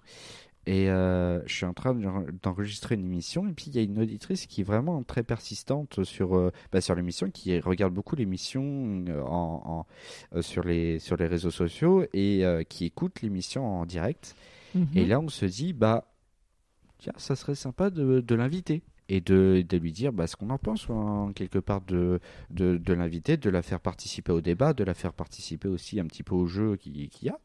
Et 0.68 0.90
euh, 0.92 1.42
je 1.48 1.54
suis 1.56 1.66
en 1.66 1.74
train 1.74 1.96
d'en- 1.96 2.24
d'enregistrer 2.44 2.96
une 2.96 3.06
émission. 3.06 3.48
Et 3.48 3.54
puis, 3.54 3.66
il 3.68 3.76
y 3.76 3.80
a 3.80 3.82
une 3.82 3.98
auditrice 4.00 4.46
qui 4.46 4.62
est 4.62 4.64
vraiment 4.64 5.02
très 5.04 5.24
persistante 5.24 6.04
sur, 6.04 6.36
euh, 6.38 6.52
bah, 6.72 6.82
sur 6.82 6.94
l'émission, 6.94 7.32
qui 7.32 7.60
regarde 7.60 7.94
beaucoup 7.94 8.16
l'émission 8.16 9.04
euh, 9.08 9.24
en, 9.24 9.86
en- 10.36 10.42
sur, 10.42 10.64
les, 10.64 11.00
sur 11.00 11.18
les 11.18 11.26
réseaux 11.26 11.50
sociaux 11.52 12.04
et 12.14 12.46
euh, 12.46 12.64
qui 12.64 12.86
écoute 12.86 13.22
l'émission 13.24 13.66
en 13.66 13.86
direct. 13.86 14.36
Mhm. 14.76 14.88
Et 14.96 15.06
là, 15.06 15.20
on 15.20 15.30
se 15.30 15.46
dit, 15.46 15.74
bah, 15.74 16.06
tiens, 17.00 17.14
ça 17.18 17.36
serait 17.36 17.56
sympa 17.56 17.90
de, 17.90 18.22
de 18.22 18.36
l'inviter. 18.36 18.84
Et 19.10 19.20
de, 19.20 19.66
de 19.68 19.78
lui 19.78 19.92
dire 19.92 20.14
bah, 20.14 20.26
ce 20.26 20.38
qu'on 20.38 20.50
en 20.52 20.58
pense, 20.58 20.90
en 20.90 21.34
quelque 21.34 21.60
part, 21.60 21.82
de, 21.82 22.22
de, 22.50 22.78
de 22.78 22.94
l'inviter, 22.94 23.36
de 23.36 23.50
la 23.50 23.62
faire 23.62 23.82
participer 23.82 24.32
au 24.32 24.40
débat, 24.40 24.74
de 24.74 24.86
la 24.86 24.94
faire 24.94 25.12
participer 25.12 25.68
aussi 25.68 26.00
un 26.00 26.06
petit 26.06 26.24
peu 26.24 26.34
au 26.34 26.46
jeu 26.46 26.78
qui- 26.78 27.10
qu'il 27.10 27.28
y 27.28 27.30
a. 27.30 27.38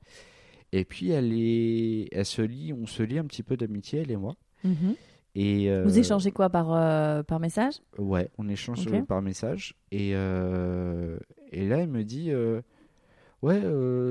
Et 0.72 0.84
puis, 0.84 1.10
elle, 1.10 1.32
est, 1.32 2.08
elle 2.12 2.24
se 2.26 2.42
lie, 2.42 2.72
on 2.72 2.86
se 2.86 3.02
lie 3.02 3.18
un 3.18 3.24
petit 3.24 3.42
peu 3.42 3.56
d'amitié, 3.56 4.00
elle 4.00 4.10
et 4.10 4.16
moi. 4.16 4.36
Mhm. 4.64 4.94
Et, 5.34 5.70
euh, 5.70 5.84
Vous 5.84 5.98
échangez 5.98 6.30
quoi 6.32 6.48
par, 6.48 6.72
euh, 6.72 7.22
par 7.22 7.40
message? 7.40 7.74
Ouais, 7.98 8.30
on 8.38 8.48
échange 8.48 8.86
Ok. 8.86 8.94
euh, 8.94 9.02
par 9.02 9.20
message. 9.22 9.74
Et, 9.92 10.12
euh, 10.14 11.18
et 11.52 11.68
là, 11.68 11.78
elle 11.78 11.88
me 11.90 12.02
dit 12.04 12.32
ouais, 13.42 13.62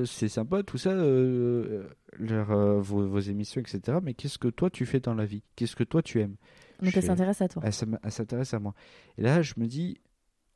c'est 0.05 0.27
sympa 0.29 0.63
tout 0.63 0.77
ça, 0.77 0.93
leur, 0.93 2.79
vos, 2.81 3.07
vos 3.07 3.19
émissions, 3.19 3.61
etc. 3.61 3.97
Mais 4.03 4.13
qu'est-ce 4.13 4.37
que 4.37 4.47
toi 4.47 4.69
tu 4.69 4.85
fais 4.85 4.99
dans 4.99 5.13
la 5.15 5.25
vie? 5.25 5.43
Qu'est-ce 5.55 5.75
que 5.75 5.83
toi 5.83 6.01
tu 6.01 6.21
aimes? 6.21 6.35
Donc 6.81 6.91
Je 6.91 6.97
elle 6.99 7.03
s'intéresse 7.05 7.41
à 7.41 7.47
toi. 7.47 7.63
elle 7.65 8.11
s'intéresse 8.11 8.53
à 8.53 8.59
moi. 8.59 8.73
Et 9.17 9.21
là, 9.23 9.41
je 9.41 9.53
me 9.57 9.65
dis, 9.65 9.97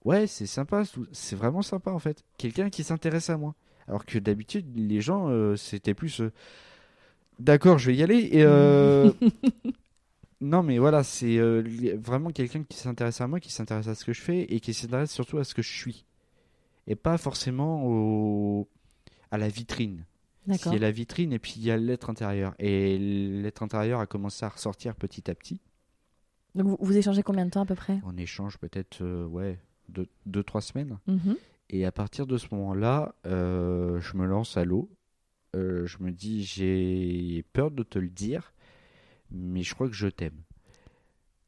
ouais, 0.06 0.28
c'est 0.28 0.46
sympa, 0.46 0.84
c'est 1.12 1.36
vraiment 1.36 1.62
sympa 1.62 1.92
en 1.92 2.00
fait. 2.00 2.24
Quelqu'un 2.38 2.70
qui 2.70 2.84
s'intéresse 2.84 3.30
à 3.30 3.38
moi. 3.38 3.56
Alors 3.90 4.06
que 4.06 4.20
d'habitude, 4.20 4.68
les 4.76 5.02
gens, 5.02 5.30
euh, 5.30 5.56
c'était 5.56 5.96
plus, 5.96 6.22
euh, 6.22 6.32
d'accord, 7.40 7.80
je 7.80 7.90
vais 7.90 7.98
y 7.98 8.04
aller. 8.04 8.30
Et 8.32 8.44
euh, 8.44 9.12
non, 10.42 10.62
mais 10.62 10.78
voilà, 10.78 11.04
c'est 11.04 11.40
vraiment 11.98 12.30
quelqu'un 12.30 12.64
qui 12.64 12.78
s'intéresse 12.78 13.20
à 13.20 13.28
moi, 13.28 13.40
qui 13.40 13.52
s'intéresse 13.52 13.88
à 13.88 13.96
ce 13.96 14.06
que 14.06 14.14
je 14.14 14.22
fais 14.22 14.44
et 14.44 14.60
qui 14.60 14.76
s'intéresse 14.76 15.12
surtout 15.12 15.40
à 15.40 15.44
ce 15.44 15.56
que 15.56 15.64
je 15.64 15.76
suis. 15.76 16.06
Et 16.86 16.96
pas 16.96 17.18
forcément 17.18 17.84
au... 17.84 18.68
à 19.32 19.38
la 19.40 19.48
vitrine. 19.48 20.06
Il 20.48 20.56
y 20.56 20.76
a 20.76 20.80
la 20.80 20.92
vitrine 20.92 21.34
et 21.34 21.40
puis 21.40 21.56
il 21.58 21.64
y 21.64 21.72
a 21.72 21.78
l'être 21.78 22.10
intérieur. 22.10 22.56
Et 22.60 22.98
l'être 22.98 23.64
intérieur 23.64 24.00
a 24.00 24.06
commencé 24.06 24.46
à 24.46 24.50
ressortir 24.50 24.96
petit 24.96 25.30
à 25.30 25.36
petit. 25.36 25.62
Donc 26.56 26.68
vous, 26.68 26.78
vous 26.80 26.98
échangez 26.98 27.24
combien 27.24 27.46
de 27.46 27.52
temps 27.52 27.62
à 27.62 27.66
peu 27.66 27.76
près? 27.76 28.00
On 28.06 28.18
échange 28.18 28.58
peut-être, 28.58 29.02
euh, 29.02 29.26
ouais, 29.26 29.60
deux, 29.90 30.08
deux, 30.26 30.44
trois 30.44 30.62
semaines. 30.62 30.98
Mhm. 31.08 31.36
Et 31.70 31.86
à 31.86 31.92
partir 31.92 32.26
de 32.26 32.38
ce 32.38 32.48
moment-là, 32.54 33.14
euh, 33.26 34.00
je 34.00 34.18
me 34.18 34.26
lance 34.26 34.58
à 34.58 34.66
l'eau. 34.66 34.90
Euh, 35.56 35.86
je 35.86 35.98
me 36.00 36.12
dis, 36.12 36.44
j'ai 36.44 37.44
peur 37.54 37.72
de 37.72 37.84
te 37.84 38.00
le 38.00 38.10
dire, 38.10 38.54
mais 39.32 39.62
je 39.64 39.74
crois 39.76 39.88
que 39.88 39.94
je 39.96 40.08
t'aime. 40.08 40.42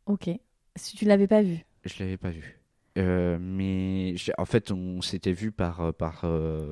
Ok. 0.06 0.30
Si 0.76 0.96
tu 0.96 1.06
l'avais 1.06 1.28
pas 1.28 1.42
vu. 1.42 1.66
Je 1.86 1.94
l'avais 2.00 2.18
pas 2.18 2.30
vu. 2.30 2.58
Euh, 2.98 3.38
mais 3.40 4.16
en 4.38 4.46
fait, 4.46 4.72
on 4.72 5.02
s'était 5.02 5.32
vu 5.34 5.52
par, 5.52 5.94
par 5.94 6.26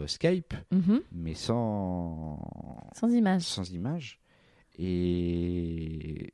Skype, 0.08 0.54
Mhm. 0.72 1.02
mais 1.12 1.34
sans, 1.34 2.40
Sans 2.94 3.10
image. 3.14 3.42
sans 3.44 3.72
image. 3.72 4.20
Et 4.78 6.34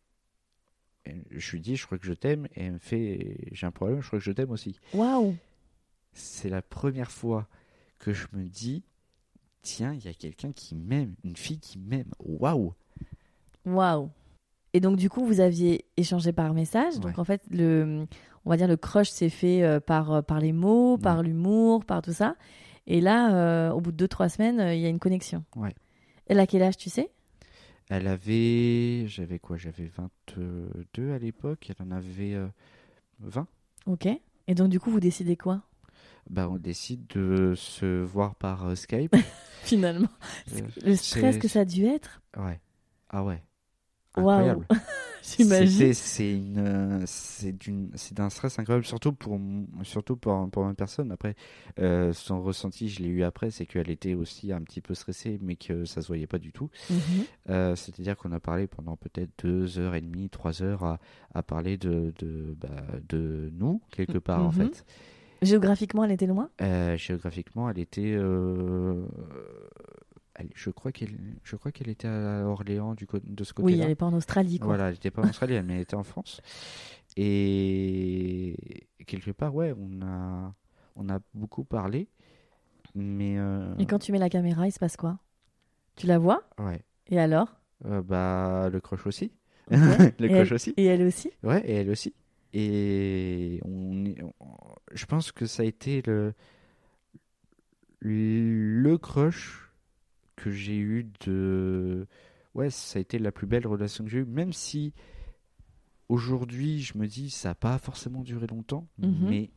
et 1.07 1.13
je 1.29 1.51
lui 1.51 1.61
dis, 1.61 1.75
je 1.75 1.85
crois 1.85 1.99
que 1.99 2.05
je 2.07 2.13
t'aime. 2.13 2.47
Et 2.55 2.63
elle 2.63 2.73
me 2.73 2.77
fait, 2.79 3.37
j'ai 3.51 3.67
un 3.67 3.71
problème, 3.71 4.01
je 4.01 4.07
crois 4.07 4.17
que 4.19 4.25
je 4.25 4.31
t'aime 4.31 4.49
aussi. 4.51 4.79
Waouh. 4.93 5.35
C'est 6.15 6.49
la 6.49 6.61
première 6.63 7.11
fois 7.11 7.47
que 7.99 8.11
je 8.13 8.25
me 8.33 8.43
dis 8.45 8.83
tiens, 9.61 9.93
il 9.93 10.03
y 10.03 10.07
a 10.07 10.13
quelqu'un 10.13 10.51
qui 10.51 10.75
m'aime, 10.75 11.13
une 11.23 11.35
fille 11.35 11.59
qui 11.59 11.77
m'aime. 11.77 12.09
Waouh 12.19 12.73
Waouh. 13.65 14.09
Et 14.73 14.79
donc 14.79 14.97
du 14.97 15.09
coup, 15.09 15.25
vous 15.25 15.39
aviez 15.39 15.85
échangé 15.97 16.33
par 16.33 16.53
message. 16.53 16.95
Donc 16.99 17.13
Ouais. 17.13 17.19
en 17.19 17.23
fait, 17.23 17.41
le, 17.49 18.05
on 18.45 18.49
va 18.49 18.57
dire 18.57 18.67
le 18.67 18.77
crush 18.77 19.09
s'est 19.09 19.29
fait 19.29 19.63
euh, 19.63 19.79
par 19.79 20.11
euh, 20.11 20.21
par 20.21 20.39
les 20.39 20.51
mots, 20.53 20.97
par 20.97 21.23
l'humour, 21.23 21.85
par 21.85 22.01
tout 22.01 22.13
ça. 22.13 22.35
Et 22.87 23.01
là, 23.01 23.33
euh, 23.35 23.71
au 23.71 23.81
bout 23.81 23.91
de 23.91 23.97
deux 23.97 24.07
trois 24.07 24.29
semaines, 24.29 24.59
il 24.73 24.79
y 24.81 24.85
a 24.85 24.89
une 24.89 24.99
connexion. 24.99 25.43
Ouais. 25.55 25.73
Elle 26.27 26.39
a 26.39 26.45
quel 26.47 26.61
âge, 26.61 26.77
tu 26.77 26.89
sais? 26.89 27.09
Elle 27.89 28.07
avait. 28.07 29.05
J'avais 29.07 29.39
quoi? 29.39 29.57
J'avais 29.57 29.89
22 30.37 31.11
à 31.13 31.17
l'époque. 31.19 31.69
Elle 31.69 31.87
en 31.87 31.91
avait 31.91 32.33
euh, 32.33 32.47
20. 33.19 33.47
Ok. 33.87 34.07
Et 34.47 34.53
donc 34.55 34.69
du 34.69 34.79
coup, 34.79 34.91
vous 34.91 34.99
décidez 34.99 35.35
quoi? 35.37 35.61
Bah, 36.29 36.49
on 36.49 36.57
décide 36.57 37.05
de 37.07 37.53
se 37.55 38.01
voir 38.03 38.35
par 38.35 38.67
euh, 38.67 38.75
Skype. 38.75 39.15
Finalement, 39.63 40.09
Euh, 40.53 40.61
le 40.85 40.95
stress 40.95 41.37
que 41.37 41.47
ça 41.47 41.61
a 41.61 41.65
dû 41.65 41.85
être? 41.85 42.21
ouais. 42.37 42.59
Ah 43.09 43.23
ouais. 43.23 43.41
Waouh. 44.17 44.27
Incroyable. 44.31 44.67
J'imagine. 45.37 45.93
C'est 45.93 46.31
une, 46.31 46.57
euh, 46.59 47.03
c'est 47.07 47.51
d'une, 47.51 47.89
c'est 47.95 48.13
d'un 48.13 48.29
stress 48.29 48.59
incroyable, 48.59 48.85
surtout 48.85 49.11
pour, 49.11 49.39
surtout 49.83 50.15
pour, 50.17 50.49
pour 50.51 50.63
ma 50.65 50.73
personne. 50.75 51.11
Après, 51.11 51.35
euh, 51.79 52.13
son 52.13 52.41
ressenti, 52.43 52.89
je 52.89 53.01
l'ai 53.01 53.09
eu 53.09 53.23
après, 53.23 53.49
c'est 53.49 53.65
qu'elle 53.65 53.89
était 53.89 54.13
aussi 54.13 54.51
un 54.51 54.61
petit 54.61 54.81
peu 54.81 54.93
stressée, 54.93 55.39
mais 55.41 55.55
que 55.55 55.83
ça 55.85 56.01
se 56.01 56.07
voyait 56.07 56.27
pas 56.27 56.37
du 56.37 56.51
tout. 56.51 56.69
Mhm. 56.91 56.97
Euh, 57.49 57.75
C'est-à-dire 57.75 58.15
qu'on 58.17 58.31
a 58.33 58.39
parlé 58.39 58.67
pendant 58.67 58.97
peut-être 58.97 59.31
deux 59.43 59.79
heures 59.79 59.95
et 59.95 60.01
demie, 60.01 60.29
trois 60.29 60.61
heures 60.61 60.83
à, 60.83 60.99
à 61.33 61.41
parler 61.43 61.77
de, 61.77 62.13
de, 62.19 62.55
bah, 62.59 62.69
de 63.09 63.49
nous 63.53 63.81
quelque 63.91 64.19
part 64.19 64.43
en 64.45 64.51
fait. 64.51 64.85
Géographiquement, 65.41 66.03
elle 66.03 66.11
était 66.11 66.25
loin? 66.27 66.49
Euh, 66.61 66.97
géographiquement, 66.97 67.69
elle 67.69 67.79
était, 67.79 68.13
euh, 68.15 69.05
elle- 70.35 70.49
je 70.55 70.69
crois 70.69 70.91
qu'elle, 70.91 71.17
je 71.43 71.55
crois 71.55 71.71
qu'elle 71.71 71.89
était 71.89 72.07
à 72.07 72.45
Orléans 72.47 72.93
du 72.95 73.05
de 73.23 73.43
ce 73.43 73.53
côté-là. 73.53 73.75
Oui, 73.77 73.81
elle 73.81 73.87
n'est 73.89 73.95
pas 73.95 74.05
en 74.05 74.13
Australie, 74.13 74.59
quoi. 74.59 74.67
Voilà, 74.67 74.87
elle 74.87 74.93
n'était 74.93 75.11
pas 75.11 75.21
en 75.21 75.29
Australie, 75.29 75.61
mais 75.63 75.75
elle 75.75 75.81
était 75.81 75.95
en 75.95 76.03
France. 76.03 76.41
Et 77.17 78.87
quelque 79.05 79.31
part, 79.31 79.53
ouais, 79.55 79.73
on 79.77 80.01
a, 80.05 80.53
on 80.95 81.09
a 81.09 81.19
beaucoup 81.33 81.63
parlé. 81.63 82.07
Mais. 82.93 83.35
euh, 83.37 83.73
Et 83.79 83.85
quand 83.85 83.99
tu 83.99 84.11
mets 84.11 84.19
la 84.19 84.29
caméra, 84.29 84.67
il 84.67 84.71
se 84.71 84.79
passe 84.79 84.97
quoi? 84.97 85.17
Tu 85.95 86.07
la 86.07 86.17
vois? 86.17 86.43
Ouais. 86.59 86.81
Et 87.07 87.19
alors? 87.19 87.55
Euh, 87.85 88.01
bah, 88.01 88.69
le 88.71 88.79
crush 88.79 89.05
aussi. 89.05 89.31
Le 89.71 90.25
Et 90.25 90.29
crush 90.29 90.47
elle- 90.49 90.53
aussi. 90.53 90.73
Et 90.77 90.85
elle 90.85 91.01
aussi? 91.01 91.31
Ouais, 91.43 91.61
et 91.65 91.73
elle 91.73 91.89
aussi. 91.89 92.13
Et 92.57 93.59
on, 93.65 94.05
je 94.93 95.05
pense 95.05 95.33
que 95.33 95.45
ça 95.45 95.63
a 95.63 95.65
été 95.65 96.01
le, 96.05 96.33
le 97.99 98.97
crush 98.97 99.69
que 100.35 100.51
j'ai 100.51 100.77
eu 100.77 101.09
de. 101.25 102.07
Ouais, 102.53 102.69
ça 102.69 102.99
a 102.99 103.01
été 103.01 103.19
la 103.19 103.31
plus 103.33 103.47
belle 103.47 103.67
relation 103.67 104.03
que 104.05 104.09
j'ai 104.09 104.19
eue, 104.19 104.25
même 104.25 104.53
si 104.53 104.93
aujourd'hui 106.07 106.81
je 106.81 106.97
me 106.97 107.07
dis 107.07 107.29
ça 107.29 107.49
n'a 107.49 107.55
pas 107.55 107.77
forcément 107.77 108.21
duré 108.21 108.47
longtemps, 108.47 108.87
Mhm. 108.99 109.27
mais 109.29 109.49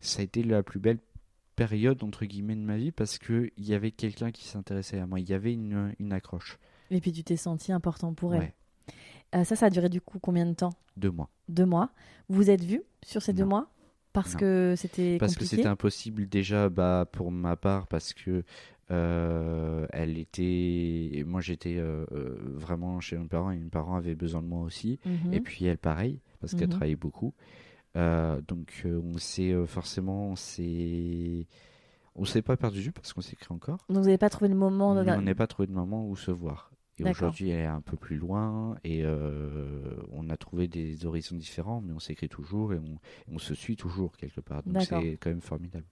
ça 0.00 0.20
a 0.20 0.24
été 0.24 0.42
la 0.42 0.62
plus 0.62 0.80
belle 0.80 0.98
période 1.56 2.02
entre 2.02 2.24
guillemets 2.24 2.56
de 2.56 2.60
ma 2.60 2.76
vie 2.76 2.90
parce 2.90 3.18
que 3.18 3.50
il 3.56 3.66
y 3.66 3.74
avait 3.74 3.90
quelqu'un 3.92 4.30
qui 4.30 4.46
s'intéressait 4.46 4.98
à 4.98 5.06
moi, 5.06 5.20
il 5.20 5.28
y 5.28 5.32
avait 5.34 5.52
une, 5.54 5.94
une 5.98 6.12
accroche. 6.12 6.58
Et 6.90 7.00
puis 7.00 7.12
tu 7.12 7.22
t'es 7.24 7.36
senti 7.36 7.72
important 7.72 8.12
pour 8.14 8.34
elle. 8.34 8.40
Ouais, 8.40 8.54
Euh, 9.34 9.44
ça, 9.44 9.54
ça 9.56 9.66
a 9.66 9.70
duré 9.70 9.88
du 9.88 10.00
coup 10.00 10.18
combien 10.20 10.46
de 10.46 10.54
temps? 10.54 10.72
Deux 10.96 11.10
mois. 11.10 11.28
Deux 11.48 11.66
mois. 11.66 11.90
Vous 12.28 12.36
vous 12.36 12.50
êtes 12.50 12.64
vus 12.64 12.82
sur 13.04 13.22
ces 13.22 13.32
deux 13.32 13.44
mois? 13.44 13.68
Parce 14.12 14.34
Non. 14.34 14.40
que 14.40 14.74
c'était 14.76 15.18
Parce 15.18 15.36
que 15.36 15.44
c'était 15.44 15.66
impossible 15.66 16.28
déjà 16.28 16.68
bah, 16.68 17.06
pour 17.12 17.30
ma 17.30 17.54
part 17.56 17.86
parce 17.86 18.12
que 18.12 18.42
euh, 18.90 19.86
elle 19.90 20.18
était 20.18 21.22
moi 21.24 21.40
j'étais 21.40 21.76
euh, 21.78 22.04
vraiment 22.56 22.98
chez 23.00 23.16
mes 23.16 23.28
parents 23.28 23.52
et 23.52 23.56
mes 23.58 23.68
parents 23.70 23.94
avaient 23.94 24.16
besoin 24.16 24.42
de 24.42 24.48
moi 24.48 24.62
aussi 24.62 24.98
Mhm. 25.06 25.32
et 25.32 25.40
puis 25.40 25.64
elle 25.66 25.78
pareil 25.78 26.18
parce 26.40 26.54
qu'elle 26.54 26.64
Mhm. 26.68 26.70
travaillait 26.70 26.96
beaucoup 26.96 27.32
Euh, 27.96 28.40
donc 28.46 28.84
on 28.86 29.18
s'est 29.18 29.52
forcément 29.66 30.28
on 30.30 30.36
s'est 30.36 31.46
on 32.16 32.24
s'est 32.24 32.42
pas 32.42 32.56
perdu 32.56 32.92
parce 32.92 33.12
qu'on 33.12 33.20
s'écrit 33.20 33.52
encore 33.52 33.78
Donc 33.88 33.98
vous 33.98 34.04
n'avez 34.04 34.18
pas 34.18 34.28
trouvé 34.30 34.48
le 34.48 34.54
moment 34.56 34.94
de... 34.94 35.08
on 35.08 35.22
n'est 35.22 35.34
pas 35.34 35.46
trouvé 35.48 35.66
de 35.68 35.72
moment 35.72 36.06
où 36.08 36.14
se 36.16 36.30
voir 36.32 36.69
et 37.00 37.04
aujourd'hui 37.10 37.50
elle 37.50 37.60
est 37.60 37.66
un 37.66 37.80
peu 37.80 37.96
plus 37.96 38.16
loin 38.16 38.76
et 38.84 39.02
euh, 39.04 39.96
on 40.12 40.28
a 40.30 40.36
trouvé 40.36 40.68
des 40.68 41.06
horizons 41.06 41.36
différents 41.36 41.80
mais 41.80 41.92
on 41.92 41.98
s'écrit 41.98 42.28
toujours 42.28 42.72
et 42.72 42.78
on, 42.78 42.98
on 43.34 43.38
se 43.38 43.54
suit 43.54 43.76
toujours 43.76 44.16
quelque 44.16 44.40
part 44.40 44.62
donc 44.62 44.82
c'est 44.82 45.18
quand 45.20 45.30
même 45.30 45.40
formidable 45.40 45.86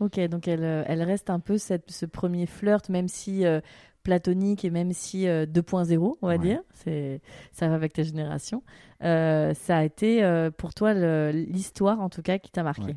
Ok, 0.00 0.20
donc 0.28 0.46
elle, 0.46 0.62
euh, 0.62 0.84
elle 0.86 1.02
reste 1.02 1.28
un 1.28 1.40
peu 1.40 1.58
cette, 1.58 1.90
ce 1.90 2.06
premier 2.06 2.46
flirt, 2.46 2.88
même 2.88 3.08
si 3.08 3.44
euh, 3.44 3.60
platonique 4.04 4.64
et 4.64 4.70
même 4.70 4.92
si 4.92 5.26
euh, 5.26 5.44
2.0, 5.44 6.18
on 6.22 6.26
va 6.28 6.34
Ouais. 6.34 6.38
dire, 6.38 6.60
c'est 6.72 7.20
ça 7.50 7.66
va 7.68 7.74
avec 7.74 7.94
ta 7.94 8.04
génération. 8.04 8.62
Ça 9.00 9.76
a 9.76 9.82
été 9.84 10.22
pour 10.56 10.72
toi 10.72 10.94
l'histoire, 11.32 12.00
en 12.00 12.08
tout 12.08 12.22
cas, 12.22 12.38
qui 12.38 12.50
t'a 12.52 12.62
marqué. 12.62 12.92
Ouais. 12.92 12.96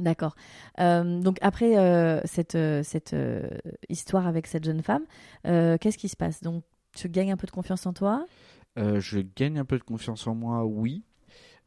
D'accord. 0.00 0.34
Euh, 0.80 1.20
donc 1.20 1.36
après 1.42 1.76
euh, 1.76 2.20
cette, 2.24 2.54
euh, 2.54 2.82
cette 2.82 3.14
histoire 3.88 4.26
avec 4.26 4.46
cette 4.46 4.64
jeune 4.64 4.82
femme, 4.82 5.04
qu'est-ce 5.44 5.98
qui 5.98 6.08
se 6.08 6.16
passe? 6.16 6.42
Donc 6.42 6.64
tu 6.96 7.08
gagnes 7.08 7.32
un 7.32 7.36
peu 7.36 7.46
de 7.46 7.52
confiance 7.52 7.86
en 7.86 7.92
toi? 7.92 8.26
Je 8.76 9.20
gagne 9.36 9.58
un 9.58 9.64
peu 9.64 9.78
de 9.78 9.84
confiance 9.84 10.26
en 10.26 10.34
moi, 10.34 10.64
oui. 10.64 11.04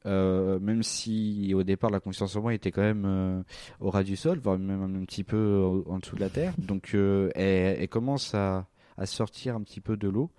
Même 0.06 0.84
si 0.84 1.54
au 1.54 1.64
départ 1.64 1.92
la 1.92 2.00
confiance 2.00 2.36
en 2.36 2.42
moi 2.42 2.54
était 2.54 2.72
quand 2.72 2.82
même 2.82 3.44
au 3.80 3.90
ras 3.92 4.04
du 4.04 4.16
sol, 4.16 4.40
voire 4.40 4.58
même 4.58 4.82
un 4.82 5.06
petit 5.06 5.24
peu 5.24 5.84
en 5.86 6.00
dessous 6.00 6.16
de 6.16 6.22
la 6.22 6.30
terre. 6.30 6.54
Donc 6.58 6.94
elle, 6.94 7.32
elle 7.36 7.90
commence 7.90 8.34
à, 8.34 8.68
à 8.98 9.06
sortir 9.06 9.56
un 9.56 9.62
petit 9.62 9.80
peu 9.80 9.96
de 9.96 10.08
l'eau, 10.08 10.32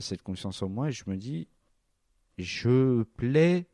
cette 0.00 0.22
confiance 0.22 0.60
en 0.62 0.68
moi, 0.68 0.88
et 0.88 0.92
je 0.92 1.04
me 1.06 1.16
dis, 1.16 1.46
je 2.36 3.04
plais 3.16 3.66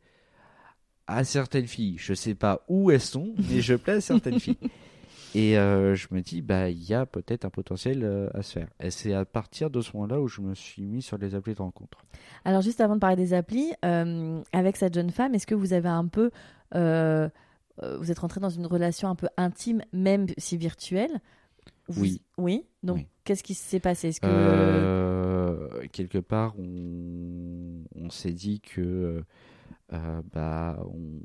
à 1.07 1.23
certaines 1.23 1.67
filles. 1.67 1.95
Je 1.97 2.13
sais 2.13 2.35
pas 2.35 2.61
où 2.67 2.91
elles 2.91 3.01
sont, 3.01 3.33
mais 3.49 3.61
je 3.61 3.75
plais 3.75 3.93
à 3.93 4.01
certaines 4.01 4.39
filles. 4.39 4.57
Et 5.35 5.57
euh, 5.57 5.95
je 5.95 6.07
me 6.11 6.21
dis, 6.21 6.43
bah, 6.43 6.69
il 6.69 6.83
y 6.83 6.93
a 6.93 7.07
peut-être 7.07 7.43
un 7.43 7.49
potentiel 7.49 8.01
euh, 8.03 8.29
à 8.35 8.43
se 8.43 8.53
faire. 8.53 8.67
Et 8.79 8.91
c'est 8.91 9.13
à 9.15 9.25
partir 9.25 9.71
de 9.71 9.81
ce 9.81 9.89
moment-là 9.97 10.21
où 10.21 10.27
je 10.27 10.41
me 10.41 10.53
suis 10.53 10.83
mis 10.83 11.01
sur 11.01 11.17
les 11.17 11.33
applis 11.33 11.55
de 11.55 11.59
rencontre. 11.61 11.97
Alors 12.45 12.61
juste 12.61 12.79
avant 12.81 12.93
de 12.93 12.99
parler 12.99 13.15
des 13.15 13.33
applis, 13.33 13.71
euh, 13.83 14.41
avec 14.53 14.77
cette 14.77 14.93
jeune 14.93 15.09
femme, 15.09 15.33
est-ce 15.33 15.47
que 15.47 15.55
vous 15.55 15.73
avez 15.73 15.89
un 15.89 16.05
peu, 16.05 16.29
vous 16.73 18.11
êtes 18.11 18.19
rentré 18.19 18.39
dans 18.39 18.51
une 18.51 18.67
relation 18.67 19.09
un 19.09 19.15
peu 19.15 19.27
intime, 19.37 19.81
même 19.91 20.27
si 20.37 20.55
virtuelle? 20.55 21.19
Vous- 21.87 22.01
Oui. 22.03 22.21
Oui? 22.37 22.65
Donc 22.83 22.97
Oui. 22.97 23.07
qu'est-ce 23.23 23.41
qui 23.43 23.55
s'est 23.55 23.79
passé? 23.79 24.09
Est-ce 24.09 24.21
que 24.21 25.87
quelque 25.91 26.19
part, 26.19 26.53
on, 26.59 27.83
on 27.95 28.09
s'est 28.11 28.31
dit 28.33 28.61
que 28.61 29.23
bah, 29.89 30.79
on- 30.93 31.19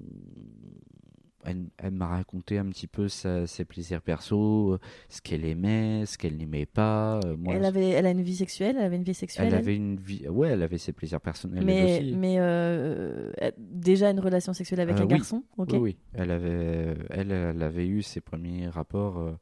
elle, 1.44 1.66
elle 1.78 1.92
m'a 1.92 2.08
raconté 2.08 2.58
un 2.58 2.66
petit 2.66 2.88
peu 2.88 3.08
sa- 3.08 3.46
ses 3.46 3.64
plaisirs 3.64 4.02
perso, 4.02 4.72
euh, 4.74 4.78
ce 5.08 5.22
qu'elle 5.22 5.44
aimait, 5.44 6.04
ce 6.04 6.18
qu'elle 6.18 6.36
n'aimait 6.36 6.66
pas. 6.66 7.20
euh, 7.24 7.36
moi, 7.36 7.54
elle 7.54 7.64
avait, 7.64 7.90
elle 7.90 8.06
a 8.06 8.10
une 8.10 8.22
vie 8.22 8.36
sexuelle, 8.36 8.76
elle 8.78 8.84
avait 8.84 8.96
une 8.96 9.04
vie 9.04 9.14
sexuelle. 9.14 9.46
elle 9.46 9.54
elle? 9.54 9.58
avait 9.60 9.76
une 9.76 9.96
vie, 9.96 10.28
ouais, 10.28 10.48
elle 10.48 10.62
avait 10.62 10.78
ses 10.78 10.92
plaisirs 10.92 11.20
personnels 11.20 11.64
mais, 11.64 11.84
aussi. 11.84 12.16
mais 12.16 12.36
euh, 12.40 13.30
euh, 13.40 13.50
déjà 13.56 14.10
une 14.10 14.20
relation 14.20 14.52
sexuelle 14.52 14.80
avec 14.80 14.96
Euh, 14.96 15.02
un 15.02 15.06
oui. 15.06 15.10
garçon, 15.10 15.44
ok. 15.56 15.68
Oui, 15.72 15.78
oui. 15.78 15.96
Elle 16.12 16.30
avait, 16.32 16.96
elle, 17.10 17.30
elle 17.32 17.62
avait 17.62 17.86
eu 17.86 18.02
ses 18.02 18.20
premiers 18.20 18.68
rapports, 18.68 19.18
euh, 19.18 19.32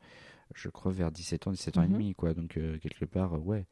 je 0.54 0.68
crois, 0.68 0.92
vers 0.92 1.10
17 1.10 1.46
ans, 1.46 1.50
17 1.50 1.78
ans 1.78 1.82
et 1.82 1.86
Mhm. 1.88 1.92
demi, 1.94 2.14
quoi. 2.14 2.34
Donc, 2.34 2.56
euh, 2.58 2.78
quelque 2.78 3.06
part, 3.06 3.34
euh, 3.34 3.38
ouais. 3.38 3.64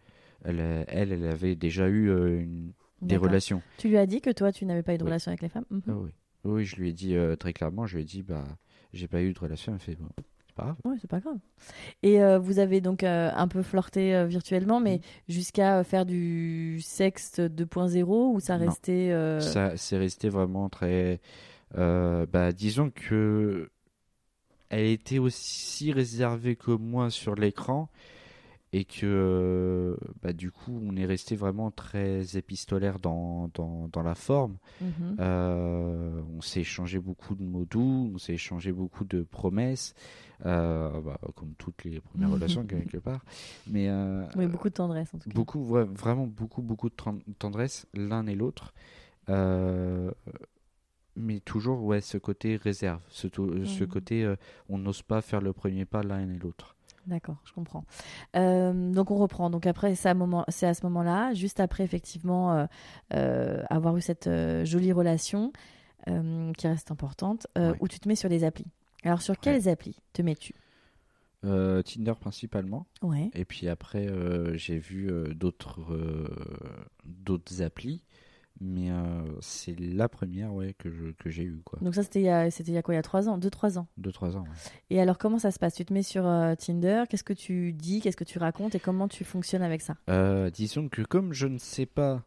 Elle, 0.44 0.60
euh, 0.60 0.84
elle, 0.88 1.12
elle 1.12 1.26
avait 1.26 1.54
déjà 1.56 1.88
eu 1.88 2.08
euh, 2.10 2.40
une- 2.40 2.72
des 3.04 3.16
relations. 3.16 3.62
Tu 3.78 3.88
lui 3.88 3.96
as 3.98 4.06
dit 4.06 4.20
que 4.20 4.30
toi, 4.30 4.52
tu 4.52 4.64
n'avais 4.66 4.82
pas 4.82 4.94
eu 4.94 4.98
de 4.98 5.02
Oui. 5.02 5.08
relation 5.08 5.30
avec 5.30 5.42
les 5.42 5.48
femmes? 5.48 5.64
Ah 5.88 5.92
oui. 5.96 6.10
Oui, 6.44 6.64
je 6.64 6.76
lui 6.76 6.90
ai 6.90 6.92
dit 6.92 7.16
euh, 7.16 7.36
très 7.36 7.52
clairement, 7.52 7.86
je 7.86 7.96
lui 7.96 8.02
ai 8.02 8.06
dit, 8.06 8.22
bah, 8.22 8.44
j'ai 8.92 9.08
pas 9.08 9.22
eu 9.22 9.32
de 9.32 9.38
relation. 9.38 9.72
Elle 9.72 9.78
fait, 9.80 9.96
bon, 9.96 10.08
c'est 10.46 10.54
pas 10.54 10.64
grave. 10.64 10.76
Ouais, 10.84 10.96
c'est 11.00 11.10
pas 11.10 11.20
grave. 11.20 11.38
Et 12.02 12.22
euh, 12.22 12.38
vous 12.38 12.58
avez 12.58 12.80
donc 12.80 13.02
euh, 13.02 13.30
un 13.34 13.48
peu 13.48 13.62
flirté 13.62 14.26
virtuellement, 14.26 14.78
mais 14.80 15.00
jusqu'à 15.28 15.82
faire 15.84 16.04
du 16.04 16.80
sexe 16.82 17.38
2.0 17.38 18.34
ou 18.34 18.40
ça 18.40 18.56
restait. 18.56 19.10
Ça, 19.40 19.76
c'est 19.76 19.96
resté 19.96 20.28
vraiment 20.28 20.68
très. 20.68 21.20
bah, 21.74 22.52
disons 22.52 22.90
que 22.90 23.70
elle 24.70 24.86
était 24.86 25.18
aussi 25.18 25.92
réservée 25.92 26.56
que 26.56 26.72
moi 26.72 27.08
sur 27.10 27.34
l'écran 27.36 27.88
et 28.76 28.84
que 28.84 29.06
euh, 29.06 29.96
bah, 30.20 30.32
du 30.32 30.50
coup 30.50 30.80
on 30.82 30.96
est 30.96 31.04
resté 31.06 31.36
vraiment 31.36 31.70
très 31.70 32.36
épistolaire 32.36 32.98
dans, 32.98 33.48
dans, 33.54 33.86
dans 33.92 34.02
la 34.02 34.16
forme. 34.16 34.56
mhm. 34.80 35.16
Euh, 35.20 36.20
on 36.36 36.40
s'est 36.40 36.62
échangé 36.62 36.98
beaucoup 36.98 37.36
de 37.36 37.44
mots 37.44 37.66
doux, 37.66 38.10
on 38.12 38.18
s'est 38.18 38.34
échangé 38.34 38.72
beaucoup 38.72 39.04
de 39.04 39.22
promesses, 39.22 39.94
euh, 40.44 40.90
bah, 41.02 41.20
comme 41.36 41.54
toutes 41.56 41.84
les 41.84 42.00
premières 42.00 42.30
relations 42.32 42.66
quelque 42.66 42.96
part. 42.98 43.24
Mais 43.68 43.88
euh, 43.88 44.26
Oui, 44.34 44.48
beaucoup 44.48 44.68
de 44.68 44.74
tendresse 44.74 45.14
en 45.14 45.18
tout 45.18 45.30
cas. 45.30 45.34
Beaucoup, 45.36 45.60
ouais, 45.68 45.84
vraiment 45.84 46.26
beaucoup, 46.26 46.60
beaucoup 46.60 46.88
de 46.88 46.96
tendresse 47.38 47.86
l'un 47.94 48.26
et 48.26 48.34
l'autre. 48.34 48.74
Mais 51.16 51.38
toujours, 51.38 51.80
ouais, 51.84 52.00
ce 52.00 52.18
côté 52.18 52.56
réserve, 52.56 53.00
ce, 53.08 53.28
Mhm. 53.28 53.86
côté 53.86 54.34
on 54.68 54.78
n'ose 54.78 55.02
pas 55.02 55.20
faire 55.22 55.40
le 55.40 55.52
premier 55.52 55.84
pas 55.84 56.02
l'un 56.02 56.28
et 56.28 56.38
l'autre. 56.38 56.74
D'accord, 57.06 57.36
je 57.44 57.52
comprends. 57.52 57.84
Euh, 58.36 58.92
donc 58.92 59.10
on 59.10 59.16
reprend. 59.16 59.50
Donc 59.50 59.66
après, 59.66 59.94
c'est 59.94 60.08
à, 60.08 60.14
moment, 60.14 60.44
c'est 60.48 60.66
à 60.66 60.74
ce 60.74 60.84
moment-là, 60.86 61.34
juste 61.34 61.60
après 61.60 61.84
effectivement 61.84 62.54
euh, 62.54 62.66
euh, 63.14 63.62
avoir 63.68 63.96
eu 63.96 64.00
cette 64.00 64.28
jolie 64.64 64.92
relation 64.92 65.52
qui 66.58 66.68
reste 66.68 66.90
importante, 66.90 67.46
Ouais. 67.56 67.72
où 67.80 67.88
tu 67.88 67.98
te 67.98 68.06
mets 68.08 68.14
sur 68.16 68.28
les 68.28 68.44
applis. 68.44 68.66
Alors 69.04 69.22
sur 69.22 69.38
quelles 69.38 69.68
applis 69.70 69.98
te 70.12 70.20
mets-tu? 70.22 70.54
Tinder 71.42 72.12
principalement. 72.20 72.86
Ouais. 73.02 73.30
Et 73.34 73.44
puis 73.44 73.68
après, 73.68 74.08
j'ai 74.54 74.78
vu 74.78 75.10
d'autres 75.34 75.80
d'autres 77.04 77.62
applis. 77.62 78.02
Mais 78.60 78.90
euh, 78.90 79.22
c'est 79.40 79.78
la 79.78 80.08
première 80.08 80.54
ouais, 80.54 80.74
que 80.78 80.90
je- 80.90 81.10
que 81.18 81.28
j'ai 81.28 81.42
eue, 81.42 81.60
quoi. 81.64 81.78
Donc 81.82 81.94
ça, 81.94 82.02
c'était 82.04 82.20
il 82.20 82.24
y 82.24 82.28
a, 82.28 82.50
c'était 82.50 82.70
il 82.70 82.74
y 82.74 82.78
a 82.78 82.82
quoi 82.82 82.94
Il 82.94 82.96
y 82.96 83.00
a 83.00 83.02
trois 83.02 83.28
ans, 83.28 83.36
deux, 83.36 83.50
trois 83.50 83.78
ans. 83.78 83.88
Deux, 83.96 84.12
trois 84.12 84.36
ans. 84.36 84.42
ouais. 84.42 84.70
Et 84.90 85.00
alors, 85.00 85.18
comment 85.18 85.38
ça 85.40 85.50
se 85.50 85.58
passe? 85.58 85.74
Tu 85.74 85.84
te 85.84 85.92
mets 85.92 86.04
sur 86.04 86.24
euh, 86.26 86.54
Tinder, 86.54 87.04
qu'est-ce 87.08 87.24
que 87.24 87.32
tu 87.32 87.72
dis, 87.72 88.00
qu'est-ce 88.00 88.16
que 88.16 88.24
tu 88.24 88.38
racontes 88.38 88.74
et 88.76 88.80
comment 88.80 89.08
tu 89.08 89.24
fonctionnes 89.24 89.62
avec 89.62 89.80
ça? 89.82 89.96
Euh, 90.08 90.50
disons 90.50 90.88
que 90.88 91.02
comme 91.02 91.32
je 91.32 91.46
ne 91.48 91.58
sais 91.58 91.86
pas 91.86 92.22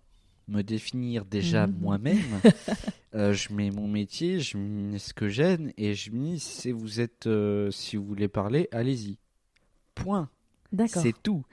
me 0.49 0.61
définir 0.63 1.23
déjà 1.25 1.65
Mhm. 1.67 1.77
moi-même, 1.79 2.41
euh, 3.15 3.33
je 3.33 3.53
mets 3.53 3.71
mon 3.71 3.87
métier, 3.87 4.39
je 4.41 4.57
mets 4.57 4.99
ce 4.99 5.13
que 5.13 5.29
j'aime 5.29 5.71
et 5.77 5.93
je 5.93 6.11
me 6.11 6.33
dis 6.33 6.39
si 6.39 6.71
vous 6.71 6.99
êtes, 6.99 7.27
euh, 7.27 7.71
si 7.71 7.95
vous 7.95 8.05
voulez 8.05 8.27
parler, 8.27 8.67
allez-y. 8.73 9.17
Point. 9.95 10.29
D'accord. 10.73 11.01
C'est 11.01 11.13
tout. 11.23 11.45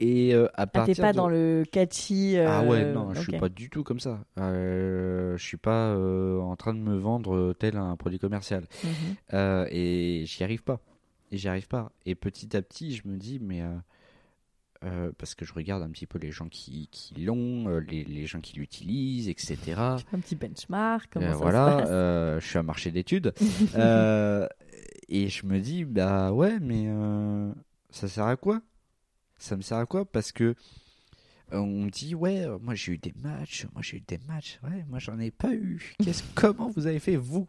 Et 0.00 0.32
euh, 0.34 0.46
à 0.54 0.62
Ah, 0.62 0.66
partir 0.66 0.94
t'es 0.96 1.02
pas 1.02 1.12
de... 1.12 1.16
dans 1.16 1.28
le 1.28 1.64
catchy. 1.70 2.36
euh, 2.36 2.46
Ah 2.48 2.62
ouais, 2.64 2.92
non, 2.92 3.12
je 3.14 3.20
suis 3.20 3.32
pas 3.32 3.48
du 3.48 3.68
tout 3.68 3.82
comme 3.82 3.98
ça. 4.00 4.20
Euh, 4.38 5.36
je 5.36 5.44
suis 5.44 5.56
pas 5.56 5.88
euh, 5.90 6.38
en 6.40 6.54
train 6.56 6.72
de 6.74 6.78
me 6.78 6.96
vendre 6.96 7.52
tel 7.58 7.76
un 7.76 7.96
produit 7.96 8.18
commercial. 8.20 8.64
Mhm. 8.84 8.90
Euh, 9.34 9.66
et 9.70 10.22
j'y 10.26 10.44
arrive 10.44 10.62
pas. 10.62 10.80
Et 11.32 11.36
j'y 11.36 11.48
arrive 11.48 11.68
pas. 11.68 11.90
Et 12.06 12.14
petit 12.14 12.56
à 12.56 12.62
petit, 12.62 12.94
je 12.94 13.08
me 13.08 13.16
dis, 13.16 13.38
mais. 13.40 13.62
euh, 13.62 13.74
euh, 14.84 15.10
parce 15.18 15.34
que 15.34 15.44
je 15.44 15.52
regarde 15.52 15.82
un 15.82 15.90
petit 15.90 16.06
peu 16.06 16.20
les 16.20 16.30
gens 16.30 16.48
qui, 16.48 16.88
qui 16.92 17.14
l'ont, 17.24 17.68
euh, 17.68 17.80
les, 17.80 18.04
les 18.04 18.26
gens 18.26 18.40
qui 18.40 18.56
l'utilisent, 18.56 19.28
etc. 19.28 19.96
Un 20.12 20.20
petit 20.20 20.36
benchmark, 20.36 21.08
comment 21.12 21.26
Euh, 21.26 21.32
ça 21.32 21.36
voilà, 21.38 21.70
se 21.78 21.82
passe 21.82 21.88
euh, 21.90 22.40
je 22.40 22.46
suis 22.46 22.58
à 22.58 22.62
marché 22.62 22.92
d'études. 22.92 23.34
Euh, 23.74 24.46
et 25.08 25.28
je 25.28 25.46
me 25.46 25.58
dis, 25.58 25.84
bah 25.84 26.32
ouais, 26.32 26.58
mais 26.60 26.84
euh, 26.86 27.52
ça 27.90 28.06
sert 28.06 28.26
à 28.26 28.36
quoi? 28.36 28.60
Ça 29.38 29.56
me 29.56 29.62
sert 29.62 29.78
à 29.78 29.86
quoi? 29.86 30.04
Parce 30.04 30.32
que 30.32 30.54
euh, 31.52 31.58
on 31.58 31.84
me 31.84 31.90
dit, 31.90 32.14
ouais, 32.14 32.44
euh, 32.44 32.58
moi 32.60 32.74
j'ai 32.74 32.92
eu 32.92 32.98
des 32.98 33.14
matchs, 33.22 33.66
moi 33.72 33.82
j'ai 33.82 33.98
eu 33.98 34.00
des 34.06 34.18
matchs, 34.28 34.58
ouais, 34.64 34.84
moi 34.88 34.98
j'en 34.98 35.18
ai 35.18 35.30
pas 35.30 35.54
eu. 35.54 35.94
Qu'est-ce, 36.04 36.22
comment 36.34 36.68
vous 36.70 36.86
avez 36.86 36.98
fait, 36.98 37.16
vous? 37.16 37.48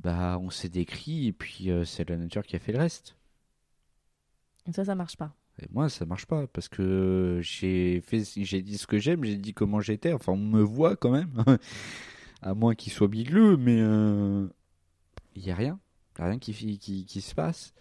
Bah, 0.00 0.38
on 0.40 0.48
s'est 0.50 0.70
décrit, 0.70 1.26
et 1.26 1.32
puis 1.32 1.70
euh, 1.70 1.84
c'est 1.84 2.08
la 2.08 2.16
nature 2.16 2.42
qui 2.44 2.56
a 2.56 2.58
fait 2.58 2.72
le 2.72 2.78
reste. 2.78 3.16
Et 4.66 4.72
ça, 4.72 4.84
ça 4.84 4.94
marche 4.94 5.16
pas. 5.16 5.34
Et 5.60 5.66
moi, 5.70 5.90
ça 5.90 6.06
marche 6.06 6.24
pas, 6.26 6.46
parce 6.46 6.68
que 6.68 7.40
j'ai 7.42 8.00
fait, 8.00 8.22
j'ai 8.36 8.62
dit 8.62 8.78
ce 8.78 8.86
que 8.86 8.98
j'aime, 8.98 9.24
j'ai 9.24 9.36
dit 9.36 9.52
comment 9.52 9.80
j'étais, 9.80 10.12
enfin, 10.14 10.32
on 10.32 10.38
me 10.38 10.62
voit 10.62 10.96
quand 10.96 11.10
même, 11.10 11.44
à 12.42 12.54
moins 12.54 12.74
qu'il 12.74 12.92
soit 12.92 13.08
bigleux, 13.08 13.58
mais 13.58 13.78
euh, 13.80 14.46
il 15.36 15.44
y 15.44 15.50
a 15.50 15.54
rien, 15.54 15.78
y 16.18 16.22
a 16.22 16.26
rien 16.26 16.38
qui, 16.38 16.54
fi- 16.54 16.78
qui, 16.78 17.04
qui 17.04 17.20
se 17.20 17.34
passe. 17.34 17.74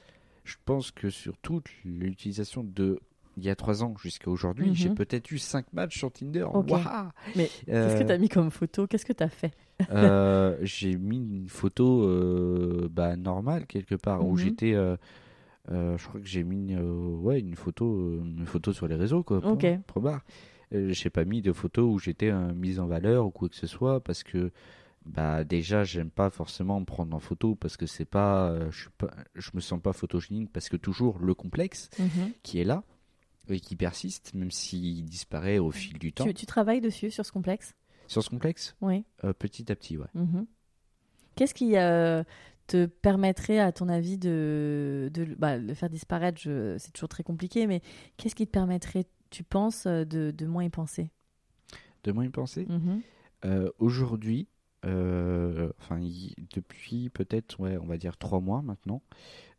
Je 0.49 0.55
pense 0.65 0.89
que 0.91 1.09
sur 1.11 1.37
toute 1.37 1.67
l'utilisation 1.85 2.63
de 2.63 2.99
il 3.37 3.43
y 3.45 3.49
a 3.49 3.55
trois 3.55 3.83
ans 3.83 3.93
jusqu'à 4.01 4.29
aujourd'hui, 4.31 4.69
Mhm. 4.69 4.75
j'ai 4.75 4.89
peut-être 4.89 5.29
eu 5.31 5.37
cinq 5.37 5.71
matchs 5.71 5.97
sur 5.99 6.11
Tinder. 6.11 6.45
Ok. 6.51 6.71
Waouh 6.71 7.09
Mais 7.35 7.49
Euh, 7.69 7.85
Qu'est-ce 7.87 8.01
que 8.01 8.07
t'as 8.07 8.17
mis 8.17 8.27
comme 8.29 8.49
photo? 8.51 8.85
Qu'est-ce 8.87 9.05
que 9.05 9.13
t'as 9.13 9.29
fait? 9.29 9.53
Euh, 9.91 10.57
j'ai 10.61 10.97
mis 10.97 11.17
une 11.19 11.47
photo 11.47 12.03
euh, 12.03 12.89
bah, 12.91 13.15
normale 13.15 13.65
quelque 13.67 13.95
part 13.95 14.25
où 14.25 14.31
Mhm. 14.31 14.37
j'étais. 14.39 14.73
je 15.69 16.07
crois 16.07 16.19
que 16.19 16.27
j'ai 16.27 16.43
mis 16.43 16.75
ouais, 16.75 17.39
une 17.39 17.55
photo, 17.55 18.15
une 18.23 18.45
photo 18.45 18.73
sur 18.73 18.87
les 18.87 18.95
réseaux 18.95 19.23
quoi. 19.23 19.39
Point, 19.41 19.51
Ok. 19.51 19.65
point 19.87 20.01
barre. 20.01 20.21
Euh, 20.73 20.91
j'ai 20.91 21.09
pas 21.09 21.25
mis 21.25 21.41
de 21.41 21.51
photo 21.53 21.89
où 21.89 21.97
j'étais 21.99 22.31
mise 22.53 22.79
en 22.79 22.87
valeur 22.87 23.25
ou 23.27 23.31
quoi 23.31 23.47
que 23.49 23.55
ce 23.55 23.67
soit 23.67 24.01
parce 24.03 24.23
que 24.23 24.51
bah 25.05 25.43
déjà 25.43 25.83
j'aime 25.83 26.11
pas 26.11 26.29
forcément 26.29 26.79
me 26.79 26.85
prendre 26.85 27.15
en 27.15 27.19
photo 27.19 27.55
parce 27.55 27.77
que 27.77 27.85
c'est 27.85 28.05
pas, 28.05 28.49
euh, 28.51 28.69
je 28.71 28.81
suis 28.81 28.89
pas, 28.97 29.11
je 29.35 29.49
me 29.53 29.59
sens 29.61 29.81
pas 29.81 29.93
photogénique 29.93 30.51
parce 30.51 30.69
que 30.69 30.77
toujours 30.77 31.19
le 31.19 31.33
complexe 31.33 31.89
Mhm. 31.99 32.33
qui 32.43 32.59
est 32.59 32.63
là 32.65 32.83
et 33.47 33.59
qui 33.59 33.75
persiste 33.75 34.33
même 34.33 34.51
s'il 34.51 35.05
disparaît 35.05 35.57
au 35.57 35.71
fil 35.71 35.97
du 35.97 36.13
temps. 36.13 36.25
tu, 36.25 36.33
tu 36.33 36.45
travailles 36.45 36.81
dessus, 36.81 37.09
sur 37.11 37.25
ce 37.25 37.31
complexe? 37.31 37.73
Sur 38.07 38.23
ce 38.23 38.29
complexe, 38.29 38.75
Oui. 38.81 39.05
euh, 39.23 39.33
petit 39.33 39.71
à 39.71 39.75
petit 39.75 39.97
ouais. 39.97 40.07
Mhm. 40.13 40.45
Qu'est-ce 41.35 41.53
qui 41.53 41.77
euh, 41.77 42.23
te 42.67 42.85
permettrait, 42.85 43.59
à 43.59 43.71
ton 43.71 43.87
avis, 43.87 44.17
de, 44.17 45.09
de 45.13 45.25
bah, 45.35 45.57
le 45.57 45.73
faire 45.73 45.89
disparaître? 45.89 46.41
C'est 46.77 46.91
toujours 46.91 47.07
très 47.09 47.23
compliqué, 47.23 47.65
mais 47.65 47.81
qu'est-ce 48.17 48.35
qui 48.35 48.45
te 48.45 48.51
permettrait, 48.51 49.05
tu 49.29 49.43
penses, 49.43 49.87
de, 49.87 50.31
de 50.31 50.45
moins 50.45 50.65
y 50.65 50.69
penser? 50.69 51.09
De 52.03 52.11
moins 52.11 52.25
y 52.25 52.29
penser? 52.29 52.65
Mhm. 52.67 53.01
Euh, 53.45 53.69
Aujourd'hui, 53.79 54.47
enfin 54.85 55.99
y- 55.99 56.35
depuis 56.53 57.09
peut-être, 57.09 57.59
ouais, 57.59 57.77
on 57.77 57.85
va 57.85 57.97
dire 57.97 58.17
trois 58.17 58.39
mois 58.39 58.61
maintenant, 58.61 59.01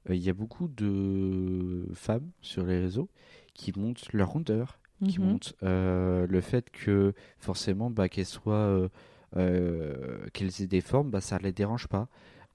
euh, 0.09 0.15
il 0.15 0.23
y 0.23 0.31
a 0.31 0.35
beaucoup 0.35 0.69
de 0.69 1.87
femmes 1.95 2.31
sur 2.43 2.65
les 2.65 2.79
réseaux 2.81 3.09
qui 3.55 3.73
montent 3.79 4.13
leur 4.13 4.31
rondeur, 4.31 4.79
qui 5.09 5.21
Mhm. 5.21 5.27
montrent 5.29 5.55
euh, 5.63 6.27
le 6.27 6.41
fait 6.41 6.71
que 6.71 7.15
forcément, 7.39 7.91
bah, 7.91 8.09
qu'elles 8.09 8.27
soient, 8.27 8.55
euh, 8.55 8.89
euh, 9.37 10.27
qu'elles 10.33 10.63
aient 10.63 10.67
des 10.67 10.81
formes, 10.81 11.11
bah, 11.11 11.21
ça 11.21 11.39
les 11.39 11.53
dérange 11.53 11.89
pas, 11.89 12.09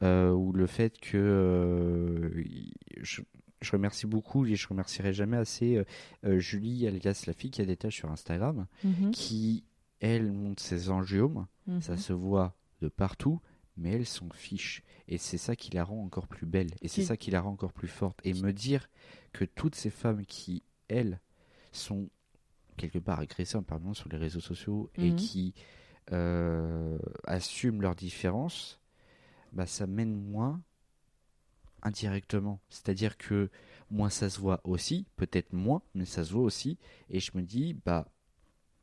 Euh, 0.04 0.32
ou 0.32 0.52
le 0.52 0.68
fait 0.68 1.00
que 1.00 1.16
euh, 1.18 2.44
je, 3.02 3.22
je 3.62 3.72
remercie 3.72 4.06
beaucoup 4.08 4.46
et 4.46 4.56
je 4.58 4.68
remercierai 4.68 5.14
jamais 5.14 5.38
assez 5.38 5.78
euh, 5.78 5.86
euh, 6.26 6.38
Julie, 6.38 6.86
alias 6.86 7.24
la 7.28 7.34
fille 7.34 7.50
qui 7.50 7.62
a 7.62 7.66
des 7.66 7.78
tâches 7.78 7.96
sur 7.96 8.12
Instagram, 8.12 8.68
Mhm. 8.84 9.12
qui 9.12 9.64
elle 10.14 10.32
monte 10.32 10.60
ses 10.60 10.90
angiomes. 10.90 11.48
Mhm. 11.68 11.82
Ça 11.82 11.98
se 11.98 12.14
voit 12.14 12.56
de 12.82 12.88
partout, 12.90 13.42
mais 13.78 13.92
elle 13.92 14.06
s'en 14.06 14.30
fiche. 14.30 14.84
Et 15.08 15.18
c'est 15.18 15.38
ça 15.38 15.56
qui 15.56 15.72
la 15.72 15.84
rend 15.84 16.04
encore 16.04 16.28
plus 16.28 16.46
belle. 16.46 16.72
Et 16.82 16.88
c'est 16.88 17.02
Qui- 17.02 17.08
ça 17.08 17.18
qui 17.18 17.32
la 17.32 17.42
rend 17.42 17.52
encore 17.52 17.74
plus 17.74 17.88
forte. 17.88 18.20
Et 18.24 18.34
me 18.34 18.52
dire 18.54 18.90
que 19.34 19.46
toutes 19.46 19.76
ces 19.76 19.90
femmes 19.90 20.26
qui, 20.26 20.64
elles, 20.88 21.20
sont 21.72 22.10
quelque 22.78 23.00
part 23.00 23.20
agressées 23.20 23.58
en 23.58 23.64
permanence 23.64 23.98
sur 24.00 24.10
les 24.10 24.18
réseaux 24.18 24.40
sociaux 24.42 24.90
et 24.98 25.12
Mhm. 25.12 25.16
qui 25.16 25.54
euh, 26.12 27.00
assument 27.24 27.82
leurs 27.82 27.96
différences, 27.96 28.80
bah, 29.54 29.66
ça 29.66 29.88
mène 29.88 30.14
moins 30.14 30.62
indirectement. 31.82 32.60
C'est-à-dire 32.70 33.18
que 33.18 33.50
moi, 33.92 34.10
ça 34.10 34.30
se 34.30 34.40
voit 34.40 34.62
aussi, 34.64 35.06
peut-être 35.16 35.54
moins, 35.54 35.82
mais 35.94 36.06
ça 36.06 36.24
se 36.24 36.34
voit 36.34 36.44
aussi. 36.44 36.78
Et 37.10 37.20
je 37.20 37.32
me 37.36 37.42
dis, 37.42 37.74
bah, 37.74 38.08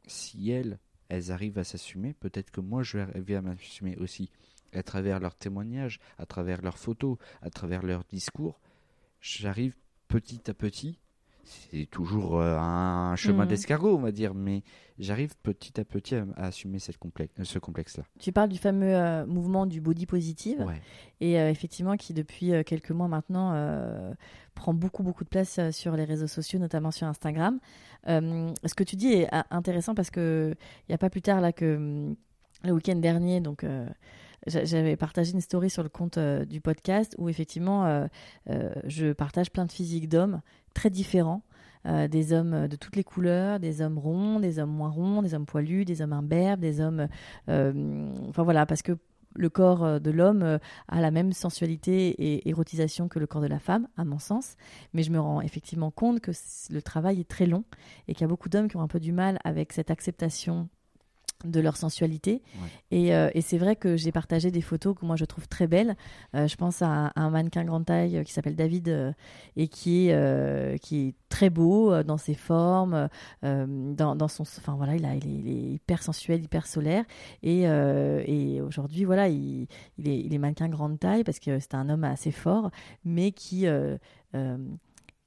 si 0.07 0.51
elles, 0.51 0.79
elles 1.09 1.33
arrivent 1.33 1.59
à 1.59 1.65
s'assumer, 1.65 2.15
peut-être 2.15 2.51
que 2.51 2.61
moi, 2.61 2.83
je 2.83 2.99
vais 2.99 3.03
arriver 3.03 3.37
à 3.37 3.43
m'assumer 3.43 3.97
aussi. 3.99 4.31
à 4.75 4.83
travers 4.83 5.21
leurs 5.21 5.37
témoignages, 5.37 6.01
à 6.17 6.25
travers 6.25 6.63
leurs 6.63 6.79
photos, 6.79 7.19
à 7.43 7.51
travers 7.51 7.83
leurs 7.83 8.05
discours, 8.05 8.59
j'arrive 9.21 9.77
petit 10.09 10.51
à 10.51 10.55
petit 10.55 10.99
c'est 11.45 11.87
toujours 11.91 12.41
euh, 12.41 12.57
un 12.59 13.17
chemin 13.17 13.45
Mhm. 13.45 13.49
d'escargot, 13.49 13.97
on 13.97 14.01
va 14.01 14.13
dire, 14.13 14.35
mais 14.35 14.63
j'arrive 14.99 15.35
petit 15.43 15.81
à 15.81 15.85
petit 15.85 16.15
à, 16.15 16.25
à 16.37 16.47
assumer 16.47 16.79
cette 16.79 16.99
complexe, 16.99 17.33
ce 17.43 17.59
complexe-là. 17.59 18.05
Tu 18.21 18.33
parles 18.33 18.49
du 18.49 18.59
fameux 18.59 18.95
euh, 18.95 19.27
mouvement 19.27 19.67
du 19.67 19.81
body 19.81 20.07
positive 20.07 20.61
Ouais. 20.61 20.81
et 21.21 21.41
euh, 21.41 21.51
effectivement 21.51 21.97
qui 21.97 22.15
depuis 22.15 22.53
euh, 22.53 22.63
quelques 22.63 22.91
mois 22.93 23.09
maintenant 23.09 23.53
euh, 23.55 24.13
prend 24.55 24.75
beaucoup 24.75 25.03
beaucoup 25.03 25.25
de 25.25 25.29
place 25.29 25.59
euh, 25.59 25.71
sur 25.73 25.97
les 25.97 26.05
réseaux 26.05 26.27
sociaux, 26.29 26.59
notamment 26.59 26.91
sur 26.91 27.07
Instagram. 27.07 27.59
Euh, 28.09 28.53
ce 28.65 28.75
que 28.75 28.85
tu 28.85 28.97
dis 28.97 29.09
est 29.13 29.35
euh, 29.35 29.43
intéressant 29.51 29.95
parce 29.95 30.11
que 30.11 30.55
il 30.89 30.93
y 30.93 30.95
a 30.95 30.99
pas 30.99 31.11
plus 31.11 31.23
tard 31.23 31.41
là 31.41 31.53
que 31.53 32.15
le 32.65 32.73
week-end 32.73 32.97
dernier, 32.97 33.41
donc 33.41 33.65
euh, 33.65 33.87
j'avais 34.47 34.97
partagé 34.97 35.33
une 35.33 35.41
story 35.41 35.71
sur 35.71 35.83
le 35.83 35.89
compte 35.89 36.19
euh, 36.19 36.45
du 36.45 36.61
podcast 36.61 37.15
où 37.19 37.29
effectivement 37.29 37.87
euh, 37.87 38.07
euh, 38.51 38.73
je 38.85 39.13
partage 39.13 39.51
plein 39.51 39.67
de 39.67 39.73
physiques 39.73 40.09
d'hommes 40.09 40.41
très 40.75 40.91
différents. 40.91 41.43
des 41.85 42.33
hommes 42.33 42.69
de 42.69 42.77
toutes 42.77 42.95
les 42.95 43.03
couleurs, 43.03 43.59
des 43.59 43.83
hommes 43.83 43.99
ronds, 43.99 44.39
des 44.41 44.61
hommes 44.61 44.71
moins 44.71 44.89
ronds, 44.89 45.21
des 45.21 45.35
hommes 45.35 45.47
poilus, 45.47 45.85
des 45.85 46.01
hommes 46.01 46.13
imberbes, 46.13 46.61
des 46.61 46.81
hommes... 46.81 47.09
enfin 47.49 48.43
voilà, 48.45 48.67
parce 48.67 48.83
que 48.83 48.93
le 49.35 49.49
corps 49.51 50.01
de 50.01 50.11
l'homme 50.11 50.59
a 50.89 51.01
la 51.01 51.11
même 51.11 51.33
sensualité 51.33 52.11
et 52.11 52.49
érotisation 52.49 53.09
que 53.09 53.19
le 53.19 53.27
corps 53.27 53.43
de 53.43 53.49
la 53.49 53.59
femme, 53.59 53.89
à 53.97 54.05
mon 54.05 54.21
sens. 54.21 54.57
Mais 54.95 55.03
je 55.03 55.11
me 55.11 55.19
rends 55.19 55.41
effectivement 55.41 55.91
compte 55.91 56.21
que 56.21 56.31
le 56.71 56.83
travail 56.83 57.19
est 57.21 57.29
très 57.29 57.47
long 57.47 57.65
et 58.07 58.15
qu'il 58.15 58.23
y 58.23 58.25
a 58.25 58.29
beaucoup 58.29 58.49
d'hommes 58.49 58.69
qui 58.69 58.77
ont 58.77 58.83
un 58.83 58.89
peu 58.89 59.01
du 59.01 59.13
mal 59.13 59.39
avec 59.43 59.73
cette 59.73 59.91
acceptation 59.91 60.69
de 61.45 61.61
leur 61.61 61.77
sensualité. 61.77 62.43
Ouais. 62.57 62.69
Et, 62.91 63.15
euh, 63.15 63.31
et 63.35 63.41
c'est 63.41 63.59
vrai 63.59 63.77
que 63.77 63.97
j'ai 63.97 64.13
partagé 64.13 64.51
des 64.51 64.61
photos 64.61 64.97
que 64.97 65.05
moi 65.07 65.17
je 65.17 65.25
trouve 65.25 65.49
très 65.49 65.67
belles. 65.67 65.97
Euh, 66.35 66.47
je 66.47 66.57
pense 66.57 66.83
à 66.83 66.87
un, 66.87 67.07
à 67.07 67.21
un 67.21 67.31
mannequin 67.31 67.65
grande 67.65 67.87
taille 67.87 68.19
euh, 68.19 68.23
qui 68.25 68.33
s'appelle 68.33 68.57
David 68.57 68.89
euh, 68.89 69.13
et 69.57 69.69
qui 69.69 70.09
est, 70.09 70.81
qui 70.81 71.09
est 71.09 71.15
très 71.29 71.51
beau 71.51 72.03
dans 72.03 72.19
ses 72.19 72.35
formes, 72.35 73.09
dans, 73.43 74.17
dans 74.17 74.29
son, 74.29 74.43
enfin 74.43 74.75
voilà, 74.77 74.97
il, 74.97 75.05
a, 75.05 75.15
il, 75.15 75.27
est, 75.27 75.31
il 75.31 75.49
est 75.49 75.73
hyper 75.75 76.03
sensuel, 76.03 76.43
hyper 76.43 76.67
solaire. 76.67 77.05
Et, 77.43 77.63
et 77.63 78.61
aujourd'hui, 78.61 79.05
voilà, 79.05 79.29
il, 79.29 79.67
il, 79.99 80.09
est, 80.09 80.19
il 80.19 80.35
est 80.35 80.39
mannequin 80.39 80.69
grande 80.69 80.99
taille 80.99 81.25
parce 81.25 81.39
que 81.39 81.59
c'est 81.59 81.75
un 81.75 81.89
homme 81.89 82.05
assez 82.05 82.31
fort, 82.31 82.71
mais 83.05 83.33
qui, 83.33 83.67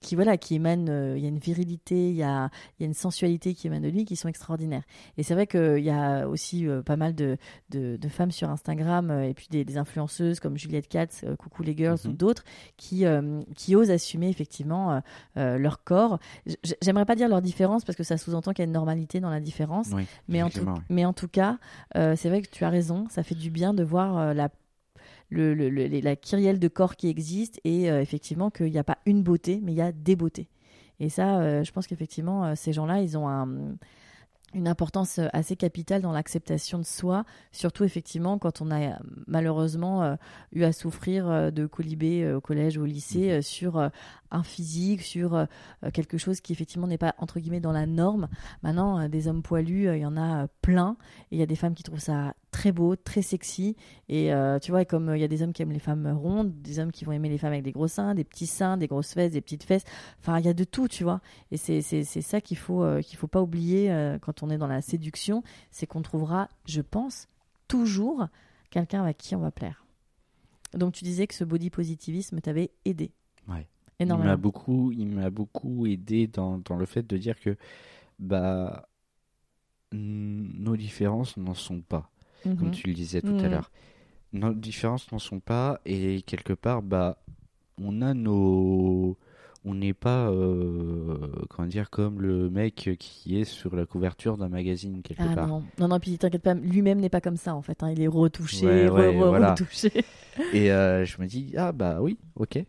qui 0.06 0.16
voilà, 0.16 0.38
qui 0.38 0.56
émane. 0.56 0.88
euh, 0.90 1.18
il 1.18 1.24
y 1.24 1.26
a 1.26 1.30
une 1.30 1.40
virilité, 1.40 2.10
il 2.10 2.16
y 2.16 2.22
a, 2.24 2.50
il 2.78 2.84
y 2.84 2.86
a 2.86 2.88
une 2.88 2.94
sensualité 2.94 3.56
qui 3.56 3.66
émane 3.68 3.82
de 3.82 3.90
lui 3.90 4.06
qui 4.06 4.16
sont 4.16 4.28
extraordinaires. 4.28 4.84
Et 5.18 5.24
c'est 5.24 5.34
vrai 5.34 5.48
qu'il 5.48 5.80
y 5.84 5.90
a 5.90 6.28
aussi 6.28 6.68
euh, 6.68 6.84
pas 6.84 6.96
mal 6.96 7.16
de, 7.16 7.38
de, 7.72 7.98
de 7.98 8.08
femmes 8.10 8.32
sur 8.32 8.50
Instagram 8.50 9.10
euh, 9.10 9.28
et 9.28 9.34
puis 9.34 9.48
des, 9.50 9.66
des 9.66 9.78
influenceuses 9.78 10.40
comme 10.40 10.58
Juliette 10.58 10.88
Katz, 10.88 11.26
Coucou 11.40 11.64
les 11.64 11.76
Girls 11.76 11.98
Mhm. 12.06 12.12
ou 12.12 12.14
d'autres 12.14 12.44
qui, 12.78 13.04
qui 13.56 13.76
osent 13.76 13.90
assumer 13.90 14.30
effectivement 14.30 15.02
leur 15.36 15.84
corps. 15.84 16.20
J'aimerais 16.82 17.06
pas 17.06 17.16
dire 17.16 17.28
leur 17.30 17.42
différence 17.42 17.84
parce 17.86 17.96
que 17.98 18.04
ça 18.04 18.18
sous-entend 18.18 18.52
qu'il 18.52 18.64
y 18.64 18.66
a 18.66 18.68
une 18.68 18.74
normalité 18.74 19.20
dans 19.20 19.30
la 19.30 19.40
différence. 19.40 19.88
Oui, 19.94 20.06
Mais 20.28 20.44
en, 20.44 20.50
tout, 20.50 20.66
mais 20.90 21.06
en 21.06 21.14
tout 21.14 21.28
cas, 21.28 21.58
c'est 21.96 22.30
vrai 22.30 22.42
que 22.42 22.50
tu 22.50 22.64
as 22.64 22.70
raison, 22.70 23.06
ça 23.10 23.24
fait 23.24 23.36
du 23.36 23.50
bien 23.50 23.74
de 23.74 23.84
voir 23.84 24.34
la, 24.34 24.50
la 25.42 26.16
kyrielle 26.16 26.60
de 26.60 26.68
corps 26.68 26.96
qui 26.96 27.08
existe 27.10 27.60
et 27.64 27.90
euh, 27.92 28.02
effectivement 28.02 28.50
qu'il 28.50 28.72
n'y 28.72 28.78
a 28.78 28.84
pas 28.84 28.98
une 29.06 29.24
beauté, 29.24 29.60
mais 29.64 29.72
il 29.74 29.76
y 29.76 29.82
a 29.82 29.92
des 29.92 30.16
beautés. 30.16 30.48
Et 31.00 31.10
ça, 31.10 31.40
euh, 31.40 31.64
je 31.64 31.72
pense 31.72 31.88
qu'effectivement, 31.88 32.46
euh, 32.46 32.54
ces 32.56 32.72
gens-là, 32.74 33.02
ils 33.02 33.18
ont 33.18 33.28
un- 33.28 33.76
une 34.56 34.68
importance 34.68 35.20
euh, 35.20 35.28
assez 35.34 35.56
capitale 35.56 36.02
dans 36.02 36.14
l'acceptation 36.14 36.80
de 36.80 36.84
soi, 36.84 37.26
surtout 37.52 37.84
effectivement 37.84 38.40
quand 38.40 38.62
on 38.62 38.72
a 38.72 38.80
euh, 38.80 38.94
malheureusement 39.28 40.02
euh, 40.04 40.16
eu 40.54 40.64
à 40.64 40.72
souffrir 40.72 41.30
euh, 41.30 41.52
de 41.52 41.66
colibés 41.68 42.24
euh, 42.24 42.38
au 42.38 42.42
collège 42.42 42.78
ou 42.78 42.84
au 42.84 42.86
lycée 42.86 43.36
Mhm. 43.36 43.42
sur 43.42 43.90
un 44.32 44.44
physique, 44.44 45.02
sur 45.02 45.48
quelque 45.94 46.18
chose 46.18 46.42
qui 46.42 46.52
effectivement 46.52 46.88
n'est 46.88 46.98
pas 46.98 47.16
entre 47.20 47.40
guillemets 47.40 47.60
dans 47.60 47.72
la 47.72 47.86
norme. 47.86 48.28
Maintenant, 48.64 49.08
des 49.08 49.28
hommes 49.28 49.42
poilus, 49.42 49.88
il 49.96 50.00
y 50.00 50.06
en 50.06 50.18
a 50.18 50.48
plein, 50.62 50.98
et 51.32 51.36
il 51.36 51.40
y 51.40 51.42
a 51.42 51.46
des 51.46 51.56
femmes 51.56 51.74
qui 51.74 51.84
trouvent 51.84 52.00
ça 52.00 52.34
très 52.52 52.72
beau, 52.72 52.96
très 52.96 53.22
sexy, 53.22 53.76
et 54.10 54.32
tu 54.62 54.72
vois, 54.72 54.82
et 54.82 54.86
comme 54.86 55.14
il 55.16 55.22
y 55.22 55.24
a 55.24 55.28
des 55.28 55.42
hommes 55.42 55.54
qui 55.54 55.62
aiment 55.62 55.72
les 55.72 55.80
femmes 55.80 56.08
rondes, 56.08 56.52
des 56.62 56.80
hommes 56.80 56.92
qui 56.92 57.06
vont 57.06 57.12
aimer 57.12 57.30
les 57.30 57.38
femmes 57.38 57.54
avec 57.54 57.64
des 57.64 57.72
gros 57.72 57.88
seins, 57.88 58.14
des 58.14 58.24
petits 58.24 58.48
seins, 58.48 58.78
des 58.78 58.88
grosses 58.88 59.14
fesses, 59.14 59.32
des 59.32 59.42
petites 59.42 59.64
fesses, 59.64 59.84
enfin 60.20 60.40
il 60.40 60.46
y 60.46 60.50
a 60.50 60.54
de 60.54 60.64
tout, 60.64 60.88
tu 60.88 61.04
vois. 61.04 61.22
Et 61.52 61.58
c'est 61.58 61.82
ça 61.82 62.42
qu'il 62.42 62.58
faut 62.58 62.86
qu'il 63.02 63.18
faut 63.18 63.28
pas 63.28 63.42
oublier 63.42 64.18
quand 64.22 64.44
on 64.44 64.45
est 64.50 64.58
dans 64.58 64.68
la 64.68 64.82
séduction, 64.82 65.44
c'est 65.72 65.88
qu'on 65.88 66.02
trouvera, 66.02 66.50
je 66.66 66.82
pense, 66.82 67.28
toujours 67.68 68.28
quelqu'un 68.70 69.02
avec 69.04 69.18
qui 69.18 69.36
on 69.36 69.40
va 69.40 69.52
plaire. 69.52 69.86
Donc 70.74 70.94
tu 70.94 71.04
disais 71.04 71.28
que 71.28 71.34
ce 71.36 71.44
body 71.44 71.70
positivisme 71.70 72.40
t'avait 72.42 72.72
aidé. 72.86 73.12
Ouais. 73.48 73.68
Il 74.00 74.04
Énormément. 74.04 74.30
m'a 74.32 74.36
beaucoup, 74.38 74.92
il 74.92 75.08
m'a 75.08 75.30
beaucoup 75.30 75.86
aidé 75.86 76.28
dans, 76.28 76.58
dans 76.58 76.76
le 76.76 76.86
fait 76.86 77.08
de 77.08 77.18
dire 77.18 77.40
que 77.40 77.56
bah 78.20 78.90
nos 79.94 80.76
différences 80.76 81.38
n'en 81.38 81.54
sont 81.54 81.82
pas, 81.82 82.10
comme 82.44 82.56
Mhm. 82.68 82.72
tu 82.72 82.88
le 82.88 82.94
disais 82.94 83.22
tout 83.22 83.34
Mhm. 83.34 83.46
à 83.46 83.48
l'heure. 83.50 83.72
Nos 84.34 84.54
différences 84.54 85.10
n'en 85.12 85.20
sont 85.20 85.40
pas 85.40 85.80
et 85.86 86.22
quelque 86.24 86.52
part 86.54 86.82
bah 86.82 87.18
on 87.78 88.02
a 88.02 88.14
nos 88.14 89.18
on 89.66 89.74
n'est 89.74 89.94
pas 89.94 90.30
euh, 90.30 91.18
comment 91.50 91.68
dire 91.68 91.90
comme 91.90 92.22
le 92.22 92.50
mec 92.50 92.90
qui 93.00 93.38
est 93.40 93.44
sur 93.46 93.76
la 93.76 93.86
couverture 93.86 94.38
d'un 94.38 94.48
magazine 94.50 95.02
quelque 95.02 95.24
Ah 95.24 95.36
part. 95.36 95.48
non, 95.48 95.64
non, 95.80 95.88
non, 95.90 96.00
puis 96.00 96.18
t'inquiète 96.18 96.44
pas, 96.44 96.54
lui-même 96.54 97.00
n'est 97.00 97.10
pas 97.10 97.22
comme 97.22 97.36
ça 97.38 97.56
en 97.56 97.62
fait. 97.62 97.82
hein. 97.84 97.92
Il 97.92 98.02
est 98.02 98.08
retouché, 98.08 98.66
Ouais, 98.68 98.90
ouais, 98.90 99.12
re- 99.12 99.16
re- 99.18 99.28
voilà. 99.30 99.52
retouché. 99.52 99.92
Et 100.54 100.72
euh, 100.72 101.04
je 101.06 101.20
me 101.22 101.26
dis 101.28 101.54
ah 101.58 101.72
bah 101.72 101.98
oui, 102.02 102.18
OK. 102.36 102.56
Mhm. 102.58 102.66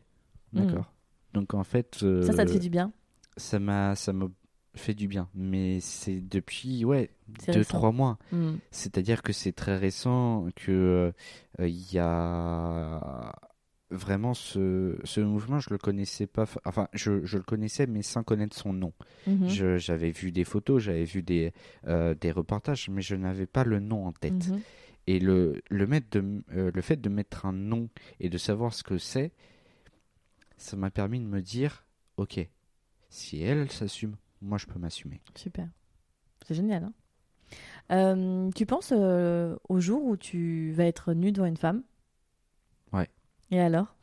D'accord. 0.65 0.93
Donc 1.35 1.53
en 1.55 1.65
fait 1.65 1.97
Ça, 2.23 2.33
ça 2.33 2.45
te 2.45 2.51
euh, 2.51 2.53
fait 2.55 2.59
du 2.59 2.71
bien? 2.71 2.93
ça 3.37 3.59
m'a 3.59 3.95
ça 3.95 4.13
m'a 4.15 4.27
fait 4.75 4.95
du 4.95 5.09
bien 5.09 5.29
mais 5.35 5.81
c'est 5.81 6.21
depuis 6.21 6.85
ouais 6.85 7.11
deux 7.47 7.53
récent. 7.59 7.79
trois 7.79 7.93
mois 7.93 8.19
Mhm. 8.33 8.59
c'est-à-dire 8.71 9.23
que 9.23 9.33
c'est 9.33 9.53
très 9.53 9.77
récent 9.77 10.47
que 10.57 11.13
euh, 11.61 11.69
il 11.69 11.93
y 11.93 11.99
a 11.99 13.35
vraiment 13.90 14.35
ce, 14.35 14.99
ce 15.05 15.20
mouvement 15.20 15.61
je 15.61 15.70
le 15.70 15.79
connaissais 15.79 16.27
pas 16.27 16.44
enfin 16.64 16.88
je, 16.92 17.25
je 17.25 17.37
le 17.38 17.44
connaissais 17.44 17.87
mais 17.87 18.03
sans 18.03 18.22
connaître 18.25 18.57
son 18.57 18.72
nom. 18.72 18.92
Je- 19.46 19.79
j'avais 19.79 20.11
vu 20.11 20.33
des 20.33 20.44
photos 20.44 20.83
j'avais 20.83 21.05
vu 21.05 21.22
des 21.22 21.53
euh, 21.87 22.14
des 22.14 22.33
reportages 22.33 22.88
mais 22.88 23.01
je 23.03 23.14
n'avais 23.14 23.46
pas 23.46 23.62
le 23.64 23.79
nom 23.81 24.07
en 24.07 24.12
tête 24.12 24.49
Mhm. 24.49 24.61
et 25.07 25.20
le 25.20 25.62
le 25.70 25.87
mettre 25.87 26.11
de 26.18 26.42
euh, 26.53 26.70
le 26.75 26.83
fait 26.83 26.96
de 27.01 27.09
mettre 27.09 27.46
un 27.46 27.53
nom 27.53 27.88
et 28.18 28.29
de 28.29 28.38
savoir 28.38 28.75
ce 28.75 28.83
que 28.83 28.99
c'est 28.99 29.33
ça 30.57 30.77
m'a 30.77 30.90
permis 30.90 31.20
de 31.20 31.27
me 31.27 31.40
dire 31.40 31.85
ok 32.16 32.40
si 33.09 33.40
elle, 33.42 33.59
elle 33.59 33.70
s'assume 33.72 34.16
moi 34.42 34.59
je 34.59 34.66
peux 34.66 34.79
m'assumer 34.79 35.20
Super. 35.35 35.68
C'est 36.46 36.55
génial. 36.55 36.85
hein. 36.85 36.92
Euh, 37.92 38.51
tu 38.55 38.66
penses 38.66 38.92
au 38.92 39.81
jour 39.81 40.05
où 40.05 40.16
tu 40.16 40.72
vas 40.72 40.85
être 40.87 41.12
nu 41.12 41.31
devant 41.33 41.46
une 41.46 41.57
femme? 41.57 41.83
Et 43.51 43.61
alors? 43.61 43.95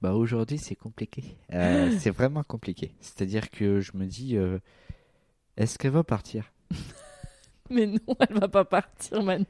Bah 0.00 0.14
aujourd'hui 0.14 0.58
c'est 0.58 0.74
compliqué. 0.74 1.22
Euh, 1.52 1.96
c'est 2.00 2.10
vraiment 2.10 2.42
compliqué. 2.42 2.92
C'est-à-dire 3.00 3.50
que 3.50 3.80
je 3.80 3.92
me 3.94 4.06
dis, 4.06 4.36
euh, 4.36 4.58
est-ce 5.56 5.78
qu'elle 5.78 5.92
va 5.92 6.02
partir? 6.02 6.52
Mais 7.70 7.86
non, 7.86 8.00
elle 8.28 8.38
va 8.38 8.48
pas 8.48 8.64
partir, 8.64 9.22
Manu. 9.22 9.46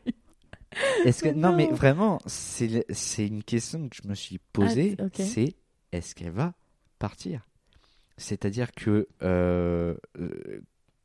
Est-ce 1.05 1.23
que 1.23 1.29
Mais 1.29 1.35
non 1.35 1.55
mais 1.55 1.67
vraiment 1.67 2.19
c'est 2.27 3.27
une 3.27 3.43
question 3.43 3.89
que 3.89 3.97
je 4.03 4.09
me 4.09 4.15
suis 4.15 4.39
posée. 4.39 4.97
Ah. 4.99 5.05
C'est 5.13 5.55
est-ce 5.93 6.15
qu'elle 6.15 6.31
va 6.31 6.55
partir? 6.99 7.47
C'est-à-dire 8.17 8.73
que 8.73 9.07
euh, 9.23 9.95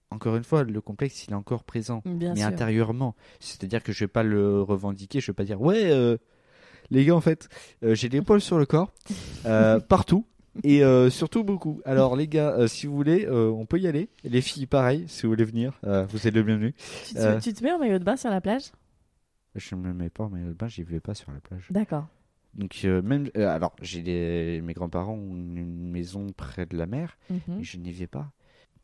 encore 0.09 0.37
une 0.37 0.45
fois 0.45 0.63
le 0.63 0.79
complexe 0.79 1.25
il 1.27 1.31
est 1.31 1.35
encore 1.35 1.65
présent. 1.65 2.01
Bien 2.05 2.33
mais 2.33 2.41
sûr. 2.41 2.47
intérieurement. 2.47 3.15
C'est-à-dire 3.41 3.83
que 3.83 3.91
je 3.91 4.05
vais 4.05 4.09
pas 4.09 4.23
le 4.23 4.61
revendiquer, 4.61 5.19
je 5.19 5.31
vais 5.31 5.35
pas 5.35 5.43
dire 5.43 5.59
ouais 5.61 6.17
les 6.91 7.05
gars 7.05 7.15
en 7.15 7.21
fait 7.21 7.49
euh, 7.83 7.95
j'ai 7.95 8.09
des 8.09 8.21
poils 8.21 8.41
sur 8.41 8.57
le 8.57 8.65
corps 8.65 8.91
euh, 9.45 9.79
partout 9.87 10.25
et 10.63 10.83
euh, 10.83 11.09
surtout 11.11 11.43
beaucoup. 11.43 11.81
Alors 11.85 12.15
les 12.15 12.27
gars 12.27 12.51
euh, 12.57 12.67
si 12.67 12.87
vous 12.87 12.95
voulez 12.95 13.25
euh, 13.25 13.49
on 13.51 13.65
peut 13.65 13.79
y 13.79 13.87
aller. 13.87 14.09
Les 14.23 14.41
filles 14.41 14.65
pareil 14.65 15.05
si 15.07 15.23
vous 15.23 15.31
voulez 15.31 15.43
venir 15.45 15.79
euh, 15.83 16.05
vous 16.09 16.27
êtes 16.27 16.33
le 16.33 16.43
bienvenu. 16.43 16.73
Tu 17.05 17.13
te, 17.13 17.19
Euh. 17.19 17.39
tu 17.39 17.53
te 17.53 17.63
mets 17.63 17.71
en 17.71 17.79
maillot 17.79 17.99
de 17.99 18.03
bain 18.03 18.17
sur 18.17 18.29
la 18.29 18.41
plage? 18.41 18.71
Je 19.55 19.75
ne 19.75 19.81
me 19.81 19.93
mets 19.93 20.09
pas 20.09 20.23
en 20.25 20.29
maillot 20.29 20.49
de 20.49 20.53
bain, 20.53 20.67
j'y 20.67 20.83
vais 20.83 20.99
pas 20.99 21.13
sur 21.13 21.31
la 21.31 21.39
plage. 21.39 21.67
D'accord. 21.71 22.07
Donc 22.55 22.81
euh, 22.85 23.01
même 23.03 23.29
euh, 23.37 23.47
alors 23.47 23.75
j'ai 23.81 24.01
des 24.01 24.61
mes 24.63 24.73
grands-parents 24.73 25.13
ont 25.13 25.35
une 25.35 25.91
maison 25.91 26.25
près 26.35 26.65
de 26.65 26.75
la 26.77 26.87
mer 26.87 27.17
Mhm. 27.29 27.39
mais 27.57 27.63
je 27.63 27.77
n'y 27.77 27.91
vais 27.91 28.07
pas. 28.07 28.31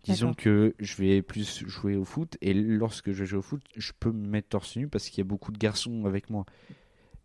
Disons 0.03 0.33
que 0.33 0.75
je 0.79 0.95
vais 0.97 1.21
plus 1.21 1.63
jouer 1.65 1.95
au 1.95 2.03
foot 2.03 2.35
et 2.41 2.53
lorsque 2.53 3.13
je 3.13 3.23
joue 3.23 3.37
au 3.37 3.41
foot, 3.41 3.61
je 3.77 3.93
peux 3.97 4.11
me 4.11 4.27
mettre 4.27 4.49
torse 4.49 4.75
nu 4.75 4.89
parce 4.89 5.07
qu'il 5.09 5.19
y 5.19 5.21
a 5.21 5.29
beaucoup 5.29 5.53
de 5.53 5.57
garçons 5.57 6.03
avec 6.05 6.29
moi. 6.29 6.45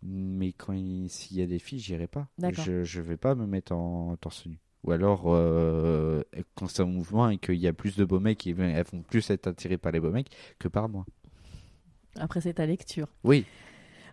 Mais 0.02 0.52
quand 0.52 0.72
il- 0.72 1.08
s'il 1.10 1.38
y 1.38 1.42
a 1.42 1.46
des 1.46 1.58
filles, 1.58 1.80
j'irai 1.80 2.06
pas. 2.06 2.28
Je 2.38 2.84
je 2.84 3.00
vais 3.00 3.16
pas 3.16 3.34
me 3.34 3.46
mettre 3.46 3.72
en 3.72 4.16
torse 4.16 4.46
nu. 4.46 4.58
Ou 4.84 4.92
alors 4.92 5.24
euh, 5.26 6.22
quand 6.54 6.68
c'est 6.68 6.82
en 6.82 6.86
mouvement 6.86 7.28
et 7.30 7.38
qu'il 7.38 7.56
y 7.56 7.66
a 7.66 7.72
plus 7.72 7.96
de 7.96 8.04
beaux 8.04 8.20
mecs, 8.20 8.46
elles 8.46 8.54
vont 8.92 9.02
plus 9.02 9.28
être 9.30 9.48
attirées 9.48 9.76
par 9.78 9.90
les 9.92 9.98
beaux 10.00 10.12
mecs 10.12 10.30
que 10.58 10.68
par 10.68 10.88
moi. 10.88 11.04
Après, 12.16 12.40
c'est 12.40 12.54
ta 12.54 12.66
lecture. 12.66 13.08
Oui. 13.24 13.44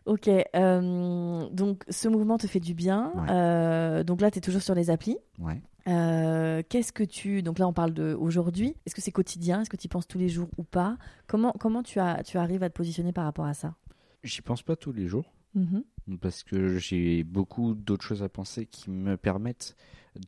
Ok, 0.05 0.27
euh, 0.27 1.49
donc 1.49 1.83
ce 1.89 2.07
mouvement 2.07 2.37
te 2.37 2.45
fait 2.45 2.59
du 2.59 2.73
bien. 2.75 3.11
Ouais. 3.15 3.27
Euh, 3.31 4.03
donc 4.03 4.21
là, 4.21 4.29
tu 4.29 4.37
es 4.37 4.41
toujours 4.41 4.61
sur 4.61 4.75
les 4.75 4.89
applis. 4.91 5.17
Ouais. 5.39 5.61
Euh, 5.87 6.61
Qu'est-ce 6.69 6.91
que 6.93 7.03
tu. 7.03 7.41
Donc 7.41 7.57
là, 7.57 7.67
on 7.67 7.73
parle 7.73 7.93
de 7.93 8.13
aujourd'hui. 8.13 8.75
Est-ce 8.85 8.93
que 8.93 9.01
c'est 9.01 9.11
quotidien? 9.11 9.61
Est-ce 9.61 9.69
que 9.69 9.77
tu 9.77 9.85
y 9.85 9.87
penses 9.87 10.07
tous 10.07 10.19
les 10.19 10.29
jours 10.29 10.49
ou 10.57 10.63
pas? 10.63 10.97
Comment, 11.27 11.53
comment 11.59 11.81
tu, 11.81 11.99
as, 11.99 12.21
tu 12.23 12.37
arrives 12.37 12.61
à 12.63 12.69
te 12.69 12.75
positionner 12.75 13.13
par 13.13 13.23
rapport 13.23 13.45
à 13.45 13.53
ça? 13.55 13.75
J'y 14.23 14.41
pense 14.41 14.61
pas 14.61 14.75
tous 14.75 14.91
les 14.91 15.07
jours. 15.07 15.31
Mhm. 15.55 15.83
parce 16.21 16.43
que 16.43 16.77
j'ai 16.77 17.23
beaucoup 17.23 17.73
d'autres 17.73 18.03
choses 18.03 18.23
à 18.23 18.29
penser 18.29 18.65
qui 18.65 18.91
me 18.91 19.17
permettent 19.17 19.75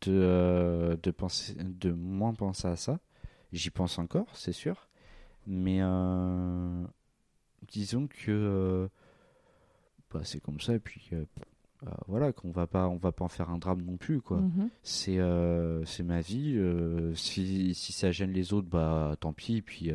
de, 0.01 0.11
euh, 0.11 0.97
de, 1.03 1.11
penser, 1.11 1.55
de 1.55 1.91
moins 1.91 2.33
penser 2.33 2.67
à 2.67 2.75
ça. 2.75 2.99
J'y 3.53 3.69
pense 3.69 3.99
encore, 3.99 4.27
c'est 4.35 4.51
sûr, 4.53 4.87
mais 5.45 5.79
euh, 5.81 6.83
disons 7.71 8.07
que 8.07 8.29
euh, 8.29 8.87
bah, 10.11 10.21
c'est 10.23 10.41
comme 10.41 10.59
ça, 10.59 10.75
et 10.75 10.79
puis 10.79 11.09
euh, 11.13 11.23
voilà, 12.07 12.33
qu'on 12.33 12.51
va 12.51 12.67
pas, 12.67 12.87
on 12.89 12.97
va 12.97 13.11
pas 13.11 13.23
en 13.23 13.29
faire 13.29 13.49
un 13.49 13.57
drame 13.57 13.81
non 13.81 13.97
plus, 13.97 14.19
quoi. 14.21 14.41
Mhm. 14.41 14.69
C'est 14.83 15.19
c'est 15.85 16.03
ma 16.03 16.21
vie. 16.21 16.59
si, 17.15 17.73
si 17.73 17.93
ça 17.93 18.11
gêne 18.11 18.31
les 18.31 18.53
autres, 18.53 18.67
bah 18.67 19.15
tant 19.19 19.31
pis, 19.33 19.57
et 19.57 19.61
puis 19.61 19.91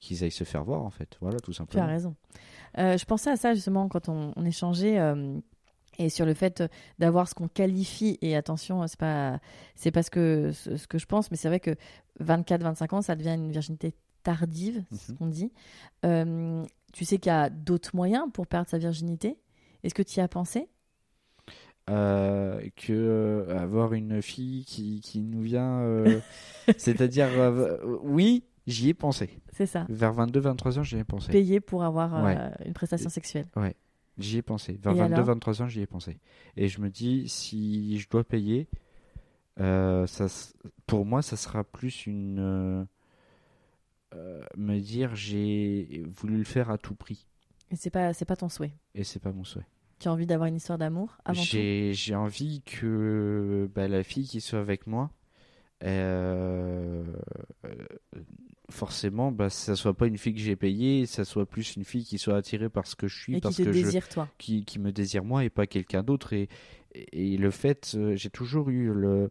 qu'ils 0.00 0.22
aillent 0.24 0.30
se 0.30 0.44
faire 0.44 0.64
voir, 0.64 0.82
en 0.82 0.90
fait. 0.90 1.16
Voilà, 1.20 1.38
tout 1.38 1.52
Tu 1.52 1.56
as 1.56 1.58
simplement. 1.64 1.86
raison. 1.86 2.14
Euh, 2.78 2.96
je 2.98 3.04
pensais 3.04 3.30
à 3.30 3.36
ça 3.36 3.54
justement 3.54 3.88
quand 3.88 4.08
on, 4.08 4.32
on 4.36 4.44
échangeait. 4.44 4.98
euh, 4.98 5.38
et 6.00 6.10
sur 6.10 6.24
le 6.26 6.34
fait 6.34 6.62
d'avoir 7.00 7.28
ce 7.28 7.34
qu'on 7.34 7.48
qualifie, 7.48 8.18
et 8.22 8.36
attention, 8.36 8.86
c'est 8.86 8.98
pas, 9.00 9.40
c'est 9.74 9.90
pas 9.90 10.04
ce 10.04 10.10
que, 10.10 10.52
ce, 10.52 10.86
que 10.86 10.96
je 10.96 11.06
pense, 11.06 11.30
mais 11.32 11.36
c'est 11.36 11.48
vrai 11.48 11.58
que 11.58 11.74
24-25 12.22 12.94
ans, 12.94 13.02
ça 13.02 13.16
devient 13.16 13.34
une 13.34 13.50
virginité 13.50 13.92
tardive, 14.22 14.84
c'est 14.92 14.96
ce 15.08 15.12
Mhm. 15.12 15.18
qu'on 15.18 15.26
dit. 15.26 15.52
Euh, 16.04 16.64
tu 16.92 17.04
sais 17.04 17.18
qu'il 17.18 17.30
y 17.30 17.34
a 17.34 17.50
d'autres 17.50 17.96
moyens 17.96 18.26
pour 18.32 18.46
perdre 18.46 18.68
sa 18.68 18.78
virginité? 18.78 19.38
Est-ce 19.82 19.94
que 19.94 20.02
tu 20.04 20.18
y 20.18 20.20
as 20.20 20.28
pensé? 20.28 20.68
Euh, 21.90 22.60
que 22.76 22.92
euh, 22.92 23.58
avoir 23.58 23.94
une 23.94 24.20
fille 24.20 24.64
qui, 24.66 25.00
qui 25.00 25.20
nous 25.20 25.40
vient, 25.40 25.80
euh, 25.80 26.20
c'est-à-dire, 26.76 27.28
oui, 28.02 28.44
j'y 28.68 28.90
ai 28.90 28.94
pensé. 28.94 29.40
C'est 29.52 29.66
ça. 29.66 29.86
Vers 29.88 30.14
22-23 30.14 30.78
ans, 30.78 30.82
j'y 30.82 30.96
ai 30.98 31.04
pensé. 31.04 31.32
Payer 31.32 31.60
pour 31.60 31.82
avoir 31.82 32.14
euh, 32.16 32.24
Ouais. 32.24 32.36
une 32.66 32.72
prestation 32.74 33.10
sexuelle. 33.10 33.46
J'y 34.18 34.38
ai 34.38 34.42
pensé. 34.42 34.78
Vers 34.82 34.94
Et 34.96 35.00
alors 35.00 35.26
22-23 35.36 35.62
ans, 35.62 35.68
j'y 35.68 35.80
ai 35.80 35.86
pensé. 35.86 36.18
Et 36.56 36.68
je 36.68 36.80
me 36.80 36.90
dis, 36.90 37.28
si 37.28 37.98
je 37.98 38.08
dois 38.08 38.24
payer, 38.24 38.68
euh, 39.60 40.06
ça, 40.06 40.26
pour 40.86 41.04
moi, 41.04 41.22
ça 41.22 41.36
sera 41.36 41.64
plus 41.64 42.06
une. 42.06 42.38
euh, 44.14 44.44
me 44.56 44.78
dire, 44.80 45.14
j'ai 45.14 46.02
voulu 46.08 46.38
le 46.38 46.44
faire 46.44 46.70
à 46.70 46.78
tout 46.78 46.94
prix. 46.94 47.26
Et 47.70 47.76
c'est 47.76 47.90
pas, 47.90 48.12
pas 48.12 48.36
ton 48.36 48.48
souhait. 48.48 48.72
Et 48.94 49.04
c'est 49.04 49.20
pas 49.20 49.32
mon 49.32 49.44
souhait. 49.44 49.66
Tu 49.98 50.08
as 50.08 50.12
envie 50.12 50.26
d'avoir 50.26 50.48
une 50.48 50.56
histoire 50.56 50.78
d'amour 50.78 51.18
avant 51.24 51.40
tout. 51.40 51.46
J'ai 51.46 51.92
j'ai 51.92 52.14
envie 52.14 52.62
que 52.62 53.68
bah, 53.74 53.88
la 53.88 54.02
fille 54.02 54.26
qui 54.26 54.40
soit 54.40 54.60
avec 54.60 54.86
moi, 54.86 55.10
euh, 55.84 57.04
forcément, 58.70 59.32
bah, 59.32 59.50
ça 59.50 59.76
soit 59.76 59.94
pas 59.94 60.06
une 60.06 60.18
fille 60.18 60.34
que 60.34 60.40
j'ai 60.40 60.56
payée, 60.56 61.06
ça 61.06 61.24
soit 61.24 61.46
plus 61.46 61.76
une 61.76 61.84
fille 61.84 62.04
qui 62.04 62.18
soit 62.18 62.36
attirée 62.36 62.68
par 62.68 62.86
ce 62.86 62.96
que 62.96 63.06
je 63.08 63.16
suis, 63.18 63.32
Et 63.34 63.36
qui 63.36 63.40
parce 63.42 63.56
te 63.56 63.62
que 63.62 63.72
je, 63.72 63.82
désire 63.84 64.08
toi. 64.08 64.28
qui, 64.38 64.64
qui 64.64 64.78
me 64.78 64.92
désire 64.92 65.24
moi 65.24 65.44
et 65.44 65.50
pas 65.50 65.66
quelqu'un 65.66 66.02
d'autre. 66.02 66.32
Et, 66.32 66.48
et 66.94 67.36
le 67.36 67.50
fait, 67.50 67.92
euh, 67.94 68.16
j'ai 68.16 68.30
toujours 68.30 68.68
eu 68.70 68.92
le, 68.92 69.30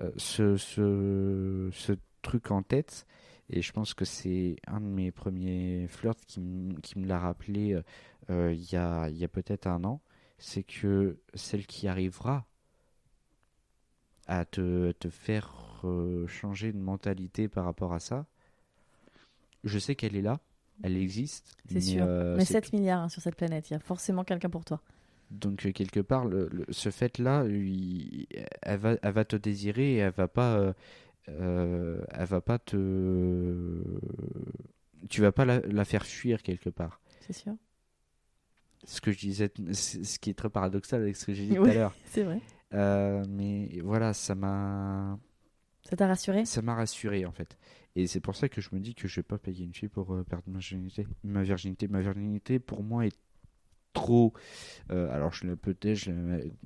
euh, 0.00 0.10
ce, 0.16 0.56
ce, 0.56 1.68
ce 1.72 1.92
truc 2.22 2.50
en 2.50 2.62
tête. 2.62 3.06
Et 3.50 3.62
je 3.62 3.72
pense 3.72 3.94
que 3.94 4.04
c'est 4.04 4.56
un 4.66 4.80
de 4.80 4.86
mes 4.86 5.10
premiers 5.10 5.86
flirts 5.88 6.20
qui, 6.26 6.40
qui 6.82 6.98
me 6.98 7.06
l'a 7.06 7.18
rappelé 7.18 7.80
euh, 8.30 8.52
il 8.52 8.70
y 8.72 8.76
a, 8.76 9.08
y 9.08 9.24
a 9.24 9.28
peut-être 9.28 9.66
un 9.66 9.84
an. 9.84 10.02
C'est 10.38 10.62
que 10.62 11.18
celle 11.34 11.66
qui 11.66 11.88
arrivera 11.88 12.46
à 14.26 14.44
te, 14.44 14.92
te 14.92 15.08
faire 15.08 15.67
euh, 15.86 16.26
changer 16.26 16.72
de 16.72 16.78
mentalité 16.78 17.48
par 17.48 17.64
rapport 17.64 17.92
à 17.92 18.00
ça, 18.00 18.26
je 19.64 19.78
sais 19.78 19.94
qu'elle 19.94 20.16
est 20.16 20.22
là, 20.22 20.40
elle 20.82 20.96
existe. 20.96 21.56
C'est 21.70 21.80
sûr. 21.80 22.04
euh, 22.06 22.36
Mais 22.36 22.44
c'est 22.44 22.54
7 22.54 22.72
milliards 22.72 23.02
hein, 23.02 23.08
sur 23.08 23.22
cette 23.22 23.36
planète, 23.36 23.70
il 23.70 23.74
y 23.74 23.76
a 23.76 23.80
forcément 23.80 24.24
quelqu'un 24.24 24.50
pour 24.50 24.64
toi. 24.64 24.80
donc 25.30 25.66
euh, 25.66 25.72
quelque 25.72 26.00
part, 26.00 26.24
le- 26.24 26.48
le- 26.50 26.64
ce 26.70 26.90
fait-là, 26.90 27.44
elle 28.62 28.78
va, 28.78 28.96
elle 29.02 29.12
va 29.12 29.24
te 29.24 29.36
désirer 29.36 29.94
et 29.94 29.96
elle 29.96 30.12
va 30.12 30.28
pas, 30.28 30.74
euh, 31.28 32.00
elle 32.10 32.26
va 32.26 32.40
pas 32.40 32.58
te, 32.58 33.82
tu 35.10 35.20
vas 35.20 35.32
pas 35.32 35.44
la, 35.44 35.60
la 35.60 35.84
faire 35.84 36.06
fuir 36.06 36.42
quelque 36.42 36.70
part. 36.70 37.00
C'est 37.20 37.32
sûr. 37.34 37.54
Ce 38.84 39.00
que 39.00 39.10
je 39.12 39.18
disais, 39.18 39.50
ce 39.72 40.18
qui 40.18 40.30
est 40.30 40.34
très 40.34 40.48
paradoxal 40.50 41.02
avec 41.02 41.16
ce 41.16 41.26
que 41.26 41.34
j'ai 41.34 41.46
dit 41.46 41.54
tout 41.56 41.64
à 41.64 41.74
l'heure. 41.74 41.94
C'est 42.06 42.22
vrai. 42.22 42.40
Euh, 42.74 43.24
mais 43.28 43.80
voilà, 43.82 44.12
ça 44.14 44.34
m'a, 44.34 45.18
Ça 45.88 45.96
t'a 45.96 46.06
rassuré? 46.06 46.44
Ça 46.44 46.60
m'a 46.62 46.74
rassuré 46.74 47.24
en 47.24 47.32
fait. 47.32 47.56
Et 47.96 48.06
c'est 48.06 48.20
pour 48.20 48.36
ça 48.36 48.48
que 48.48 48.60
je 48.60 48.68
me 48.72 48.78
dis 48.80 48.94
que 48.94 49.08
je 49.08 49.16
vais 49.16 49.22
pas 49.22 49.38
payer 49.38 49.64
une 49.64 49.72
fille 49.74 49.88
pour 49.88 50.12
euh, 50.14 50.22
perdre 50.22 50.44
ma 50.46 50.58
virginité. 50.58 51.06
Ma 51.24 51.42
virginité, 51.42 51.88
ma 51.88 52.00
virginité 52.00 52.58
pour 52.58 52.82
moi 52.82 53.06
est 53.06 53.16
trop. 53.94 54.32
euh, 54.90 55.10
alors 55.10 55.32
je 55.32 55.46
peut-être, 55.56 55.96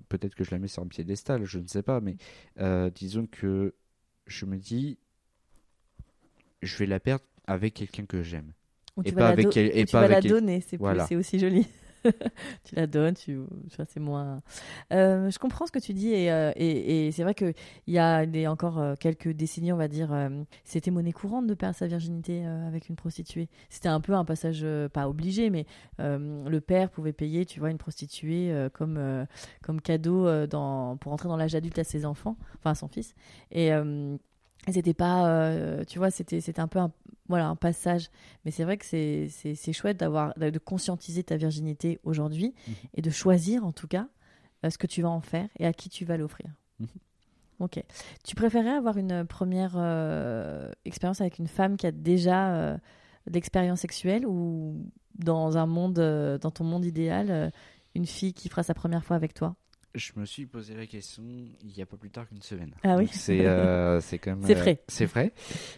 la 0.09 0.35
que 0.35 0.45
je 0.45 0.51
la 0.51 0.59
mets 0.59 0.67
sur 0.69 0.83
un 0.83 0.89
piédestal, 0.89 1.45
je 1.45 1.59
ne 1.61 1.67
sais 1.69 1.83
pas, 1.83 2.01
mais 2.01 2.17
euh, 2.59 2.91
disons 2.91 3.27
que 3.27 3.75
je 4.27 4.45
me 4.45 4.57
dis, 4.59 4.99
je 6.63 6.77
vais 6.79 6.87
la 6.87 7.01
perdre 7.01 7.25
avec 7.47 7.75
quelqu'un 7.75 8.07
que 8.07 8.23
j'aime. 8.23 8.53
Ou 8.97 9.03
Et 9.03 9.05
tu 9.11 9.15
pas 9.15 9.21
vas 9.21 9.27
la 9.29 9.33
avec 9.33 9.45
do- 9.47 9.51
ou 9.51 9.79
et 9.79 9.85
tu 9.87 9.93
pas 9.93 10.01
vas 10.03 10.09
la 10.09 10.17
avec 10.17 10.23
quel- 10.25 10.33
donner, 10.33 10.61
c'est 10.61 10.77
plus- 10.77 10.79
Voilà. 10.79 11.07
c'est 11.07 11.17
aussi 11.17 11.39
joli. 11.39 11.67
tu 12.65 12.75
la 12.75 12.87
donnes, 12.87 13.15
tu, 13.15 13.37
vois, 13.37 13.87
c'est 13.89 14.01
moins. 14.01 14.43
Euh, 14.93 15.31
je 15.31 15.39
comprends 15.39 15.67
ce 15.67 15.73
que 15.73 15.79
tu 15.79 15.93
dis 15.93 16.13
et, 16.13 16.31
euh, 16.33 16.53
et, 16.57 17.11
c'est 17.13 17.23
vrai 17.23 17.35
que 17.35 17.53
il 17.87 17.95
y 17.95 17.99
a 17.99 18.27
des, 18.27 18.47
encore 18.47 18.79
euh, 18.79 18.95
quelques 18.99 19.29
décennies, 19.29 19.73
on 19.73 19.77
va 19.77 19.89
dire, 19.89 20.11
c'était 20.65 20.91
monnaie 20.91 21.13
courante 21.13 21.47
de 21.47 21.55
perdre 21.55 21.77
sa 21.77 21.87
virginité 21.87 22.45
avec 22.45 22.89
une 22.89 22.97
prostituée. 22.97 23.49
C'était 23.71 23.89
un 23.89 24.01
peu 24.01 24.15
un 24.15 24.25
passage 24.25 24.67
pas 24.93 25.09
obligé, 25.09 25.51
mais 25.51 25.67
le 25.99 26.59
père 26.61 26.91
pouvait 26.91 27.13
payer, 27.13 27.47
tu 27.47 27.61
vois, 27.61 27.71
une 27.71 27.79
prostituée 27.79 28.69
comme 28.73 29.27
comme 29.63 29.81
cadeau 29.81 30.47
dans 30.47 30.97
pour 30.97 31.13
entrer 31.13 31.29
dans 31.29 31.37
l'âge 31.37 31.55
adulte 31.55 31.79
à 31.79 31.85
ses 31.85 32.05
enfants, 32.05 32.37
enfin 32.59 32.71
à 32.71 32.75
son 32.75 32.89
fils. 32.89 33.15
Et 33.51 33.71
c'était 34.71 34.95
pas, 34.95 35.27
euh, 35.29 35.85
tu 35.85 35.99
vois, 35.99 36.11
c'était 36.11 36.41
c'était 36.41 36.61
un 36.61 36.69
peu 36.69 36.79
un, 36.79 36.93
voilà 37.29 37.49
un 37.49 37.57
passage. 37.57 38.11
Mais 38.45 38.51
c'est 38.53 38.63
vrai 38.65 38.77
que 38.77 38.85
c'est 38.85 39.29
c'est 39.31 39.55
c'est 39.57 39.73
chouette 39.73 39.97
d'avoir 39.97 40.35
de 40.39 40.59
conscientiser 40.59 41.25
ta 41.25 41.37
virginité 41.37 41.99
aujourd'hui 42.05 42.55
Mhm. 42.69 42.75
et 42.95 43.03
de 43.03 43.11
choisir 43.11 43.65
en 43.65 43.73
tout 43.73 43.89
cas 43.89 44.07
euh, 44.65 44.71
ce 44.71 44.79
que 44.79 44.87
tu 44.87 45.03
vas 45.03 45.11
en 45.11 45.21
faire 45.21 45.49
et 45.59 45.67
à 45.67 45.73
qui 45.73 45.89
tu 45.89 46.05
vas 46.05 46.17
l'offrir. 46.17 46.49
Mhm. 46.79 46.87
Ok. 47.61 47.83
Tu 48.25 48.35
préférais 48.35 48.71
avoir 48.71 48.97
une 48.99 49.25
première 49.25 49.75
euh, 49.77 50.71
expérience 50.85 51.21
avec 51.21 51.39
une 51.39 51.49
femme 51.49 51.77
qui 51.77 51.87
a 51.87 51.93
déjà 51.93 52.77
de 53.27 53.33
l'expérience 53.33 53.81
sexuelle 53.81 54.27
ou 54.27 54.85
dans 55.17 55.57
un 55.57 55.67
monde, 55.67 55.95
dans 56.41 56.51
ton 56.51 56.65
monde 56.65 56.85
idéal, 56.85 57.53
une 57.95 58.07
fille 58.07 58.33
qui 58.33 58.49
fera 58.49 58.63
sa 58.65 58.75
première 58.75 59.05
fois 59.05 59.15
avec 59.17 59.33
toi? 59.35 59.55
Je 59.95 60.13
me 60.17 60.25
suis 60.25 60.47
posé 60.47 60.75
la 60.75 60.87
question 60.87 61.23
il 61.25 61.77
y 61.77 61.83
a 61.83 61.87
pas 61.87 61.97
plus 61.97 62.11
tard 62.11 62.27
qu'une 62.29 62.41
semaine. 62.43 62.75
Ah 62.83 62.97
oui. 62.97 63.09
C'est 63.13 63.47
euh, 63.47 64.01
quand 64.13 64.37
même. 64.37 64.43
C'est 64.45 64.57
euh, 64.57 64.61
frais. 64.61 64.83
c'est 64.89 65.07
frais. 65.07 65.33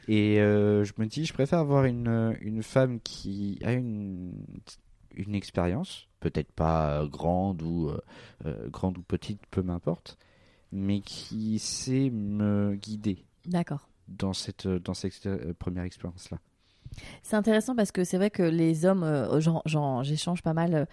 Et 0.06 0.40
euh, 0.40 0.84
je 0.84 0.92
me 0.98 1.06
dis, 1.06 1.24
je 1.24 1.32
préfère 1.32 1.58
avoir 1.58 1.84
une, 1.84 2.36
une 2.40 2.62
femme 2.62 3.00
qui 3.00 3.58
a 3.64 3.72
une, 3.72 4.32
une 5.16 5.34
expérience, 5.34 6.08
peut-être 6.20 6.52
pas 6.52 7.00
euh, 7.02 7.08
grande 7.08 7.62
ou, 7.62 7.88
euh, 7.88 8.00
euh, 8.46 8.68
grande 8.68 8.98
ou 8.98 9.02
petite, 9.02 9.40
peu 9.50 9.62
m'importe, 9.62 10.18
mais 10.72 11.00
qui 11.00 11.58
sait 11.58 12.10
me 12.10 12.74
guider 12.74 13.24
D'accord. 13.46 13.88
dans 14.08 14.32
cette, 14.32 14.66
dans 14.66 14.94
cette 14.94 15.26
euh, 15.26 15.54
première 15.58 15.84
expérience-là. 15.84 16.38
C'est 17.22 17.36
intéressant 17.36 17.74
parce 17.74 17.90
que 17.92 18.04
c'est 18.04 18.16
vrai 18.16 18.30
que 18.30 18.42
les 18.42 18.84
hommes, 18.84 19.02
euh, 19.02 19.40
j'échange 20.02 20.42
pas 20.42 20.52
mal 20.54 20.74
euh, 20.74 20.84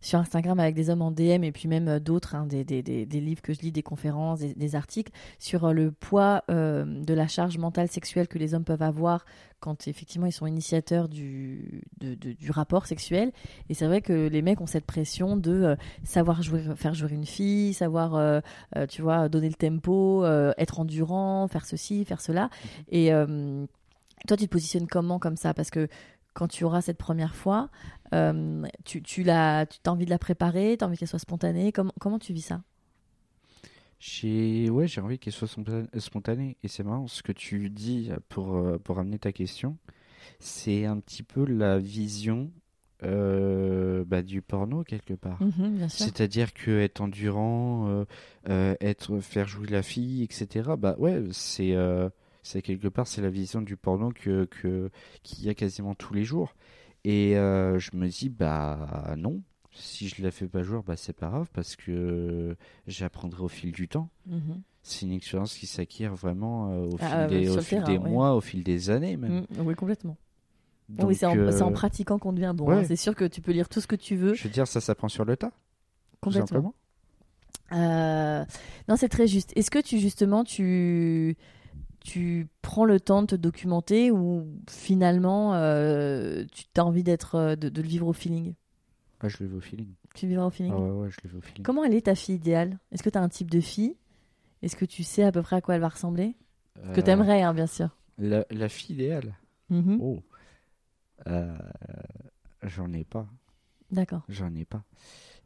sur 0.00 0.18
Instagram 0.18 0.58
avec 0.58 0.74
des 0.74 0.88
hommes 0.90 1.02
en 1.02 1.10
DM 1.10 1.44
et 1.44 1.52
puis 1.52 1.68
même 1.68 1.88
euh, 1.88 2.00
d'autres, 2.00 2.34
hein, 2.34 2.46
des, 2.46 2.64
des- 2.64 2.82
des- 2.82 3.04
des 3.06 3.20
livres 3.20 3.42
que 3.42 3.52
je 3.52 3.60
lis, 3.60 3.72
des 3.72 3.82
conférences, 3.82 4.40
des, 4.40 4.74
articles 4.74 5.12
sur 5.38 5.64
euh, 5.66 5.72
le 5.72 5.90
poids 5.90 6.42
euh, 6.50 6.84
de 7.04 7.12
la 7.14 7.28
charge 7.28 7.58
mentale 7.58 7.88
sexuelle 7.88 8.26
que 8.28 8.38
les 8.38 8.54
hommes 8.54 8.64
peuvent 8.64 8.82
avoir 8.82 9.24
quand 9.58 9.88
effectivement 9.88 10.26
ils 10.26 10.32
sont 10.32 10.46
initiateurs 10.46 11.08
du, 11.08 11.82
de- 12.00 12.14
de- 12.14 12.32
du 12.32 12.50
rapport 12.50 12.86
sexuel. 12.86 13.30
Et 13.68 13.74
c'est 13.74 13.86
vrai 13.86 14.00
que 14.00 14.28
les 14.28 14.40
mecs 14.42 14.60
ont 14.62 14.66
cette 14.66 14.86
pression 14.86 15.36
de 15.36 15.50
euh, 15.52 15.76
savoir 16.02 16.42
jouer, 16.42 16.62
faire 16.76 16.94
jouer 16.94 17.12
une 17.12 17.26
fille, 17.26 17.74
savoir, 17.74 18.14
euh, 18.14 18.40
tu 18.88 19.02
vois, 19.02 19.28
donner 19.28 19.48
le 19.48 19.54
tempo, 19.54 20.24
être 20.56 20.80
endurant, 20.80 21.46
faire 21.48 21.66
ceci, 21.66 22.04
faire 22.06 22.20
cela. 22.22 22.48
Et 22.90 23.12
euh, 23.12 23.66
toi, 24.26 24.36
tu 24.36 24.44
te 24.46 24.50
positionnes 24.50 24.86
comment 24.86 25.18
comme 25.18 25.36
ça? 25.36 25.52
Parce 25.54 25.70
que 25.70 25.88
quand 26.34 26.48
tu 26.48 26.64
auras 26.64 26.80
cette 26.80 26.98
première 26.98 27.34
fois, 27.34 27.70
euh, 28.14 28.66
tu, 28.84 29.02
tu, 29.02 29.28
as 29.30 29.66
envie 29.86 30.04
de 30.04 30.10
la 30.10 30.18
préparer, 30.18 30.76
tu 30.78 30.84
as 30.84 30.86
envie 30.86 30.96
qu'elle 30.96 31.08
soit 31.08 31.18
spontanée. 31.18 31.72
Comment, 31.72 31.92
comment 32.00 32.18
tu 32.18 32.32
vis 32.32 32.42
ça? 32.42 32.62
J'ai 33.98 34.70
ouais, 34.70 34.86
j'ai 34.86 35.00
envie 35.00 35.18
qu'elle 35.18 35.32
soit 35.32 35.48
spontan- 35.48 35.86
spontanée. 35.98 36.56
Et 36.62 36.68
c'est 36.68 36.82
marrant 36.82 37.06
ce 37.06 37.22
que 37.22 37.32
tu 37.32 37.68
dis 37.68 38.10
pour, 38.28 38.56
euh, 38.56 38.78
pour 38.78 38.98
amener 38.98 39.18
ta 39.18 39.32
question. 39.32 39.76
C'est 40.38 40.86
un 40.86 40.98
petit 40.98 41.22
peu 41.22 41.44
la 41.44 41.78
vision 41.78 42.50
euh, 43.02 44.04
bah, 44.06 44.22
du 44.22 44.42
porno 44.42 44.84
quelque 44.84 45.14
part. 45.14 45.42
Mhm. 45.42 45.88
C'est-à-dire 45.88 46.52
que 46.52 46.80
être 46.80 47.00
endurant, 47.00 47.88
euh, 47.88 48.04
euh, 48.48 48.74
être 48.80 49.20
faire 49.20 49.48
jouer 49.48 49.66
la 49.68 49.82
fille, 49.82 50.22
etc. 50.22 50.70
Bah 50.78 50.96
ouais, 50.98 51.22
c'est 51.32 51.74
euh, 51.74 52.08
c'est 52.42 52.62
quelque 52.62 52.88
part 52.88 53.06
c'est 53.06 53.22
la 53.22 53.30
vision 53.30 53.60
du 53.62 53.76
porno 53.76 54.10
que 54.12 54.48
qu'il 55.22 55.44
y 55.44 55.48
a 55.48 55.54
quasiment 55.54 55.94
tous 55.94 56.14
les 56.14 56.24
jours. 56.24 56.54
Et 57.04 57.36
euh, 57.38 57.78
je 57.78 57.90
me 57.94 58.08
dis 58.08 58.28
bah 58.28 59.14
non, 59.16 59.40
si 59.72 60.08
je 60.08 60.22
la 60.22 60.30
fais 60.30 60.46
pas 60.48 60.62
jouer, 60.62 60.80
bah 60.86 60.96
c'est 60.96 61.12
pas 61.14 61.28
grave 61.28 61.48
parce 61.52 61.76
que 61.76 62.56
j'apprendrai 62.86 63.42
au 63.42 63.48
fil 63.48 63.72
du 63.72 63.88
temps. 63.88 64.10
Mhm. 64.26 64.62
C'est 64.82 65.04
une 65.06 65.12
expérience 65.12 65.54
qui 65.54 65.66
s'acquiert 65.66 66.14
vraiment 66.14 66.70
euh, 66.72 66.86
au 66.86 66.96
fil 66.96 67.06
Ah, 67.10 67.26
des, 67.26 67.48
au 67.50 67.60
fil 67.60 67.78
terrain, 67.78 67.84
des 67.92 67.98
ouais. 67.98 68.08
mois, 68.10 68.34
au 68.34 68.40
fil 68.40 68.64
des 68.64 68.88
années 68.90 69.16
même. 69.18 69.40
Mm, 69.50 69.60
oui, 69.66 69.74
complètement. 69.74 70.16
Donc, 70.88 71.08
oui, 71.10 71.14
c'est 71.14 71.26
en, 71.26 71.36
euh, 71.36 71.60
en 71.60 71.70
pratiquant 71.70 72.18
qu'on 72.18 72.32
devient 72.32 72.52
bon. 72.56 72.66
ouais. 72.66 72.76
hein. 72.76 72.84
C'est 72.88 72.96
sûr 72.96 73.14
que 73.14 73.24
tu 73.26 73.40
peux 73.42 73.52
lire 73.52 73.68
tout 73.68 73.80
ce 73.80 73.86
que 73.86 73.94
tu 73.96 74.16
veux. 74.16 74.34
Je 74.34 74.42
veux 74.44 74.50
dire, 74.50 74.66
ça 74.66 74.80
s'apprend 74.80 75.08
sur 75.08 75.24
le 75.24 75.36
tas, 75.36 75.50
tout 75.50 75.54
Complètement. 76.22 76.46
simplement. 76.46 76.74
Euh, 77.72 78.44
non, 78.88 78.96
c'est 78.96 79.08
très 79.08 79.26
juste. 79.26 79.52
Est-ce 79.56 79.70
que 79.70 79.78
tu 79.78 79.98
justement 79.98 80.42
tu 80.44 81.36
tu 82.04 82.48
prends 82.62 82.84
le 82.84 82.98
temps 83.00 83.22
de 83.22 83.26
te 83.28 83.34
documenter 83.36 84.10
ou 84.10 84.46
finalement 84.68 85.54
euh, 85.54 86.44
tu 86.52 86.64
as 86.76 86.84
envie 86.84 87.02
d'être 87.02 87.34
euh, 87.36 87.56
de, 87.56 87.68
de 87.68 87.82
le 87.82 87.88
vivre 87.88 88.06
au 88.06 88.12
feeling? 88.12 88.54
Ah, 89.20 89.28
je 89.28 89.36
le 89.40 89.46
veux 89.48 89.58
au 89.58 89.60
feeling. 89.60 89.92
Tu 90.14 90.26
le 90.26 90.30
vivras 90.30 90.46
au 90.46 90.50
feeling? 90.50 90.72
Ah 90.74 90.80
ouais, 90.80 90.90
ouais, 90.90 91.10
je 91.10 91.16
le 91.24 91.30
veux 91.30 91.38
au 91.38 91.42
feeling. 91.42 91.62
Comment 91.62 91.84
elle 91.84 91.94
est 91.94 92.06
ta 92.06 92.14
fille 92.14 92.36
idéale? 92.36 92.78
Est-ce 92.90 93.02
que 93.02 93.10
tu 93.10 93.18
as 93.18 93.22
un 93.22 93.28
type 93.28 93.50
de 93.50 93.60
fille? 93.60 93.96
Est-ce 94.62 94.76
que 94.76 94.84
tu 94.86 95.02
sais 95.02 95.22
à 95.24 95.32
peu 95.32 95.42
près 95.42 95.56
à 95.56 95.60
quoi 95.60 95.74
elle 95.74 95.80
va 95.82 95.88
ressembler? 95.88 96.36
Que 96.94 97.00
Euh, 97.00 97.02
t'aimerais, 97.02 97.42
hein, 97.42 97.52
bien 97.54 97.66
sûr. 97.66 97.90
La, 98.18 98.46
la 98.50 98.68
fille 98.68 98.94
idéale? 98.96 99.34
Mhm. 99.68 99.98
Oh. 100.00 100.20
Euh, 101.26 101.56
j'en 102.62 102.92
ai 102.92 103.04
pas. 103.04 103.26
D'accord. 103.90 104.22
J'en 104.28 104.54
ai 104.54 104.64
pas. 104.64 104.84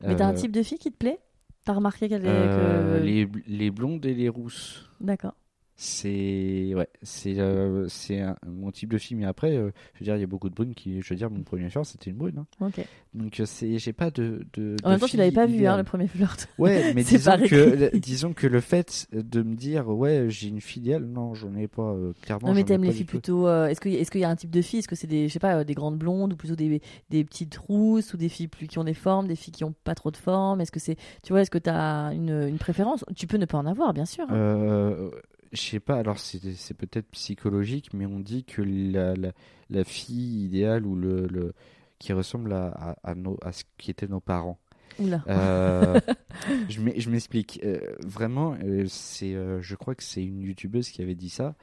Mais 0.06 0.16
t'as 0.16 0.26
un 0.26 0.34
type 0.34 0.52
de 0.52 0.62
fille 0.62 0.78
qui 0.78 0.92
te 0.92 0.96
plaît? 0.96 1.18
T'as 1.64 1.72
remarqué 1.72 2.08
qu'elle 2.08 2.26
est. 2.26 2.54
que- 2.54 3.00
les, 3.02 3.26
les 3.46 3.70
blondes 3.70 4.04
et 4.06 4.14
les 4.14 4.28
rousses. 4.28 4.88
D'accord. 5.00 5.34
C'est 5.76 6.72
ouais, 6.76 6.88
c'est 7.02 7.40
euh, 7.40 7.88
c'est 7.88 8.22
mon 8.46 8.70
type 8.70 8.92
de 8.92 8.98
fille. 8.98 9.16
Mais 9.16 9.24
après, 9.26 9.56
euh, 9.56 9.70
je 9.94 10.00
veux 10.00 10.04
dire, 10.04 10.16
il 10.16 10.20
y 10.20 10.24
a 10.24 10.26
beaucoup 10.28 10.48
de 10.48 10.54
brunes 10.54 10.72
qui, 10.74 11.02
je 11.02 11.08
veux 11.08 11.16
dire, 11.16 11.30
mon 11.30 11.42
premier 11.42 11.68
choix 11.68 11.84
c'était 11.84 12.10
une 12.10 12.16
brune. 12.16 12.38
hein. 12.60 12.70
Donc 13.12 13.40
euh, 13.40 13.44
c'est, 13.44 13.78
j'ai 13.78 13.92
pas 13.92 14.10
de. 14.12 14.46
de 14.54 14.76
En 14.84 14.88
de 14.88 14.90
même 14.92 15.00
temps, 15.00 15.06
tu 15.08 15.16
l'avais 15.16 15.32
pas 15.32 15.46
vu, 15.46 15.66
hein, 15.66 15.76
le 15.78 15.82
premier 15.82 16.06
flirt. 16.06 16.48
Ouais, 16.58 16.94
mais 16.94 17.02
disons 17.02 17.38
que, 17.38 17.96
disons 17.96 18.32
que 18.34 18.46
le 18.46 18.60
fait 18.60 19.08
de 19.12 19.42
me 19.42 19.56
dire, 19.56 19.88
ouais, 19.88 20.26
j'ai 20.28 20.48
une 20.48 20.60
filiale, 20.60 21.04
non, 21.06 21.34
j'en 21.34 21.54
ai 21.56 21.66
pas, 21.66 21.92
euh, 21.92 22.12
clairement. 22.22 22.48
Non, 22.48 22.54
mais 22.54 22.62
t'aimes 22.62 22.84
les 22.84 22.92
filles 22.92 23.04
plutôt. 23.04 23.48
est-ce 23.48 23.80
qu'il 23.80 23.94
est 23.96 24.08
qu'il 24.08 24.20
y 24.20 24.24
a 24.24 24.30
un 24.30 24.36
type 24.36 24.50
de 24.50 24.62
filles 24.62 24.78
Est-ce 24.78 24.88
que 24.88 24.94
c'est 24.96 25.08
des, 25.08 25.26
je 25.28 25.32
sais 25.32 25.40
pas, 25.40 25.64
des 25.64 25.74
grandes 25.74 25.98
blondes 25.98 26.34
ou 26.34 26.36
plutôt 26.36 26.54
des, 26.54 26.80
des 27.10 27.24
petites 27.24 27.56
rousses 27.56 28.14
ou 28.14 28.16
des 28.16 28.28
filles 28.28 28.48
plus 28.48 28.68
qui 28.68 28.78
ont 28.78 28.84
des 28.84 28.94
formes, 28.94 29.26
des 29.26 29.34
filles 29.36 29.52
qui 29.54 29.64
ont 29.64 29.74
pas 29.82 29.96
trop 29.96 30.12
de 30.12 30.16
formes? 30.16 30.60
Est-ce 30.60 30.70
que 30.72 30.78
c'est, 30.80 30.96
tu 31.24 31.32
vois, 31.32 31.40
est-ce 31.42 31.50
que 31.50 31.58
t'as 31.58 32.12
une, 32.14 32.46
une 32.48 32.58
préférence? 32.58 33.04
Tu 33.16 33.26
peux 33.26 33.38
ne 33.38 33.46
pas 33.46 33.58
en 33.58 33.66
avoir, 33.66 33.92
bien 33.92 34.04
sûr. 34.06 34.24
hein. 34.30 35.10
Je 35.54 35.60
sais 35.60 35.80
pas, 35.80 35.96
alors 35.96 36.18
c'est 36.18 36.74
peut-être 36.74 37.06
psychologique, 37.12 37.92
mais 37.94 38.04
on 38.06 38.20
dit 38.20 38.44
que 38.44 38.60
la, 38.60 39.14
la, 39.14 39.32
la 39.70 39.84
fille 39.84 40.44
idéale 40.44 40.84
ou 40.84 40.96
le, 40.96 41.26
le 41.28 41.52
qui 41.98 42.12
ressemble 42.12 42.52
à, 42.52 42.66
à, 42.68 42.96
à 43.10 43.14
nos, 43.14 43.38
à 43.42 43.52
ce 43.52 43.64
qui 43.78 43.90
étaient 43.90 44.08
nos 44.08 44.20
parents. 44.20 44.58
Oula. 44.98 45.22
Euh, 45.28 45.98
je 46.68 46.80
m'e- 46.80 46.98
je 47.00 47.08
m'explique. 47.08 47.60
Euh, 47.64 47.94
vraiment, 48.04 48.56
euh, 48.62 48.84
c'est, 48.88 49.32
je 49.60 49.74
crois 49.76 49.94
que 49.94 50.02
c'est 50.02 50.24
une 50.24 50.40
youtubeuse 50.42 50.90
qui 50.90 51.02
avait 51.02 51.14
dit 51.14 51.30
ça. 51.30 51.54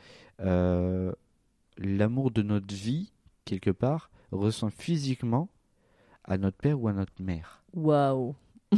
L'amour 1.77 2.31
de 2.31 2.41
notre 2.41 2.73
vie, 2.73 3.11
quelque 3.45 3.71
part, 3.71 4.09
ressemble 4.31 4.73
physiquement 4.73 5.49
à 6.23 6.37
notre 6.37 6.57
père 6.57 6.79
ou 6.81 6.87
à 6.87 6.93
notre 6.93 7.13
mère. 7.21 7.63
Waouh. 7.73 8.35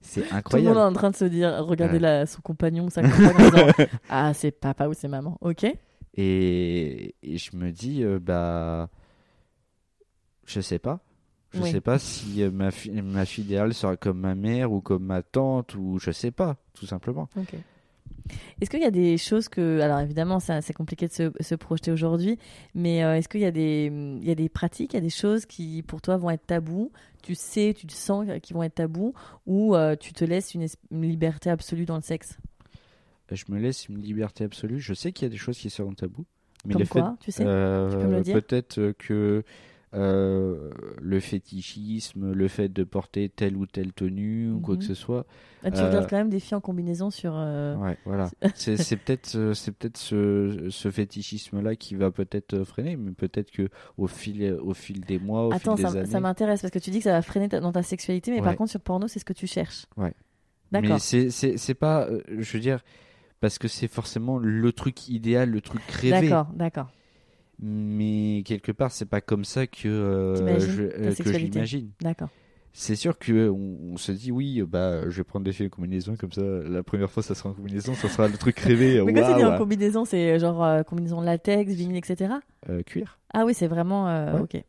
C'est 0.00 0.22
Tout 0.22 0.26
le 0.26 0.30
monde 0.30 0.32
est 0.32 0.34
incroyable. 0.34 0.78
en 0.78 0.92
train 0.92 1.10
de 1.10 1.16
se 1.16 1.24
dire, 1.24 1.64
regardez 1.64 1.94
Ouais. 1.94 2.00
la, 2.00 2.26
son 2.26 2.40
compagnon, 2.42 2.90
sa 2.90 3.02
compagne, 3.02 3.36
en 3.36 3.50
disant, 3.50 3.86
ah 4.10 4.34
c'est 4.34 4.50
papa 4.50 4.88
ou 4.88 4.94
c'est 4.94 5.08
maman. 5.08 5.38
Ok. 5.40 5.64
Et, 6.14 7.14
et 7.22 7.38
je 7.38 7.56
me 7.56 7.70
dis, 7.70 8.02
euh, 8.04 8.18
bah, 8.20 8.90
je 10.46 10.60
sais 10.60 10.78
pas. 10.78 11.00
Je 11.52 11.60
Oui. 11.62 11.70
sais 11.70 11.80
pas 11.80 11.98
si 11.98 12.42
euh, 12.42 12.50
ma, 12.50 12.70
fi- 12.70 12.90
ma 12.90 13.24
fille 13.26 13.44
idéale 13.44 13.74
sera 13.74 13.96
comme 13.96 14.18
ma 14.20 14.34
mère 14.34 14.72
ou 14.72 14.80
comme 14.80 15.04
ma 15.04 15.22
tante 15.22 15.74
ou 15.74 15.98
je 15.98 16.10
sais 16.10 16.30
pas, 16.30 16.56
tout 16.74 16.86
simplement. 16.86 17.28
Ok. 17.36 17.54
Est-ce 18.60 18.70
qu'il 18.70 18.80
y 18.80 18.84
a 18.84 18.90
des 18.90 19.18
choses 19.18 19.48
que, 19.48 19.80
alors 19.80 20.00
évidemment, 20.00 20.40
c'est 20.40 20.72
compliqué 20.72 21.08
de 21.08 21.12
se, 21.12 21.32
se 21.40 21.54
projeter 21.54 21.90
aujourd'hui, 21.90 22.38
mais 22.74 23.04
euh, 23.04 23.16
est-ce 23.16 23.28
qu'il 23.28 23.40
y 23.40 23.46
a 23.46 23.50
des, 23.50 23.90
il 23.92 24.26
y 24.26 24.30
a 24.30 24.34
des 24.34 24.48
pratiques, 24.48 24.94
il 24.94 24.96
y 24.96 24.98
a 24.98 25.02
des 25.02 25.10
choses 25.10 25.46
qui 25.46 25.82
pour 25.82 26.00
toi 26.00 26.16
vont 26.16 26.30
être 26.30 26.46
tabous 26.46 26.92
Tu 27.22 27.34
sais, 27.34 27.74
tu 27.76 27.86
sens 27.88 28.26
qu'ils 28.42 28.54
vont 28.54 28.62
être 28.62 28.76
tabous, 28.76 29.14
ou 29.46 29.74
euh, 29.74 29.96
tu 29.96 30.12
te 30.12 30.24
laisses 30.24 30.54
une, 30.54 30.66
liberté 30.90 31.50
absolue 31.50 31.84
dans 31.84 31.96
le 31.96 32.02
sexe? 32.02 32.38
Je 33.30 33.44
me 33.48 33.58
laisse 33.58 33.88
une 33.88 34.02
liberté 34.02 34.44
absolue. 34.44 34.78
Je 34.78 34.92
sais 34.92 35.12
qu'il 35.12 35.24
y 35.24 35.30
a 35.30 35.30
des 35.30 35.38
choses 35.38 35.56
qui 35.56 35.70
seront 35.70 35.94
tabous. 35.94 36.26
Mais 36.64 36.74
Comme 36.74 36.86
quoi, 36.86 37.16
tu 37.20 37.32
sais 37.32 37.44
euh, 37.46 37.90
Tu 37.90 37.96
peux 37.96 38.04
me 38.04 38.16
le 38.16 38.22
dire? 38.22 38.34
Peut-être 38.34 38.78
euh, 38.78 38.92
que 38.96 39.42
euh, 39.94 40.70
le 41.00 41.20
fétichisme, 41.20 42.32
le 42.32 42.48
fait 42.48 42.68
de 42.68 42.84
porter 42.84 43.28
telle 43.28 43.56
ou 43.56 43.66
telle 43.66 43.92
tenue 43.92 44.50
ou 44.50 44.60
quoi 44.60 44.74
Mhm. 44.74 44.80
que 44.80 44.86
ce 44.86 44.94
soit. 44.94 45.26
Ah, 45.64 45.70
Tu 45.70 45.78
euh, 45.80 45.86
regardes 45.88 46.08
quand 46.08 46.16
même 46.16 46.28
des 46.30 46.40
filles 46.40 46.56
en 46.56 46.60
combinaison 46.60 47.10
sur. 47.10 47.34
euh, 47.36 47.76
Ouais, 47.76 47.96
voilà. 48.04 48.30
C'est 48.54 48.96
peut-être 48.96 49.52
c'est 49.54 49.72
peut-être 49.72 49.98
ce, 49.98 50.66
ce 50.70 50.90
fétichisme-là 50.90 51.76
qui 51.76 51.94
va 51.94 52.10
peut-être 52.10 52.54
euh, 52.54 52.64
freiner, 52.64 52.96
mais 52.96 53.12
peut-être 53.12 53.50
que 53.50 53.68
au 53.98 54.06
fil 54.06 54.56
au 54.62 54.74
fil 54.74 55.00
des 55.02 55.18
mois, 55.18 55.46
au 55.48 55.52
Attends, 55.52 55.76
fil 55.76 55.84
des 55.84 55.90
ça, 55.92 55.98
années. 56.00 56.10
ça 56.10 56.20
m'intéresse 56.20 56.62
parce 56.62 56.72
que 56.72 56.78
tu 56.78 56.90
dis 56.90 56.98
que 56.98 57.04
ça 57.04 57.12
va 57.12 57.22
freiner 57.22 57.48
ta- 57.48 57.60
dans 57.60 57.72
ta 57.72 57.82
sexualité, 57.82 58.30
mais 58.32 58.40
par 58.42 58.56
contre 58.56 58.70
sur 58.70 58.80
porno, 58.80 59.08
c'est 59.08 59.18
ce 59.18 59.24
que 59.24 59.32
tu 59.34 59.46
cherches. 59.46 59.86
Ouais. 59.96 60.14
D'accord. 60.72 60.98
Mais 61.12 61.30
c'est 61.30 61.74
pas, 61.74 62.08
je 62.28 62.52
veux 62.52 62.60
dire, 62.60 62.82
parce 63.40 63.58
que 63.58 63.68
c'est 63.68 63.88
forcément 63.88 64.38
le 64.38 64.72
truc 64.72 65.08
idéal, 65.08 65.50
le 65.50 65.60
truc 65.60 65.82
rêvé. 65.90 66.28
D'accord, 66.30 66.46
d'accord. 66.54 66.90
Mais 67.64 68.42
quelque 68.44 68.72
part, 68.72 68.90
c'est 68.90 69.06
pas 69.06 69.20
comme 69.20 69.44
ça 69.44 69.66
que 69.66 69.86
euh, 69.88 70.58
je, 70.58 70.82
euh, 70.82 71.14
que 71.14 71.30
l'imagine. 71.30 71.90
D'accord. 72.00 72.28
C'est 72.74 72.96
sûr 72.96 73.18
que 73.18 73.50
on, 73.50 73.92
on 73.92 73.96
se 73.98 74.12
dit 74.12 74.32
oui, 74.32 74.62
bah 74.62 75.02
je 75.10 75.18
vais 75.18 75.24
prendre 75.24 75.44
des 75.44 75.52
filles 75.52 75.66
en 75.66 75.68
combinaison 75.70 76.16
comme 76.16 76.32
ça. 76.32 76.42
La 76.42 76.82
première 76.82 77.10
fois, 77.10 77.22
ça 77.22 77.34
sera 77.34 77.50
en 77.50 77.52
combinaison, 77.52 77.94
ça 77.94 78.08
sera 78.08 78.28
le 78.28 78.36
truc 78.38 78.58
rêvé. 78.58 79.00
Mais 79.04 79.12
quand 79.12 79.28
tu 79.28 79.34
dis 79.36 79.44
en 79.44 79.58
combinaison, 79.58 80.04
c'est 80.04 80.38
genre 80.38 80.64
euh, 80.64 80.82
combinaison 80.82 81.20
latex, 81.20 81.72
vinyle, 81.72 81.96
etc. 81.96 82.34
euh, 82.70 82.82
cuir. 82.82 83.18
Ah 83.34 83.44
oui, 83.44 83.52
c'est 83.54 83.66
vraiment. 83.68 84.08
euh, 84.08 84.34
Ouais. 84.34 84.40
Ok. 84.40 84.64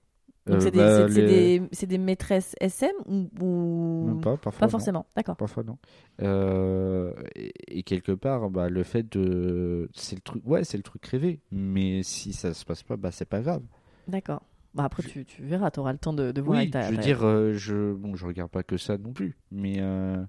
Donc 0.45 0.57
Euh, 0.57 0.59
c'est 0.59 0.71
des, 0.71 0.77
bah, 0.77 1.07
les- 1.07 1.87
des, 1.87 1.97
maîtresses 1.97 2.53
SM 2.59 2.91
ou, 3.05 3.29
ou- 3.41 4.07
Même 4.07 4.19
pas, 4.21 4.35
parfois. 4.35 4.59
Pas 4.59 4.67
forcément, 4.67 5.05
d'accord. 5.15 5.37
Parfois 5.37 5.63
non. 5.63 5.77
Euh, 6.21 7.13
et, 7.35 7.79
et 7.79 7.83
quelque 7.83 8.11
part, 8.11 8.49
bah, 8.49 8.69
le 8.69 8.83
fait 8.83 9.09
de, 9.15 9.89
c'est 9.93 10.15
le 10.17 10.21
truc, 10.21 10.41
ouais, 10.45 10.63
c'est 10.65 10.75
le 10.77 10.83
truc 10.83 11.05
rêvé. 11.05 11.39
Mais 11.51 12.03
si 12.03 12.33
ça 12.33 12.53
se 12.53 12.65
passe 12.65 12.83
pas, 12.83 12.97
bah 12.97 13.11
c'est 13.11 13.23
pas 13.29 13.39
grave. 13.41 13.63
D'accord. 14.09 14.41
Bah 14.73 14.83
après, 14.85 15.03
tu, 15.03 15.23
tu 15.23 15.43
verras, 15.43 15.71
tu 15.71 15.79
auras 15.79 15.93
le 15.93 15.99
temps 15.99 16.13
de, 16.13 16.31
de 16.31 16.41
voir 16.41 16.59
Oui, 16.59 16.69
ta. 16.71 16.81
je 16.81 16.89
veux 16.91 16.95
ta- 16.97 17.01
dire, 17.03 17.23
euh, 17.23 17.53
je, 17.53 17.93
bon, 17.93 18.15
je 18.15 18.25
regarde 18.25 18.49
pas 18.51 18.63
que 18.63 18.75
ça 18.75 18.97
non 18.97 19.13
plus. 19.13 19.37
Mais 19.51 19.75
euh, 19.79 20.21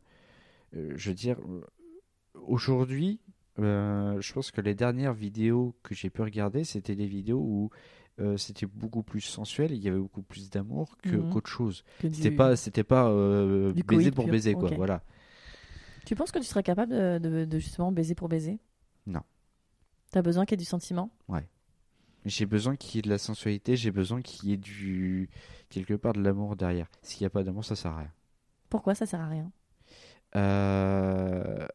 je 0.72 1.08
veux 1.08 1.14
dire, 1.14 1.38
aujourd'hui, 2.34 3.20
je 3.58 4.32
pense 4.32 4.50
que 4.50 4.60
les 4.60 4.74
dernières 4.74 5.14
vidéos 5.14 5.74
que 5.82 5.94
j'ai 5.94 6.10
pu 6.10 6.22
regarder, 6.22 6.64
c'était 6.64 6.94
des 6.96 7.06
vidéos 7.06 7.40
où 7.40 7.70
euh, 8.20 8.36
c'était 8.36 8.66
beaucoup 8.66 9.02
plus 9.02 9.20
sensuel, 9.20 9.72
il 9.72 9.82
y 9.82 9.88
avait 9.88 9.98
beaucoup 9.98 10.22
plus 10.22 10.50
d'amour 10.50 10.96
que 11.02 11.16
Mhm. 11.16 11.30
qu'autre 11.30 11.50
chose. 11.50 11.84
du- 12.00 12.12
C'était 12.14 12.30
pas, 12.30 12.56
c'était 12.56 12.84
pas 12.84 13.08
euh, 13.08 13.72
baiser 13.72 14.10
pour 14.10 14.24
pur. 14.24 14.32
baiser 14.32 14.54
quoi. 14.54 14.70
Voilà. 14.74 15.02
Tu 16.06 16.14
penses 16.14 16.30
que 16.30 16.38
tu 16.38 16.44
serais 16.44 16.62
capable 16.62 16.92
de, 16.92 17.18
de- 17.18 17.44
de 17.44 17.58
justement 17.58 17.90
baiser 17.90 18.14
pour 18.14 18.28
baiser? 18.28 18.58
Non. 19.06 19.22
T'as 20.10 20.22
besoin 20.22 20.44
qu'il 20.44 20.52
y 20.52 20.60
ait 20.60 20.64
du 20.64 20.68
sentiment? 20.68 21.10
J'ai 22.26 22.46
besoin 22.46 22.74
qu'il 22.74 22.94
y 22.96 22.98
ait 23.00 23.02
de 23.02 23.10
la 23.10 23.18
sensualité, 23.18 23.76
j'ai 23.76 23.90
besoin 23.90 24.22
qu'il 24.22 24.48
y 24.48 24.52
ait 24.54 24.56
du 24.56 25.28
quelque 25.68 25.92
part 25.92 26.14
de 26.14 26.22
l'amour 26.22 26.56
derrière. 26.56 26.90
S'il 27.02 27.20
n'y 27.20 27.26
a 27.26 27.30
pas 27.30 27.42
d'amour, 27.42 27.66
ça 27.66 27.76
sert 27.76 27.90
à 27.92 27.98
rien. 27.98 28.12
Pourquoi 28.70 28.94
ça 28.94 29.04
sert 29.04 29.20
à 29.20 29.28
rien? 29.28 29.52
Euh, 30.36 31.66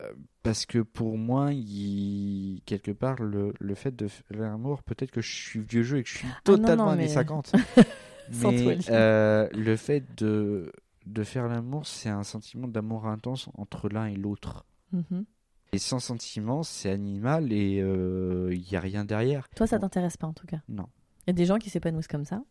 parce 0.44 0.66
que 0.66 0.80
pour 0.80 1.18
moi, 1.18 1.52
il... 1.54 2.62
quelque 2.66 2.92
part, 2.92 3.22
le, 3.22 3.54
le 3.60 3.76
fait 3.76 3.96
de 3.96 4.08
faire 4.08 4.26
l'amour, 4.40 4.84
peut-être 4.84 5.12
que 5.12 5.22
je 5.22 5.32
suis 5.34 5.60
vieux 5.60 5.84
jeu 5.84 5.98
et 6.00 6.04
que 6.04 6.10
je 6.10 6.18
suis 6.20 6.28
Ah 6.30 6.36
non, 6.48 6.58
totalement 6.58 6.86
non, 6.86 6.92
années 6.92 7.04
mais- 7.04 7.08
50. 7.10 7.54
Sans 8.32 8.52
mais 8.52 8.78
euh, 8.92 9.50
le 9.54 9.76
fait 9.76 10.04
de, 10.22 10.72
de 11.08 11.24
faire 11.24 11.48
l'amour, 11.48 11.88
c'est 11.88 12.10
un 12.10 12.22
sentiment 12.24 12.68
d'amour 12.68 13.08
intense 13.08 13.50
entre 13.56 13.90
l'un 13.90 14.06
et 14.06 14.16
l'autre. 14.16 14.66
Mhm. 14.92 15.26
Et 15.74 15.80
sans 15.80 16.00
sentiment, 16.00 16.62
c'est 16.62 16.92
animal 16.92 17.52
et 17.52 17.80
euh, 17.82 18.50
il 18.54 18.62
n'y 18.70 18.76
a 18.76 18.80
rien 18.80 19.04
derrière. 19.04 19.48
Toi, 19.56 19.66
ça 19.68 19.80
t'intéresse 19.80 20.18
pas 20.18 20.28
en 20.28 20.34
tout 20.34 20.46
cas? 20.46 20.60
Non. 20.70 20.88
Il 21.26 21.30
y 21.30 21.32
a 21.32 21.34
des 21.34 21.46
gens 21.46 21.58
qui 21.58 21.70
s'épanouissent 21.72 22.08
comme 22.08 22.26
ça? 22.26 22.44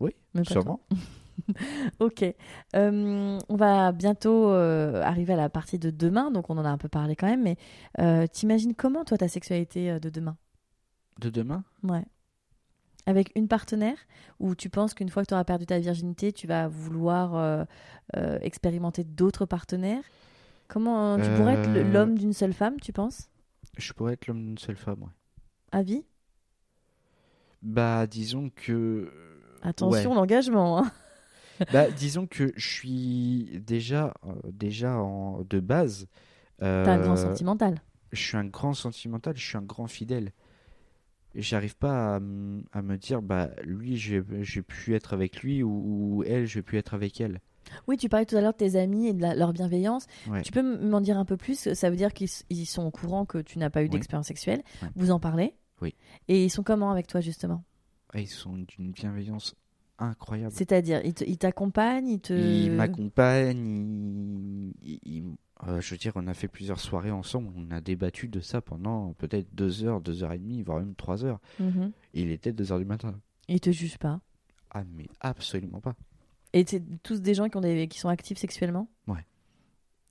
Oui, 0.00 0.12
sûrement. 0.44 0.80
Ok. 2.00 2.24
Euh, 2.76 3.38
on 3.48 3.56
va 3.56 3.92
bientôt 3.92 4.50
euh, 4.50 5.02
arriver 5.02 5.32
à 5.32 5.36
la 5.36 5.48
partie 5.48 5.78
de 5.78 5.90
demain, 5.90 6.30
donc 6.30 6.50
on 6.50 6.58
en 6.58 6.64
a 6.64 6.68
un 6.68 6.78
peu 6.78 6.88
parlé 6.88 7.16
quand 7.16 7.26
même, 7.28 7.42
mais 7.42 7.56
euh, 8.00 8.26
t'imagines 8.26 8.74
comment 8.74 9.04
toi 9.04 9.18
ta 9.18 9.28
sexualité 9.28 9.98
de 10.00 10.10
demain? 10.10 10.36
De 11.20 11.30
demain? 11.30 11.64
Ouais. 11.82 12.04
Avec 13.06 13.32
une 13.36 13.48
partenaire? 13.48 13.96
Ou 14.40 14.54
tu 14.54 14.68
penses 14.68 14.94
qu'une 14.94 15.08
fois 15.08 15.22
que 15.22 15.28
tu 15.28 15.34
auras 15.34 15.44
perdu 15.44 15.66
ta 15.66 15.78
virginité, 15.78 16.32
tu 16.32 16.46
vas 16.46 16.68
vouloir 16.68 17.66
expérimenter 18.42 19.04
d'autres 19.04 19.46
partenaires? 19.46 20.04
Comment 20.68 21.18
tu 21.18 21.30
pourrais 21.36 21.54
être 21.54 21.70
l'homme 21.92 22.18
d'une 22.18 22.34
seule 22.34 22.52
femme, 22.52 22.78
tu 22.80 22.92
penses? 22.92 23.30
Je 23.78 23.92
pourrais 23.94 24.12
être 24.14 24.26
l'homme 24.26 24.44
d'une 24.44 24.58
seule 24.58 24.76
femme, 24.76 25.02
ouais. 25.02 25.08
À 25.72 25.82
vie? 25.82 26.04
Bah, 27.62 28.06
disons 28.06 28.50
que. 28.54 29.10
Attention, 29.62 30.10
Ouais. 30.10 30.16
l'engagement. 30.16 30.78
hein. 30.84 30.92
Bah, 31.72 31.90
disons 31.90 32.26
que 32.26 32.52
je 32.56 32.68
suis 32.68 33.60
déjà, 33.64 34.14
euh, 34.26 34.32
déjà 34.52 34.98
en, 34.98 35.42
de 35.42 35.60
base. 35.60 36.06
T'as 36.58 36.92
un 36.92 37.00
grand 37.00 37.12
euh, 37.18 37.28
sentimental. 37.28 37.82
Je 38.12 38.20
suis 38.22 38.36
un 38.36 38.44
grand 38.44 38.74
sentimental, 38.74 39.36
je 39.36 39.46
suis 39.46 39.56
un 39.56 39.62
grand 39.62 39.86
fidèle. 39.86 40.32
J'arrive 41.34 41.76
pas 41.76 42.16
à, 42.16 42.20
me 42.20 42.96
dire, 42.96 43.22
bah, 43.22 43.50
lui, 43.62 43.96
j'ai 43.96 44.22
j'ai 44.40 44.62
pu 44.62 44.94
être 44.94 45.12
avec 45.12 45.42
lui 45.42 45.62
ou, 45.62 46.16
ou 46.18 46.24
elle, 46.24 46.46
je 46.46 46.54
vais 46.58 46.62
pu 46.62 46.78
être 46.78 46.94
avec 46.94 47.20
elle. 47.20 47.40
Oui, 47.86 47.96
tu 47.96 48.08
parlais 48.08 48.24
tout 48.26 48.34
à 48.36 48.40
l'heure 48.40 48.52
de 48.54 48.58
tes 48.58 48.76
amis 48.76 49.08
et 49.08 49.12
de 49.12 49.20
la- 49.20 49.34
leur 49.34 49.52
bienveillance. 49.52 50.06
Ouais. 50.26 50.42
Tu 50.42 50.52
peux 50.52 50.62
m'en 50.62 51.02
dire 51.02 51.18
un 51.18 51.26
peu 51.26 51.36
plus? 51.36 51.74
Ça 51.74 51.90
veut 51.90 51.96
dire 51.96 52.12
qu'ils 52.14 52.28
sont 52.66 52.84
au 52.84 52.90
courant 52.90 53.26
que 53.26 53.38
tu 53.38 53.58
n'as 53.58 53.68
pas 53.70 53.82
eu 53.82 53.84
Oui. 53.84 53.90
d'expérience 53.90 54.26
sexuelle. 54.26 54.62
Ouais. 54.82 54.88
Vous 54.96 55.10
en 55.10 55.20
parlez? 55.20 55.54
Oui. 55.82 55.94
Et 56.28 56.44
ils 56.44 56.50
sont 56.50 56.62
comment 56.62 56.90
avec 56.90 57.06
toi, 57.06 57.20
justement? 57.20 57.62
Ah, 58.14 58.20
ils 58.20 58.26
sont 58.26 58.56
d'une 58.56 58.90
bienveillance 58.90 59.54
incroyable. 59.98 60.52
C'est-à-dire, 60.52 61.00
ils 61.04 61.14
te- 61.14 61.24
ils 61.24 61.38
t'accompagnent 61.38 62.08
ils 62.08 62.20
te... 62.20 62.32
Il 62.32 62.72
m'accompagne, 62.72 64.72
il- 64.82 64.82
il- 64.82 65.00
il- 65.04 65.24
euh, 65.66 65.80
je 65.80 65.90
veux 65.90 65.98
dire, 65.98 66.12
on 66.14 66.26
a 66.28 66.34
fait 66.34 66.48
plusieurs 66.48 66.78
soirées 66.80 67.10
ensemble, 67.10 67.48
on 67.56 67.70
a 67.72 67.80
débattu 67.80 68.28
de 68.28 68.40
ça 68.40 68.60
pendant 68.60 69.12
peut-être 69.14 69.48
deux 69.54 69.84
heures, 69.84 70.00
deux 70.00 70.22
heures 70.22 70.32
et 70.32 70.38
demie, 70.38 70.62
voire 70.62 70.78
même 70.78 70.94
trois 70.94 71.24
heures. 71.24 71.40
Mhm. 71.58 71.90
Il 72.14 72.30
était 72.30 72.52
deux 72.52 72.70
heures 72.72 72.78
du 72.78 72.84
matin. 72.84 73.14
Ils 73.48 73.60
te 73.60 73.70
jugent 73.70 73.98
pas. 73.98 74.20
Ah, 74.70 74.84
mais 74.96 75.06
absolument 75.20 75.80
pas. 75.80 75.94
Et 76.52 76.64
c'est 76.66 76.82
tous 77.02 77.20
des 77.20 77.34
gens 77.34 77.48
qui, 77.48 77.56
ont 77.56 77.60
des, 77.60 77.88
qui 77.88 77.98
sont 77.98 78.08
actifs 78.08 78.38
sexuellement? 78.38 78.88
Ouais. 79.06 79.24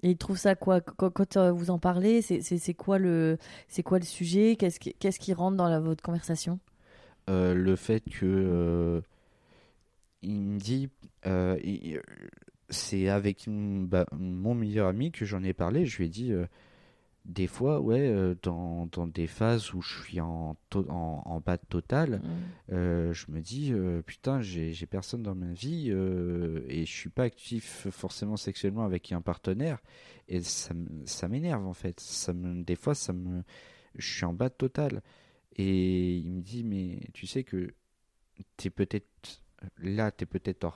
Et 0.04 0.12
ils 0.12 0.18
trouvent 0.18 0.38
ça 0.38 0.56
quoi 0.56 0.82
Quand, 0.82 1.38
euh, 1.38 1.52
vous 1.52 1.72
en 1.72 1.80
parlez, 1.80 2.22
c'est 2.22 2.74
quoi, 2.74 3.00
le- 3.00 3.38
c'est 3.68 3.84
quoi 3.84 4.00
le 4.00 4.06
sujet? 4.06 4.56
Qu'est-ce 4.56 4.80
qui, 4.80 4.94
qu'est-ce 4.94 5.20
qui 5.20 5.34
rentre 5.34 5.58
dans 5.58 5.70
la, 5.70 5.80
votre 5.80 6.04
conversation? 6.04 6.60
Euh, 7.30 7.54
le 7.56 7.76
fait 7.76 8.02
que 8.02 8.26
euh, 8.26 9.02
il 10.22 10.42
me 10.42 10.60
dit, 10.60 10.90
euh, 11.26 11.58
c'est 12.70 13.10
avec 13.10 13.46
bah, 13.48 14.06
mon 14.12 14.56
meilleur 14.56 14.88
ami 14.88 15.12
que 15.12 15.26
j'en 15.26 15.44
ai 15.44 15.54
parlé. 15.54 15.86
Je 15.86 15.98
lui 15.98 16.06
ai 16.06 16.10
dit, 16.10 16.32
euh, 16.32 16.46
des 17.26 17.48
fois, 17.48 17.82
ouais, 17.82 18.08
euh, 18.08 18.36
dans, 18.42 18.88
dans 18.88 19.08
des 19.08 19.28
phases 19.28 19.74
où 19.74 19.82
je 19.82 20.02
suis 20.02 20.22
en, 20.22 20.56
en, 20.76 21.22
en 21.26 21.40
bas 21.40 21.58
de 21.58 21.66
total, 21.68 22.22
je 22.70 23.32
me 23.32 23.42
dis 23.42 23.74
putain 24.06 24.42
j'ai 24.42 24.86
personne 24.86 25.24
dans 25.24 25.36
ma 25.36 25.52
vie 25.52 25.90
et 25.90 26.86
je 26.86 26.92
suis 26.92 27.10
pas 27.10 27.24
actif 27.24 27.88
forcément 27.92 28.38
sexuellement 28.38 28.86
avec 28.86 29.12
un 29.12 29.22
partenaire. 29.22 29.80
Et 30.30 30.42
ça 30.42 31.28
m'énerve 31.28 31.66
en 31.66 31.74
fait. 31.74 32.00
Ça 32.00 32.34
me 32.34 32.64
des 32.64 32.76
fois 32.76 32.96
ça 32.96 33.14
me 33.14 33.44
je 33.96 34.08
suis 34.08 34.26
en 34.26 34.34
bas 34.34 34.50
de 34.50 34.56
total. 34.56 35.02
Et 35.58 36.18
il 36.18 36.32
me 36.32 36.42
dit 36.42 36.64
mais 36.64 37.00
tu 37.14 37.28
sais 37.28 37.44
que 37.44 37.74
t'es 38.56 38.70
peut-être 38.70 39.42
là 39.78 40.12
t'es 40.12 40.26
peut-être 40.26 40.64
en, 40.66 40.74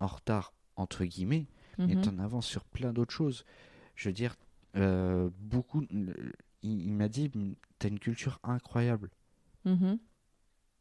en 0.00 0.06
retard 0.06 0.52
entre 0.76 1.04
guillemets 1.04 1.46
mais 1.78 1.94
Mhm. 1.96 2.00
t'en 2.02 2.18
avances 2.18 2.46
sur 2.46 2.64
plein 2.64 2.92
d'autres 2.92 3.12
choses 3.12 3.44
je 3.96 4.08
veux 4.08 4.12
dire 4.12 4.36
euh, 4.76 5.28
beaucoup 5.40 5.82
il, 5.90 6.12
il 6.62 6.92
m'a 6.92 7.08
dit 7.08 7.30
t'as 7.78 7.88
une 7.88 7.98
culture 7.98 8.38
incroyable 8.42 9.10
Mhm. 9.64 9.98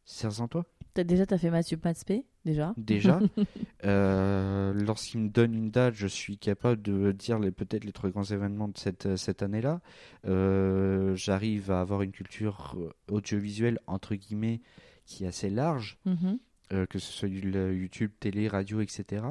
serre-en 0.05 0.47
toi? 0.47 0.65
T'as- 0.93 1.03
Déjà, 1.03 1.25
tu 1.25 1.33
as 1.33 1.37
fait 1.37 1.49
Mathieu 1.49 1.77
Patspé 1.77 2.25
Déjà? 2.45 2.73
Déjà. 2.77 3.19
Euh, 3.85 4.73
Lorsqu'il 4.73 5.21
me 5.21 5.29
donne 5.29 5.53
une 5.55 5.71
date, 5.71 5.93
je 5.95 6.07
suis 6.07 6.37
capable 6.37 6.81
de 6.81 7.11
dire 7.11 7.39
les- 7.39 7.51
peut-être 7.51 7.83
les 7.83 7.91
trois 7.91 8.09
grands 8.11 8.23
événements 8.23 8.67
de 8.67 8.77
cette, 8.77 9.15
cette 9.17 9.41
année-là. 9.43 9.81
Euh, 10.25 11.15
J'arrive 11.15 11.71
à 11.71 11.81
avoir 11.81 12.01
une 12.01 12.11
culture 12.11 12.75
euh, 12.77 12.91
audiovisuelle, 13.13 13.79
entre 13.87 14.15
guillemets, 14.15 14.61
qui 15.05 15.23
est 15.23 15.27
assez 15.27 15.49
large, 15.49 15.97
Mhm. 16.05 16.39
Euh, 16.73 16.85
que 16.85 16.99
ce 16.99 17.11
soit 17.11 17.27
YouTube, 17.29 18.11
télé, 18.19 18.47
radio, 18.47 18.81
etc. 18.81 19.25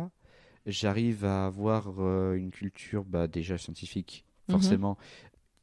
J'arrive 0.67 1.25
à 1.25 1.47
avoir 1.47 1.93
euh, 1.99 2.35
une 2.35 2.51
culture 2.51 3.05
bah, 3.05 3.27
déjà 3.27 3.59
scientifique, 3.59 4.25
Mhm. 4.49 4.53
forcément. 4.53 4.99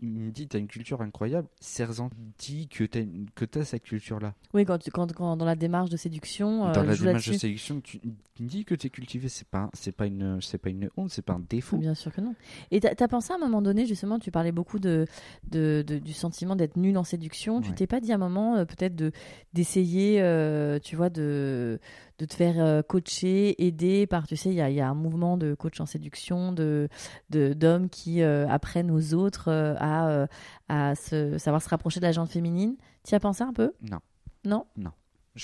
Il 0.01 0.07
me 0.07 0.31
dit, 0.31 0.47
tu 0.47 0.55
as 0.55 0.59
une 0.61 0.67
culture 0.67 1.01
incroyable. 1.01 1.47
Sergent 1.59 2.09
dit 2.37 2.69
que 2.69 2.85
tu 2.85 3.59
as, 3.59 3.65
cette 3.65 3.83
culture-là. 3.83 4.33
Oui, 4.53 4.63
quand, 4.63 4.79
quand, 4.91 5.11
quand 5.13 5.35
dans 5.35 5.43
la 5.45 5.55
démarche 5.57 5.89
de 5.89 5.97
séduction, 5.97 6.67
euh, 6.67 6.71
Dans 6.71 6.83
la 6.83 6.95
démarche 6.95 7.27
de 7.27 7.33
séduction, 7.33 7.81
tu 7.81 7.99
dis 8.39 8.63
que 8.63 8.75
tu 8.75 8.87
es 8.87 8.89
cultivé, 8.89 9.27
c'est 9.27 9.47
pas, 9.47 9.69
c'est 9.73 9.91
pas 9.91 10.05
une, 10.07 10.39
c'est 10.41 10.57
pas 10.57 10.69
une 10.69 10.89
honte, 10.95 11.09
c'est 11.09 11.21
pas 11.21 11.33
un 11.33 11.43
défaut. 11.49 11.77
Bien 11.77 11.95
sûr 11.95 12.13
que 12.13 12.21
non. 12.21 12.33
Et 12.71 12.79
t'as 12.79 12.91
as 12.97 13.07
pensé 13.09 13.33
à 13.33 13.35
un 13.35 13.39
moment 13.39 13.61
donné, 13.61 13.85
justement, 13.85 14.19
tu 14.19 14.31
parlais 14.31 14.53
beaucoup 14.53 14.79
de, 14.79 15.05
de, 15.51 15.83
de- 15.85 15.99
du 15.99 16.13
sentiment 16.13 16.55
d'être 16.55 16.77
nul 16.77 16.97
en 16.97 17.03
séduction. 17.03 17.59
Tu 17.59 17.73
t'es 17.73 17.87
pas 17.87 17.99
dit 17.99 18.13
à 18.13 18.15
un 18.15 18.19
moment, 18.19 18.55
euh, 18.55 18.63
peut-être, 18.65 18.95
de 18.95 19.11
d'essayer, 19.53 20.21
euh, 20.21 20.79
tu 20.79 20.95
vois, 20.95 21.09
de, 21.09 21.79
de 22.19 22.25
te 22.25 22.35
faire 22.35 22.63
euh, 22.63 22.81
coacher, 22.83 23.65
aider 23.65 24.05
par, 24.05 24.27
tu 24.27 24.35
sais, 24.35 24.49
il 24.49 24.55
y 24.55 24.61
a, 24.61 24.69
il 24.69 24.75
y 24.75 24.81
a 24.81 24.87
un 24.89 24.93
mouvement 24.93 25.37
de 25.37 25.55
coach 25.55 25.79
en 25.79 25.85
séduction, 25.87 26.51
de 26.51 26.87
de- 27.31 27.53
d'hommes 27.53 27.89
qui 27.89 28.21
euh, 28.21 28.47
apprennent 28.47 28.91
aux 28.91 29.13
autres 29.15 29.47
euh, 29.47 29.73
à, 29.79 30.09
euh, 30.09 30.27
à 30.67 30.95
se, 30.95 31.37
savoir 31.37 31.61
se 31.61 31.69
rapprocher 31.69 31.99
de 31.99 32.05
la 32.05 32.11
gente 32.11 32.29
féminine. 32.29 32.75
Tu 33.03 33.13
y 33.13 33.15
as 33.15 33.19
pensé 33.19 33.41
un 33.43 33.53
peu? 33.53 33.71
Non, 33.81 33.99
Non? 34.45 34.65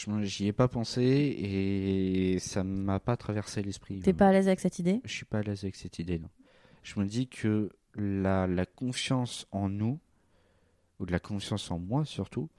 M'en- 0.08 0.22
j'y 0.24 0.48
ai 0.48 0.52
pas 0.54 0.68
pensé 0.68 1.02
et 1.04 2.40
ça 2.40 2.64
m'a 2.66 3.00
pas 3.00 3.16
traversé 3.16 3.62
l'esprit. 3.62 4.02
T'es 4.02 4.12
pas 4.14 4.28
à 4.28 4.32
l'aise 4.34 4.48
avec 4.48 4.60
cette 4.60 4.78
idée? 4.80 5.00
Je 5.06 5.14
suis 5.14 5.26
pas 5.26 5.38
à 5.40 5.42
l'aise 5.42 5.64
avec 5.64 5.76
cette 5.78 6.00
idée, 6.00 6.20
non. 6.20 6.30
Je 6.84 7.00
me 7.00 7.06
dis 7.06 7.28
que 7.30 7.70
la, 7.96 8.46
la 8.48 8.66
confiance 8.66 9.48
en 9.52 9.70
nous, 9.70 9.98
ou 11.00 11.06
de 11.06 11.12
la 11.14 11.20
confiance 11.20 11.72
en 11.72 11.80
moi 11.80 12.04
surtout, 12.04 12.50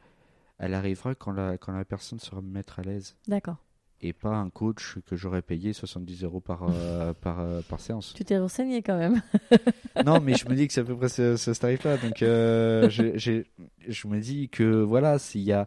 elle 0.59 0.73
arrivera 0.73 1.15
quand 1.15 1.33
la, 1.33 1.59
quand 1.59 1.73
la 1.73 1.85
personne 1.85 2.19
sera 2.19 2.41
me 2.41 2.49
mettre 2.51 2.79
à 2.79 2.83
l'aise. 2.83 3.17
D'accord. 3.29 3.59
Et 4.03 4.13
pas 4.13 4.37
un 4.37 4.51
coach 4.51 4.99
que 5.07 5.17
j'aurais 5.17 5.41
payé 5.43 5.73
70 5.73 6.23
euros 6.23 6.41
par, 6.41 6.63
euh, 6.65 7.13
par, 7.21 7.41
euh, 7.41 7.63
par 7.63 7.81
séance. 7.81 8.13
Tu 8.15 8.25
t'es 8.25 8.39
renseigné 8.39 8.83
quand 8.83 8.99
même. 8.99 9.23
non, 10.05 10.21
mais 10.21 10.35
je 10.35 10.47
me 10.47 10.55
dis 10.55 10.67
que 10.67 10.73
c'est 10.75 10.83
à 10.83 10.85
peu 10.85 10.97
près 10.97 11.09
ce, 11.09 11.37
ce 11.37 11.51
tarif-là. 11.53 11.97
Donc, 11.97 12.23
euh, 12.23 12.89
j'ai- 12.91 13.19
j'ai- 13.19 13.47
je 13.89 14.07
me 14.09 14.21
dis 14.21 14.49
que 14.51 14.65
voilà, 14.83 15.19
s'il 15.19 15.43
y 15.43 15.53
a, 15.53 15.67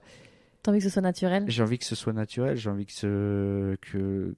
T'as 0.62 0.72
envie 0.72 0.80
que 0.80 0.84
ce 0.86 0.90
soit 0.92 1.02
naturel? 1.02 1.46
J'ai 1.48 1.64
envie 1.64 1.80
que 1.80 1.86
ce 1.86 1.96
soit 1.96 2.14
naturel, 2.14 2.56
j'ai 2.58 2.70
envie 2.70 2.86
que, 2.86 2.92
ce, 2.92 3.76
que, 3.78 4.36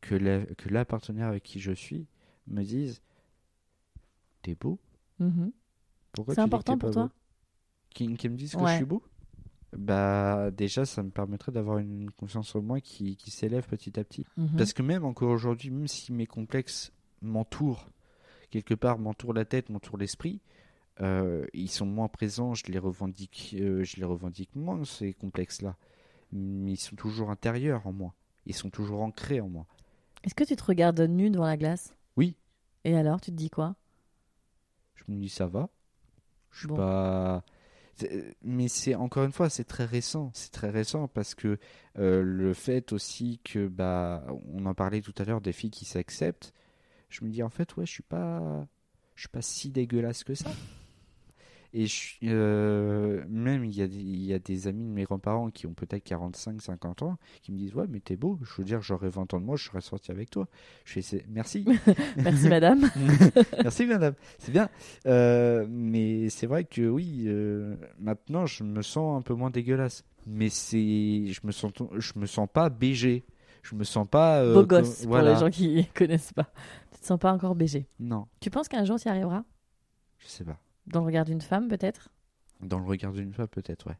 que, 0.00 0.14
la, 0.14 0.40
que 0.46 0.68
la 0.68 0.84
partenaire 0.84 1.26
avec 1.26 1.42
qui 1.42 1.58
je 1.60 1.72
suis 1.72 2.06
me 2.46 2.62
dise 2.62 3.02
T'es 4.42 4.54
beau? 4.54 4.78
Mhm. 5.18 5.52
C'est 6.28 6.38
important 6.38 6.78
pour 6.78 6.90
toi? 6.92 7.10
Qui, 7.94 8.14
qui 8.16 8.28
me 8.28 8.36
disent 8.36 8.54
que 8.54 8.60
Ouais. 8.60 8.70
je 8.70 8.76
suis 8.76 8.84
beau? 8.84 9.02
Bah, 9.76 10.50
déjà, 10.50 10.84
ça 10.86 11.02
me 11.02 11.10
permettrait 11.10 11.52
d'avoir 11.52 11.78
une 11.78 12.10
confiance 12.10 12.54
en 12.54 12.62
moi 12.62 12.80
qui, 12.80 13.16
qui 13.16 13.30
s'élève 13.30 13.66
petit 13.66 13.98
à 13.98 14.04
petit. 14.04 14.24
Mhm. 14.36 14.56
Parce 14.56 14.72
que 14.72 14.82
même 14.82 15.04
encore 15.04 15.30
aujourd'hui, 15.30 15.70
même 15.70 15.88
si 15.88 16.12
mes 16.12 16.26
complexes 16.26 16.92
m'entourent, 17.22 17.88
quelque 18.50 18.74
part 18.74 18.98
m'entourent 18.98 19.34
la 19.34 19.44
tête, 19.44 19.68
m'entourent 19.68 19.98
l'esprit, 19.98 20.40
euh, 21.00 21.44
ils 21.52 21.70
sont 21.70 21.84
moins 21.86 22.08
présents, 22.08 22.54
je 22.54 22.64
les 22.66 22.78
revendique, 22.78 23.54
euh, 23.60 23.84
je 23.84 23.96
les 23.96 24.04
revendique 24.04 24.54
moins 24.56 24.84
ces 24.84 25.12
complexes-là. 25.12 25.76
Mais 26.32 26.72
ils 26.72 26.76
sont 26.80 26.96
toujours 26.96 27.30
intérieurs 27.30 27.86
en 27.86 27.92
moi. 27.92 28.14
Ils 28.46 28.54
sont 28.54 28.70
toujours 28.70 29.02
ancrés 29.02 29.40
en 29.40 29.48
moi. 29.48 29.66
Est-ce 30.24 30.34
que 30.34 30.44
tu 30.44 30.56
te 30.56 30.64
regardes 30.64 31.00
nu 31.00 31.30
devant 31.30 31.46
la 31.46 31.56
glace? 31.56 31.94
Oui. 32.16 32.36
Et 32.84 32.96
alors, 32.96 33.20
tu 33.20 33.30
te 33.30 33.36
dis 33.36 33.50
quoi? 33.50 33.76
Je 34.94 35.04
me 35.12 35.18
dis 35.20 35.28
ça 35.28 35.46
va. 35.46 35.68
Je 36.50 36.60
suis 36.60 36.68
Bon. 36.68 36.76
pas. 36.76 37.44
C'est- 37.96 38.36
Mais 38.42 38.68
c'est 38.68 38.94
encore 38.94 39.24
une 39.24 39.32
fois, 39.32 39.48
c'est 39.50 39.64
très 39.64 39.84
récent. 39.84 40.30
C'est 40.34 40.52
très 40.52 40.70
récent 40.70 41.08
parce 41.08 41.34
que 41.34 41.58
euh, 41.98 42.22
le 42.22 42.54
fait 42.54 42.92
aussi 42.92 43.40
que 43.44 43.66
bah, 43.68 44.24
on 44.52 44.66
en 44.66 44.74
parlait 44.74 45.00
tout 45.00 45.14
à 45.18 45.24
l'heure 45.24 45.40
des 45.40 45.52
filles 45.52 45.70
qui 45.70 45.84
s'acceptent. 45.84 46.52
Je 47.08 47.24
me 47.24 47.30
dis 47.30 47.42
en 47.42 47.50
fait 47.50 47.76
ouais, 47.76 47.86
je 47.86 47.92
suis 47.92 48.02
pas, 48.02 48.66
je 49.14 49.20
suis 49.22 49.28
pas 49.28 49.42
si 49.42 49.70
dégueulasse 49.70 50.24
que 50.24 50.34
ça. 50.34 50.50
Et 51.78 51.84
je, 51.84 52.14
euh, 52.24 53.22
même 53.28 53.62
il 53.66 53.76
y, 53.76 53.82
a 53.82 53.86
des, 53.86 53.96
il 53.98 54.24
y 54.24 54.32
a 54.32 54.38
des 54.38 54.66
amis 54.66 54.84
de 54.86 54.88
mes 54.88 55.04
grands-parents 55.04 55.50
qui 55.50 55.66
ont 55.66 55.74
peut-être 55.74 56.02
45, 56.04 56.62
50 56.62 57.02
ans 57.02 57.18
qui 57.42 57.52
me 57.52 57.58
disent 57.58 57.74
ouais 57.74 57.84
mais 57.86 58.00
t'es 58.00 58.16
beau. 58.16 58.38
Je 58.42 58.50
veux 58.56 58.64
dire 58.64 58.80
j'aurais 58.80 59.10
20 59.10 59.34
ans 59.34 59.40
de 59.40 59.44
moi, 59.44 59.56
je 59.56 59.64
serais 59.64 59.82
sorti 59.82 60.10
avec 60.10 60.30
toi. 60.30 60.48
Je 60.86 60.98
fais 61.02 61.26
merci. 61.28 61.66
Merci 62.16 62.48
madame. 62.48 62.90
Merci 63.62 63.84
madame, 63.84 64.14
c'est 64.38 64.52
bien. 64.52 64.70
Euh, 65.04 65.66
mais 65.68 66.30
c'est 66.30 66.46
vrai 66.46 66.64
que 66.64 66.88
oui, 66.88 67.24
euh, 67.26 67.76
maintenant 67.98 68.46
je 68.46 68.64
me 68.64 68.80
sens 68.80 69.18
un 69.18 69.20
peu 69.22 69.34
moins 69.34 69.50
dégueulasse. 69.50 70.02
Mais 70.26 70.48
c'est, 70.48 71.26
je 71.26 71.40
me 71.44 71.52
sens, 71.52 71.72
je 71.98 72.12
me 72.16 72.24
sens 72.24 72.48
pas 72.50 72.70
BG. 72.70 73.26
Je 73.62 73.74
me 73.74 73.84
sens 73.84 74.08
pas. 74.08 74.42
Beau 74.46 74.64
comme- 74.64 74.80
gosse 74.80 75.00
pour 75.02 75.08
voilà. 75.08 75.34
les 75.34 75.40
gens 75.40 75.50
qui 75.50 75.86
connaissent 75.94 76.32
pas. 76.32 76.50
Tu 76.94 77.00
te 77.00 77.04
sens 77.06 77.18
pas 77.18 77.32
encore 77.34 77.54
BG. 77.54 77.86
Non, 78.00 78.28
Tu 78.40 78.48
penses 78.48 78.66
qu'un 78.68 78.86
jour 78.86 78.98
tu 78.98 79.08
y 79.08 79.10
arriveras 79.10 79.44
je 80.18 80.28
sais 80.28 80.44
pas. 80.44 80.58
Dans 80.86 81.00
le 81.00 81.06
regard 81.06 81.24
d'une 81.24 81.40
femme 81.40 81.68
peut-être? 81.68 82.10
Dans 82.60 82.78
le 82.78 82.86
regard 82.86 83.12
d'une 83.12 83.32
femme 83.32 83.48
peut-être, 83.48 83.88
ouais. 83.88 83.96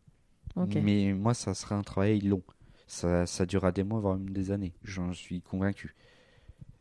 Mais 0.82 1.12
moi 1.12 1.34
ça 1.34 1.52
sera 1.54 1.76
un 1.76 1.82
travail 1.82 2.20
long. 2.20 2.42
Ça, 2.86 3.26
ça 3.26 3.44
durera 3.46 3.72
des 3.72 3.82
mois, 3.82 4.00
voire 4.00 4.16
même 4.16 4.30
des 4.30 4.50
années. 4.52 4.72
J'en 4.84 5.12
suis 5.12 5.42
convaincu. 5.42 5.94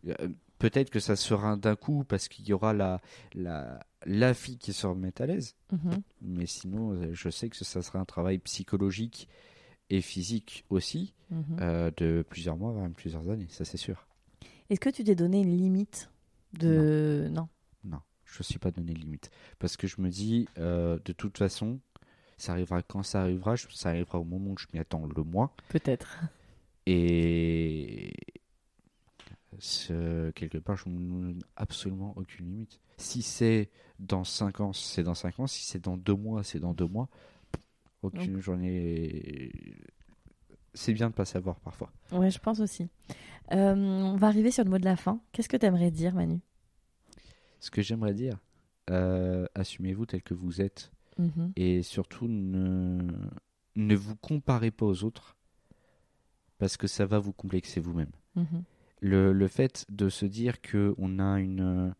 Euh, 0.08 0.30
Peut-être 0.58 0.90
que 0.90 1.02
ça 1.02 1.18
se 1.18 1.28
fera 1.28 1.58
d'un 1.58 1.76
coup 1.76 2.06
parce 2.06 2.30
qu'il 2.30 2.48
y 2.48 2.54
aura 2.54 2.72
la, 2.74 3.02
la, 3.34 3.86
la 4.06 4.34
fille 4.34 4.58
qui 4.58 4.72
se 4.72 4.88
remet 4.88 5.20
à 5.22 5.26
l'aise. 5.26 5.56
Mhm. 5.74 6.02
Mais 6.22 6.46
sinon, 6.46 6.92
euh, 6.94 7.10
je 7.12 7.30
sais 7.30 7.50
que 7.50 7.58
ça 7.58 7.82
sera 7.82 8.00
un 8.00 8.06
travail 8.06 8.38
psychologique 8.40 9.28
et 9.90 10.00
physique 10.02 10.64
aussi, 10.70 11.14
Mhm. 11.30 11.58
euh, 11.60 11.92
de 11.98 12.24
plusieurs 12.30 12.56
mois, 12.56 12.72
voire 12.72 12.84
même 12.84 12.94
plusieurs 12.94 13.30
années, 13.30 13.48
ça 13.50 13.66
c'est 13.66 13.76
sûr. 13.78 14.08
Est-ce 14.70 14.80
que 14.80 14.90
tu 14.90 15.04
t'es 15.04 15.14
donné 15.16 15.42
une 15.42 15.58
limite 15.58 16.10
de. 16.54 17.28
Non. 17.32 17.50
Non, 17.84 18.00
je 18.26 18.40
ne 18.40 18.44
suis 18.44 18.60
pas 18.60 18.72
donné 18.72 18.94
de 18.94 19.00
limite. 19.00 19.30
Parce 19.60 19.78
que 19.78 19.88
je 19.88 20.02
me 20.02 20.10
dis, 20.10 20.48
euh, 20.58 21.00
de 21.06 21.14
toute 21.14 21.38
façon, 21.38 21.80
ça 22.38 22.52
arrivera 22.52 22.82
quand 22.82 23.04
ça 23.04 23.22
arrivera, 23.22 23.56
ça 23.58 23.90
arrivera 23.90 24.20
au 24.20 24.26
moment 24.26 24.52
où 24.52 24.58
je 24.58 24.68
m'y 24.74 24.80
attends 24.80 25.06
le 25.06 25.24
moins. 25.24 25.52
Peut-être. 25.70 26.20
Et 26.86 28.14
quelque 30.36 30.58
part, 30.58 30.76
je 30.76 30.90
ne 30.90 30.98
donne 30.98 31.40
absolument 31.56 32.14
aucune 32.16 32.48
limite. 32.48 32.80
Si 32.98 33.22
c'est 33.22 33.70
dans 34.00 34.24
5 34.24 34.60
ans, 34.60 34.74
c'est 34.74 35.04
dans 35.04 35.16
5 35.16 35.40
ans. 35.40 35.48
Si 35.48 35.64
c'est 35.66 35.84
dans 35.84 35.98
2 35.98 36.14
mois, 36.14 36.44
c'est 36.44 36.60
dans 36.60 36.74
2 36.74 36.88
mois. 36.88 37.10
Aucune 38.02 38.40
journée. 38.40 39.52
C'est 40.74 40.94
bien 40.94 41.10
de 41.10 41.14
pas 41.14 41.26
savoir 41.26 41.60
parfois. 41.60 41.92
Ouais, 42.12 42.30
je 42.30 42.40
pense 42.40 42.60
aussi. 42.60 42.88
Euh, 43.52 43.74
on 43.74 44.16
va 44.16 44.28
arriver 44.28 44.52
sur 44.52 44.64
le 44.64 44.70
mot 44.70 44.78
de 44.78 44.86
la 44.86 44.96
fin. 44.96 45.20
Qu'est-ce 45.32 45.50
que 45.50 45.58
tu 45.58 45.66
aimerais 45.66 45.92
dire, 45.92 46.14
Manu? 46.14 46.40
Ce 47.66 47.72
que 47.72 47.82
j'aimerais 47.82 48.14
dire, 48.14 48.38
euh, 48.92 49.48
assumez-vous 49.56 50.06
tel 50.06 50.22
que 50.22 50.36
vous 50.36 50.62
êtes. 50.62 50.92
Mhm. 51.18 51.52
Et 51.56 51.82
surtout, 51.82 52.28
ne, 52.28 53.12
ne 53.76 53.96
vous 53.96 54.16
comparez 54.18 54.70
pas 54.70 54.86
aux 54.86 55.04
autres. 55.04 55.36
Parce 56.60 56.78
que 56.78 56.86
ça 56.86 57.08
va 57.08 57.18
vous 57.18 57.34
complexer 57.34 57.80
vous-même. 57.80 58.12
Mhm. 58.36 58.64
le, 59.02 59.34
le 59.34 59.48
fait 59.48 59.86
de 59.90 60.10
se 60.10 60.28
dire 60.28 60.62
que 60.62 60.94
on 61.00 61.18
a 61.18 61.40
une 61.40 61.96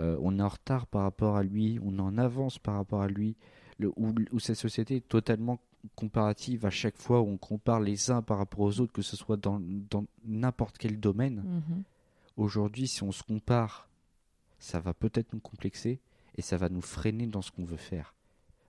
euh, 0.00 0.16
on 0.22 0.38
est 0.38 0.42
en 0.42 0.48
retard 0.48 0.86
par 0.86 1.02
rapport 1.02 1.36
à 1.36 1.42
lui, 1.42 1.78
on 1.82 1.98
est 1.98 2.02
en 2.02 2.16
avance 2.16 2.58
par 2.58 2.76
rapport 2.76 3.02
à 3.02 3.08
lui, 3.08 3.36
le, 3.78 3.92
où, 3.96 4.14
où 4.32 4.38
cette 4.38 4.56
société 4.56 4.96
est 4.96 5.08
totalement 5.08 5.60
comparative 5.96 6.64
à 6.64 6.70
chaque 6.70 6.96
fois 6.96 7.20
où 7.20 7.28
on 7.28 7.36
compare 7.36 7.80
les 7.80 8.10
uns 8.10 8.22
par 8.22 8.38
rapport 8.38 8.60
aux 8.60 8.80
autres, 8.80 8.92
que 8.92 9.02
ce 9.02 9.16
soit 9.16 9.36
dans, 9.36 9.60
dans 9.60 10.06
n'importe 10.24 10.78
quel 10.78 10.98
domaine. 10.98 11.42
Mhm. 11.44 11.82
Aujourd'hui, 12.38 12.88
si 12.88 13.02
on 13.02 13.12
se 13.12 13.22
compare, 13.22 13.88
ça 14.64 14.80
va 14.80 14.94
peut-être 14.94 15.34
nous 15.34 15.40
complexer 15.40 16.00
et 16.36 16.42
ça 16.42 16.56
va 16.56 16.70
nous 16.70 16.80
freiner 16.80 17.26
dans 17.26 17.42
ce 17.42 17.52
qu'on 17.52 17.64
veut 17.64 17.76
faire. 17.76 18.14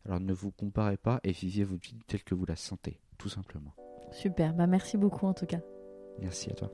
Alors 0.05 0.19
ne 0.19 0.33
vous 0.33 0.51
comparez 0.51 0.97
pas 0.97 1.21
et 1.23 1.31
vivez 1.31 1.63
votre 1.63 1.83
vie 1.83 1.97
telle 2.05 2.23
que 2.23 2.35
vous 2.35 2.45
la 2.45 2.57
sentez, 2.57 2.99
tout 3.17 3.29
simplement. 3.29 3.73
Super. 4.11 4.53
Bah, 4.53 4.67
merci 4.67 4.97
beaucoup 4.97 5.25
en 5.25 5.33
tout 5.33 5.45
cas. 5.45 5.61
Merci 6.19 6.51
à 6.51 6.53
toi. 6.53 6.71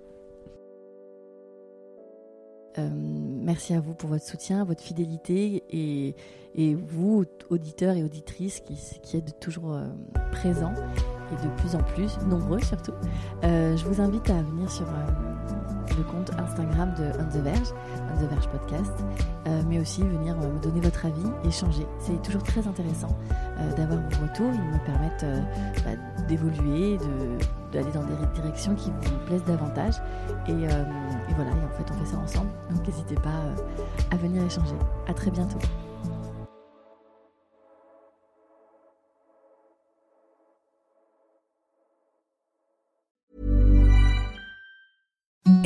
Euh, 2.80 2.90
merci 2.90 3.74
à 3.74 3.80
vous 3.80 3.94
pour 3.94 4.10
votre 4.10 4.26
soutien, 4.26 4.64
votre 4.64 4.82
fidélité 4.82 5.64
et, 5.70 6.16
et 6.56 6.74
vous, 6.74 7.26
auditeurs 7.50 7.96
et 7.96 8.04
auditrices, 8.04 8.62
qui, 8.62 8.76
qui 9.04 9.18
êtes 9.18 9.40
toujours 9.40 9.74
euh, 9.74 9.88
présents 10.32 10.74
et 11.32 11.48
de 11.48 11.56
plus 11.58 11.76
en 11.76 11.84
plus, 11.84 12.18
nombreux 12.28 12.60
surtout. 12.60 12.94
Euh, 13.44 13.78
je 13.78 13.86
vous 13.86 14.02
invite 14.02 14.30
à 14.30 14.42
venir 14.42 14.72
sur 14.72 14.88
le 15.98 16.04
compte 16.04 16.32
Instagram 16.40 16.94
de 16.98 17.06
On 17.20 17.26
the 17.26 17.44
Verge, 17.44 17.74
On 18.14 18.24
the 18.24 18.30
Verge 18.30 18.48
Podcast, 18.50 18.94
euh, 19.48 19.62
mais 19.68 19.80
aussi 19.80 20.02
venir 20.04 20.36
euh, 20.42 20.52
me 20.52 20.60
donner 20.60 20.82
votre 20.82 21.06
avis, 21.06 21.26
échanger. 21.44 21.86
C'est 22.00 22.22
toujours 22.22 22.44
très 22.44 22.68
intéressant 22.68 23.16
euh, 23.60 23.74
d'avoir 23.74 24.00
vos 24.00 24.28
retours. 24.28 24.52
Ils 24.54 24.62
me 24.62 24.86
permettent 24.86 25.26
bah, 25.84 26.26
d'évoluer, 26.28 26.98
d'aller 27.72 27.92
dans 27.92 28.04
des 28.04 28.42
directions 28.42 28.76
qui 28.76 28.92
vous 28.92 29.18
plaisent 29.26 29.46
davantage. 29.46 29.96
Et, 30.48 30.54
voilà, 30.54 31.52
et 31.52 31.66
en 31.66 31.78
fait, 31.78 31.92
on 31.92 32.06
fait 32.06 32.12
ça 32.12 32.18
ensemble. 32.18 32.50
Donc, 32.70 32.86
n'hésitez 32.86 33.16
pas 33.16 33.42
à 34.12 34.18
venir 34.18 34.44
échanger. 34.44 34.76
À 35.08 35.14
très 35.14 35.32
bientôt. 35.32 35.60